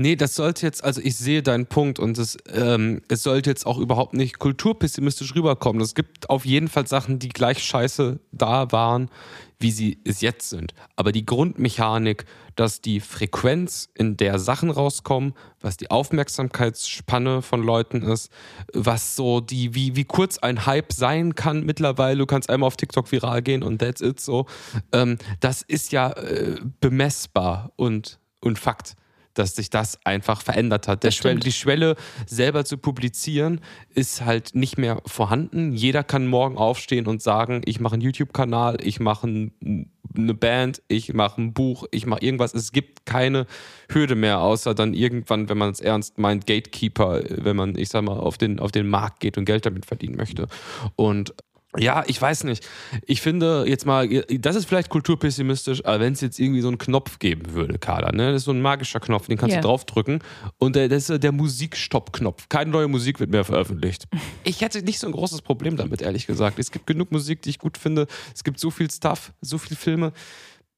Nee, 0.00 0.14
das 0.14 0.36
sollte 0.36 0.64
jetzt, 0.64 0.84
also 0.84 1.00
ich 1.02 1.16
sehe 1.16 1.42
deinen 1.42 1.66
Punkt 1.66 1.98
und 1.98 2.18
es, 2.18 2.38
ähm, 2.54 3.02
es 3.08 3.24
sollte 3.24 3.50
jetzt 3.50 3.66
auch 3.66 3.78
überhaupt 3.78 4.14
nicht 4.14 4.38
kulturpessimistisch 4.38 5.34
rüberkommen. 5.34 5.82
Es 5.82 5.96
gibt 5.96 6.30
auf 6.30 6.44
jeden 6.46 6.68
Fall 6.68 6.86
Sachen, 6.86 7.18
die 7.18 7.30
gleich 7.30 7.58
scheiße 7.64 8.20
da 8.30 8.70
waren, 8.70 9.10
wie 9.58 9.70
sie 9.70 10.00
es 10.04 10.20
jetzt 10.20 10.48
sind. 10.50 10.72
Aber 10.96 11.12
die 11.12 11.26
Grundmechanik, 11.26 12.24
dass 12.54 12.80
die 12.80 13.00
Frequenz, 13.00 13.88
in 13.94 14.16
der 14.16 14.38
Sachen 14.38 14.70
rauskommen, 14.70 15.34
was 15.60 15.76
die 15.76 15.90
Aufmerksamkeitsspanne 15.90 17.42
von 17.42 17.62
Leuten 17.62 18.02
ist, 18.02 18.30
was 18.72 19.16
so 19.16 19.40
die, 19.40 19.74
wie, 19.74 19.96
wie 19.96 20.04
kurz 20.04 20.38
ein 20.38 20.66
Hype 20.66 20.92
sein 20.92 21.34
kann 21.34 21.64
mittlerweile, 21.64 22.18
du 22.18 22.26
kannst 22.26 22.50
einmal 22.50 22.68
auf 22.68 22.76
TikTok 22.76 23.10
viral 23.10 23.42
gehen 23.42 23.62
und 23.62 23.78
that's 23.78 24.00
it 24.00 24.20
so, 24.20 24.46
ähm, 24.92 25.18
das 25.40 25.62
ist 25.62 25.92
ja 25.92 26.12
äh, 26.12 26.56
bemessbar 26.80 27.72
und, 27.76 28.20
und 28.40 28.58
Fakt 28.58 28.94
dass 29.38 29.54
sich 29.54 29.70
das 29.70 29.98
einfach 30.04 30.42
verändert 30.42 30.88
hat. 30.88 31.04
Schwelle, 31.14 31.40
die 31.40 31.52
Schwelle, 31.52 31.96
selber 32.26 32.64
zu 32.64 32.78
publizieren, 32.78 33.60
ist 33.94 34.24
halt 34.24 34.54
nicht 34.54 34.78
mehr 34.78 35.00
vorhanden. 35.06 35.72
Jeder 35.72 36.04
kann 36.04 36.26
morgen 36.26 36.56
aufstehen 36.56 37.06
und 37.06 37.22
sagen, 37.22 37.62
ich 37.64 37.80
mache 37.80 37.94
einen 37.94 38.02
YouTube-Kanal, 38.02 38.78
ich 38.82 39.00
mache 39.00 39.26
ein, 39.26 39.90
eine 40.16 40.34
Band, 40.34 40.82
ich 40.88 41.14
mache 41.14 41.40
ein 41.40 41.52
Buch, 41.52 41.86
ich 41.90 42.06
mache 42.06 42.20
irgendwas. 42.22 42.54
Es 42.54 42.72
gibt 42.72 43.06
keine 43.06 43.46
Hürde 43.90 44.14
mehr, 44.14 44.40
außer 44.40 44.74
dann 44.74 44.94
irgendwann, 44.94 45.48
wenn 45.48 45.58
man 45.58 45.70
es 45.70 45.80
ernst 45.80 46.18
meint, 46.18 46.46
Gatekeeper, 46.46 47.22
wenn 47.28 47.56
man, 47.56 47.76
ich 47.76 47.88
sag 47.88 48.02
mal, 48.02 48.18
auf 48.18 48.38
den, 48.38 48.58
auf 48.58 48.72
den 48.72 48.88
Markt 48.88 49.20
geht 49.20 49.38
und 49.38 49.44
Geld 49.44 49.66
damit 49.66 49.86
verdienen 49.86 50.16
möchte. 50.16 50.48
Und 50.96 51.34
ja, 51.76 52.02
ich 52.06 52.20
weiß 52.20 52.44
nicht. 52.44 52.66
Ich 53.06 53.20
finde 53.20 53.64
jetzt 53.66 53.84
mal, 53.84 54.08
das 54.08 54.56
ist 54.56 54.64
vielleicht 54.66 54.88
kulturpessimistisch, 54.88 55.84
aber 55.84 56.00
wenn 56.00 56.14
es 56.14 56.20
jetzt 56.22 56.38
irgendwie 56.40 56.62
so 56.62 56.68
einen 56.68 56.78
Knopf 56.78 57.18
geben 57.18 57.52
würde, 57.52 57.78
Carla, 57.78 58.10
ne? 58.10 58.32
Das 58.32 58.42
ist 58.42 58.44
so 58.46 58.52
ein 58.52 58.62
magischer 58.62 59.00
Knopf, 59.00 59.26
den 59.26 59.36
kannst 59.36 59.54
Ja. 59.54 59.60
du 59.60 59.68
draufdrücken 59.68 60.20
und 60.56 60.76
der, 60.76 60.88
das 60.88 61.10
ist 61.10 61.22
der 61.22 61.32
Musikstopp-Knopf. 61.32 62.48
Keine 62.48 62.70
neue 62.70 62.88
Musik 62.88 63.20
wird 63.20 63.30
mehr 63.30 63.44
veröffentlicht. 63.44 64.04
Ich 64.44 64.62
hätte 64.62 64.82
nicht 64.82 64.98
so 64.98 65.06
ein 65.06 65.12
großes 65.12 65.42
Problem 65.42 65.76
damit, 65.76 66.00
ehrlich 66.00 66.26
gesagt. 66.26 66.58
Es 66.58 66.70
gibt 66.70 66.86
genug 66.86 67.12
Musik, 67.12 67.42
die 67.42 67.50
ich 67.50 67.58
gut 67.58 67.76
finde. 67.76 68.06
Es 68.34 68.44
gibt 68.44 68.58
so 68.58 68.70
viel 68.70 68.90
Stuff, 68.90 69.32
so 69.42 69.58
viele 69.58 69.76
Filme. 69.76 70.12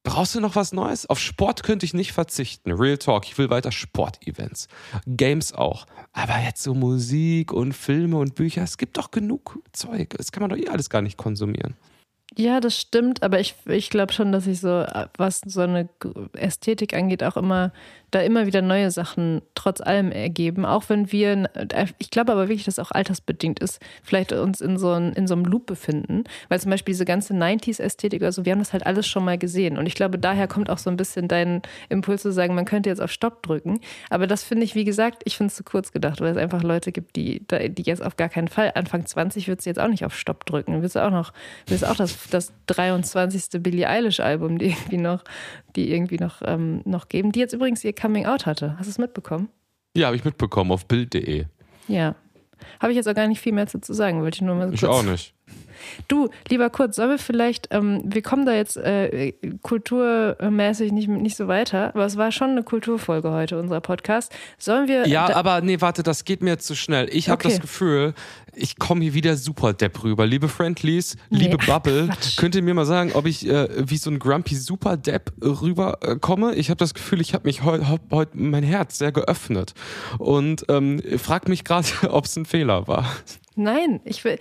Brauchst 0.02 0.34
du 0.34 0.40
noch 0.40 0.56
was 0.56 0.72
Neues? 0.72 1.08
Auf 1.08 1.18
Sport 1.18 1.62
könnte 1.62 1.84
ich 1.84 1.92
nicht 1.92 2.12
verzichten. 2.12 2.72
Real 2.72 2.96
Talk, 2.96 3.26
ich 3.26 3.36
will 3.36 3.50
weiter 3.50 3.70
Sportevents. 3.70 4.66
Games 5.06 5.52
auch. 5.52 5.86
Aber 6.12 6.38
jetzt 6.38 6.62
so 6.62 6.74
Musik 6.74 7.52
und 7.52 7.74
Filme 7.74 8.16
und 8.16 8.34
Bücher, 8.34 8.62
es 8.62 8.78
gibt 8.78 8.96
doch 8.96 9.10
genug 9.10 9.58
Zeug. 9.72 10.14
Das 10.16 10.32
kann 10.32 10.40
man 10.42 10.50
doch 10.50 10.56
eh 10.56 10.68
alles 10.68 10.88
gar 10.88 11.02
nicht 11.02 11.18
konsumieren. 11.18 11.76
Ja, 12.36 12.60
das 12.60 12.78
stimmt, 12.78 13.22
aber 13.22 13.40
ich, 13.40 13.56
ich 13.66 13.90
glaube 13.90 14.12
schon, 14.12 14.30
dass 14.30 14.46
ich 14.46 14.60
so, 14.60 14.86
was 15.16 15.40
so 15.44 15.62
eine 15.62 15.88
Ästhetik 16.34 16.94
angeht, 16.94 17.24
auch 17.24 17.36
immer 17.36 17.72
da 18.10 18.20
immer 18.20 18.46
wieder 18.46 18.62
neue 18.62 18.90
Sachen 18.90 19.42
trotz 19.54 19.80
allem 19.80 20.10
ergeben. 20.10 20.64
Auch 20.64 20.84
wenn 20.88 21.12
wir, 21.12 21.50
ich 21.98 22.10
glaube 22.10 22.32
aber 22.32 22.48
wirklich, 22.48 22.64
dass 22.64 22.78
auch 22.78 22.90
altersbedingt 22.90 23.60
ist, 23.60 23.80
vielleicht 24.02 24.32
uns 24.32 24.60
in 24.60 24.78
so, 24.78 24.90
ein, 24.92 25.12
in 25.12 25.26
so 25.26 25.34
einem 25.34 25.44
Loop 25.44 25.66
befinden. 25.66 26.24
Weil 26.48 26.60
zum 26.60 26.70
Beispiel 26.70 26.92
diese 26.92 27.04
ganze 27.04 27.34
90s-Ästhetik, 27.34 28.22
also 28.22 28.44
wir 28.44 28.52
haben 28.52 28.58
das 28.58 28.72
halt 28.72 28.86
alles 28.86 29.06
schon 29.06 29.24
mal 29.24 29.38
gesehen. 29.38 29.78
Und 29.78 29.86
ich 29.86 29.94
glaube, 29.94 30.18
daher 30.18 30.48
kommt 30.48 30.70
auch 30.70 30.78
so 30.78 30.90
ein 30.90 30.96
bisschen 30.96 31.28
dein 31.28 31.62
Impuls 31.88 32.22
zu 32.22 32.32
sagen, 32.32 32.54
man 32.54 32.64
könnte 32.64 32.90
jetzt 32.90 33.00
auf 33.00 33.12
Stopp 33.12 33.42
drücken. 33.42 33.80
Aber 34.08 34.26
das 34.26 34.42
finde 34.42 34.64
ich, 34.64 34.74
wie 34.74 34.84
gesagt, 34.84 35.22
ich 35.24 35.36
finde 35.36 35.50
es 35.50 35.56
zu 35.56 35.64
kurz 35.64 35.92
gedacht, 35.92 36.20
weil 36.20 36.32
es 36.32 36.36
einfach 36.36 36.62
Leute 36.62 36.92
gibt, 36.92 37.16
die, 37.16 37.46
die 37.48 37.82
jetzt 37.82 38.02
auf 38.02 38.16
gar 38.16 38.28
keinen 38.28 38.48
Fall, 38.48 38.72
Anfang 38.74 39.06
20 39.06 39.48
wird 39.48 39.62
sie 39.62 39.70
jetzt 39.70 39.78
auch 39.78 39.88
nicht 39.88 40.04
auf 40.04 40.16
Stopp 40.16 40.46
drücken. 40.46 40.82
Willst 40.82 40.96
du 40.96 41.04
auch 41.04 41.10
noch, 41.10 41.32
willst 41.66 41.86
auch 41.86 41.96
das, 41.96 42.16
das 42.30 42.52
23. 42.66 43.62
Billie 43.62 43.88
Eilish-Album, 43.88 44.58
die 44.58 44.66
irgendwie 44.66 44.98
noch, 44.98 45.22
die 45.76 45.90
irgendwie 45.92 46.18
noch, 46.18 46.42
ähm, 46.44 46.82
noch 46.84 47.08
geben, 47.08 47.32
die 47.32 47.40
jetzt 47.40 47.52
übrigens 47.52 47.84
ihr 47.84 47.94
Coming 47.94 48.26
Out 48.26 48.46
hatte. 48.46 48.76
Hast 48.78 48.86
du 48.86 48.90
es 48.90 48.98
mitbekommen? 48.98 49.48
Ja, 49.96 50.06
habe 50.06 50.16
ich 50.16 50.24
mitbekommen 50.24 50.70
auf 50.72 50.86
Bild.de. 50.86 51.46
Ja. 51.88 52.14
Habe 52.78 52.92
ich 52.92 52.96
jetzt 52.96 53.08
auch 53.08 53.14
gar 53.14 53.26
nicht 53.26 53.40
viel 53.40 53.52
mehr 53.52 53.66
zu 53.66 53.80
sagen, 53.92 54.20
wollte 54.22 54.36
ich 54.36 54.42
nur 54.42 54.54
mal 54.54 54.68
so 54.68 54.74
Ich 54.74 54.84
auch 54.84 55.02
nicht. 55.02 55.34
Du, 56.08 56.28
lieber 56.48 56.68
Kurt, 56.68 56.94
sollen 56.94 57.08
wir 57.10 57.18
vielleicht, 57.18 57.68
ähm, 57.70 58.02
wir 58.04 58.20
kommen 58.20 58.44
da 58.44 58.52
jetzt 58.52 58.76
äh, 58.76 59.32
kulturmäßig 59.62 60.92
nicht, 60.92 61.08
nicht 61.08 61.36
so 61.36 61.48
weiter, 61.48 61.88
aber 61.94 62.04
es 62.04 62.16
war 62.18 62.32
schon 62.32 62.50
eine 62.50 62.62
Kulturfolge 62.62 63.30
heute, 63.32 63.58
unser 63.58 63.80
Podcast. 63.80 64.32
Sollen 64.58 64.88
wir. 64.88 65.08
Ja, 65.08 65.34
aber 65.34 65.62
nee, 65.62 65.80
warte, 65.80 66.02
das 66.02 66.24
geht 66.24 66.42
mir 66.42 66.58
zu 66.58 66.74
schnell. 66.76 67.08
Ich 67.10 67.28
habe 67.30 67.40
Okay. 67.42 67.48
das 67.48 67.60
Gefühl, 67.60 68.12
ich 68.54 68.78
komme 68.78 69.02
hier 69.02 69.14
wieder 69.14 69.36
super 69.36 69.72
depp 69.72 70.02
rüber. 70.02 70.26
Liebe 70.26 70.48
Friendlies, 70.48 71.16
liebe 71.30 71.56
Nee, 71.56 71.66
Bubble, 71.66 72.06
Quatsch. 72.12 72.36
könnt 72.36 72.54
ihr 72.54 72.62
mir 72.62 72.74
mal 72.74 72.86
sagen, 72.86 73.12
ob 73.14 73.26
ich 73.26 73.46
äh, 73.46 73.68
wie 73.88 73.96
so 73.96 74.10
ein 74.10 74.18
grumpy 74.18 74.54
super 74.54 74.96
depp 74.96 75.32
rüber 75.42 75.98
äh? 76.02 76.54
Ich 76.54 76.70
habe 76.70 76.78
das 76.78 76.94
Gefühl, 76.94 77.20
ich 77.20 77.34
habe 77.34 77.46
mich 77.46 77.62
heute 77.62 77.88
heut, 77.88 78.00
heut 78.10 78.34
mein 78.34 78.62
Herz 78.62 78.98
sehr 78.98 79.12
geöffnet 79.12 79.74
und 80.18 80.64
ähm, 80.68 81.00
frag 81.18 81.48
mich 81.48 81.64
gerade, 81.64 81.88
ob 82.10 82.24
es 82.26 82.36
ein 82.36 82.44
Fehler 82.44 82.86
war. 82.86 83.06
Nein, 83.56 84.00
ich, 84.04 84.24
will, 84.24 84.38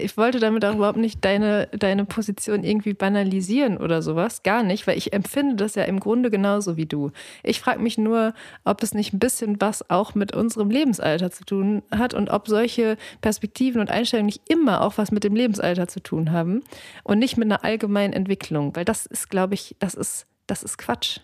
ich 0.00 0.16
wollte 0.16 0.38
damit 0.38 0.64
auch 0.64 0.74
überhaupt 0.74 0.96
nicht 0.96 1.22
deine, 1.24 1.68
deine 1.72 2.04
Position 2.04 2.64
irgendwie 2.64 2.94
banalisieren 2.94 3.76
oder 3.76 4.00
sowas. 4.00 4.42
Gar 4.42 4.62
nicht, 4.62 4.86
weil 4.86 4.96
ich 4.96 5.12
empfinde 5.12 5.56
das 5.56 5.74
ja 5.74 5.82
im 5.84 6.00
Grunde 6.00 6.30
genauso 6.30 6.76
wie 6.76 6.86
du. 6.86 7.10
Ich 7.42 7.60
frage 7.60 7.80
mich 7.82 7.98
nur, 7.98 8.32
ob 8.64 8.82
es 8.82 8.94
nicht 8.94 9.12
ein 9.12 9.18
bisschen 9.18 9.60
was 9.60 9.90
auch 9.90 10.14
mit 10.14 10.34
unserem 10.34 10.70
Lebensalter 10.70 11.30
zu 11.30 11.44
tun 11.44 11.82
hat 11.90 12.14
und 12.14 12.30
ob 12.30 12.48
solche 12.48 12.96
Perspektiven 13.20 13.43
und 13.80 13.90
Einstellungen 13.90 14.26
nicht 14.26 14.42
immer 14.48 14.82
auch 14.82 14.98
was 14.98 15.10
mit 15.10 15.24
dem 15.24 15.34
Lebensalter 15.34 15.88
zu 15.88 16.00
tun 16.00 16.32
haben 16.32 16.62
und 17.02 17.18
nicht 17.18 17.36
mit 17.36 17.46
einer 17.46 17.64
allgemeinen 17.64 18.12
Entwicklung. 18.12 18.74
Weil 18.76 18.84
das 18.84 19.06
ist, 19.06 19.30
glaube 19.30 19.54
ich, 19.54 19.76
das 19.78 19.94
ist, 19.94 20.26
das 20.46 20.62
ist 20.62 20.78
Quatsch. 20.78 21.20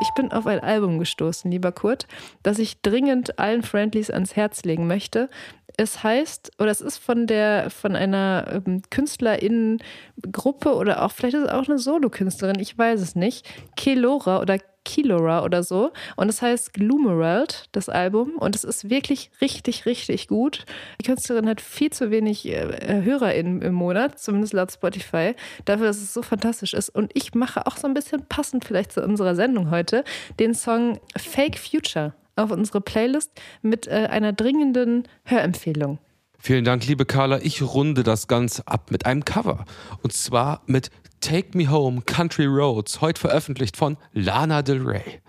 Ich 0.00 0.10
bin 0.10 0.30
auf 0.30 0.46
ein 0.46 0.60
Album 0.60 0.98
gestoßen, 0.98 1.50
lieber 1.50 1.72
Kurt, 1.72 2.06
das 2.42 2.58
ich 2.58 2.82
dringend 2.82 3.38
allen 3.38 3.62
Friendlies 3.62 4.10
ans 4.10 4.36
Herz 4.36 4.64
legen 4.64 4.86
möchte. 4.86 5.30
Es 5.78 6.02
heißt, 6.02 6.52
oder 6.58 6.70
es 6.70 6.80
ist 6.80 6.98
von 6.98 7.26
der, 7.26 7.70
von 7.70 7.96
einer 7.96 8.62
ähm, 8.66 8.82
KünstlerInnen-Gruppe 8.90 10.74
oder 10.74 11.02
auch, 11.02 11.12
vielleicht 11.12 11.34
ist 11.34 11.44
es 11.44 11.50
auch 11.50 11.68
eine 11.68 11.78
Solokünstlerin, 11.78 12.60
ich 12.60 12.76
weiß 12.76 13.00
es 13.00 13.14
nicht. 13.14 13.46
Kelora 13.76 14.40
oder 14.40 14.58
Kilora 14.86 15.44
oder 15.44 15.62
so. 15.62 15.92
Und 16.16 16.30
es 16.30 16.40
heißt 16.40 16.72
Gloomerald, 16.72 17.68
das 17.72 17.90
Album. 17.90 18.36
Und 18.36 18.54
es 18.56 18.64
ist 18.64 18.88
wirklich 18.88 19.30
richtig, 19.40 19.84
richtig 19.84 20.28
gut. 20.28 20.64
Die 21.00 21.04
Künstlerin 21.04 21.48
hat 21.48 21.60
viel 21.60 21.90
zu 21.90 22.10
wenig 22.10 22.46
äh, 22.46 23.02
HörerInnen 23.02 23.60
im 23.60 23.74
Monat, 23.74 24.18
zumindest 24.18 24.54
laut 24.54 24.72
Spotify, 24.72 25.34
dafür, 25.66 25.86
dass 25.86 25.98
es 25.98 26.14
so 26.14 26.22
fantastisch 26.22 26.72
ist. 26.72 26.88
Und 26.88 27.10
ich 27.14 27.34
mache 27.34 27.66
auch 27.66 27.76
so 27.76 27.86
ein 27.86 27.94
bisschen 27.94 28.24
passend 28.26 28.64
vielleicht 28.64 28.92
zu 28.92 29.02
unserer 29.02 29.34
Sendung 29.34 29.70
heute 29.70 30.04
den 30.38 30.54
Song 30.54 30.98
Fake 31.16 31.58
Future 31.58 32.14
auf 32.36 32.50
unsere 32.50 32.80
Playlist 32.80 33.32
mit 33.62 33.88
äh, 33.88 34.08
einer 34.10 34.32
dringenden 34.32 35.08
Hörempfehlung. 35.24 35.98
Vielen 36.38 36.64
Dank, 36.64 36.86
liebe 36.86 37.06
Carla. 37.06 37.40
Ich 37.42 37.62
runde 37.62 38.04
das 38.04 38.28
Ganze 38.28 38.68
ab 38.68 38.90
mit 38.90 39.04
einem 39.04 39.24
Cover. 39.24 39.64
Und 40.02 40.12
zwar 40.12 40.62
mit 40.66 40.90
Take 41.26 41.58
Me 41.58 41.68
Home 41.68 42.02
Country 42.02 42.46
Roads, 42.46 43.00
heute 43.00 43.20
veröffentlicht 43.20 43.76
von 43.76 43.96
Lana 44.12 44.62
Del 44.62 44.80
Rey. 44.80 45.20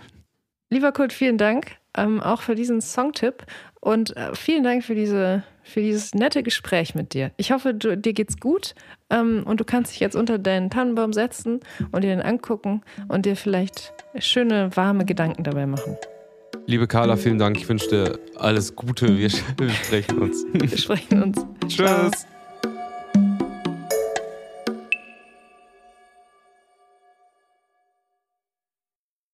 Lieber 0.69 0.91
Kurt, 0.91 1.11
vielen 1.11 1.39
Dank 1.39 1.71
ähm, 1.97 2.21
auch 2.21 2.43
für 2.43 2.53
diesen 2.53 2.81
Songtipp 2.81 3.47
und 3.81 4.15
äh, 4.15 4.35
vielen 4.35 4.63
Dank 4.63 4.83
für, 4.83 4.93
diese, 4.93 5.41
für 5.63 5.81
dieses 5.81 6.13
nette 6.13 6.43
Gespräch 6.43 6.93
mit 6.93 7.15
dir. 7.15 7.31
Ich 7.37 7.51
hoffe, 7.51 7.73
du, 7.73 7.97
dir 7.97 8.13
geht's 8.13 8.39
gut 8.39 8.75
ähm, 9.09 9.41
und 9.47 9.59
du 9.59 9.65
kannst 9.65 9.91
dich 9.91 9.99
jetzt 9.99 10.15
unter 10.15 10.37
deinen 10.37 10.69
Tannenbaum 10.69 11.13
setzen 11.13 11.61
und 11.91 12.03
dir 12.03 12.15
den 12.15 12.21
angucken 12.21 12.83
und 13.07 13.25
dir 13.25 13.35
vielleicht 13.35 13.91
schöne, 14.19 14.69
warme 14.75 15.03
Gedanken 15.03 15.43
dabei 15.43 15.65
machen. 15.65 15.97
Liebe 16.67 16.85
Carla, 16.85 17.15
vielen 17.15 17.39
Dank. 17.39 17.57
Ich 17.57 17.67
wünsche 17.67 17.89
dir 17.89 18.19
alles 18.35 18.75
Gute. 18.75 19.17
Wir, 19.17 19.31
wir 19.57 19.69
sprechen 19.83 20.19
uns. 20.19 20.45
Wir 20.53 20.77
sprechen 20.77 21.23
uns. 21.23 21.37
Ciao. 21.69 22.11
Tschüss. 22.11 22.27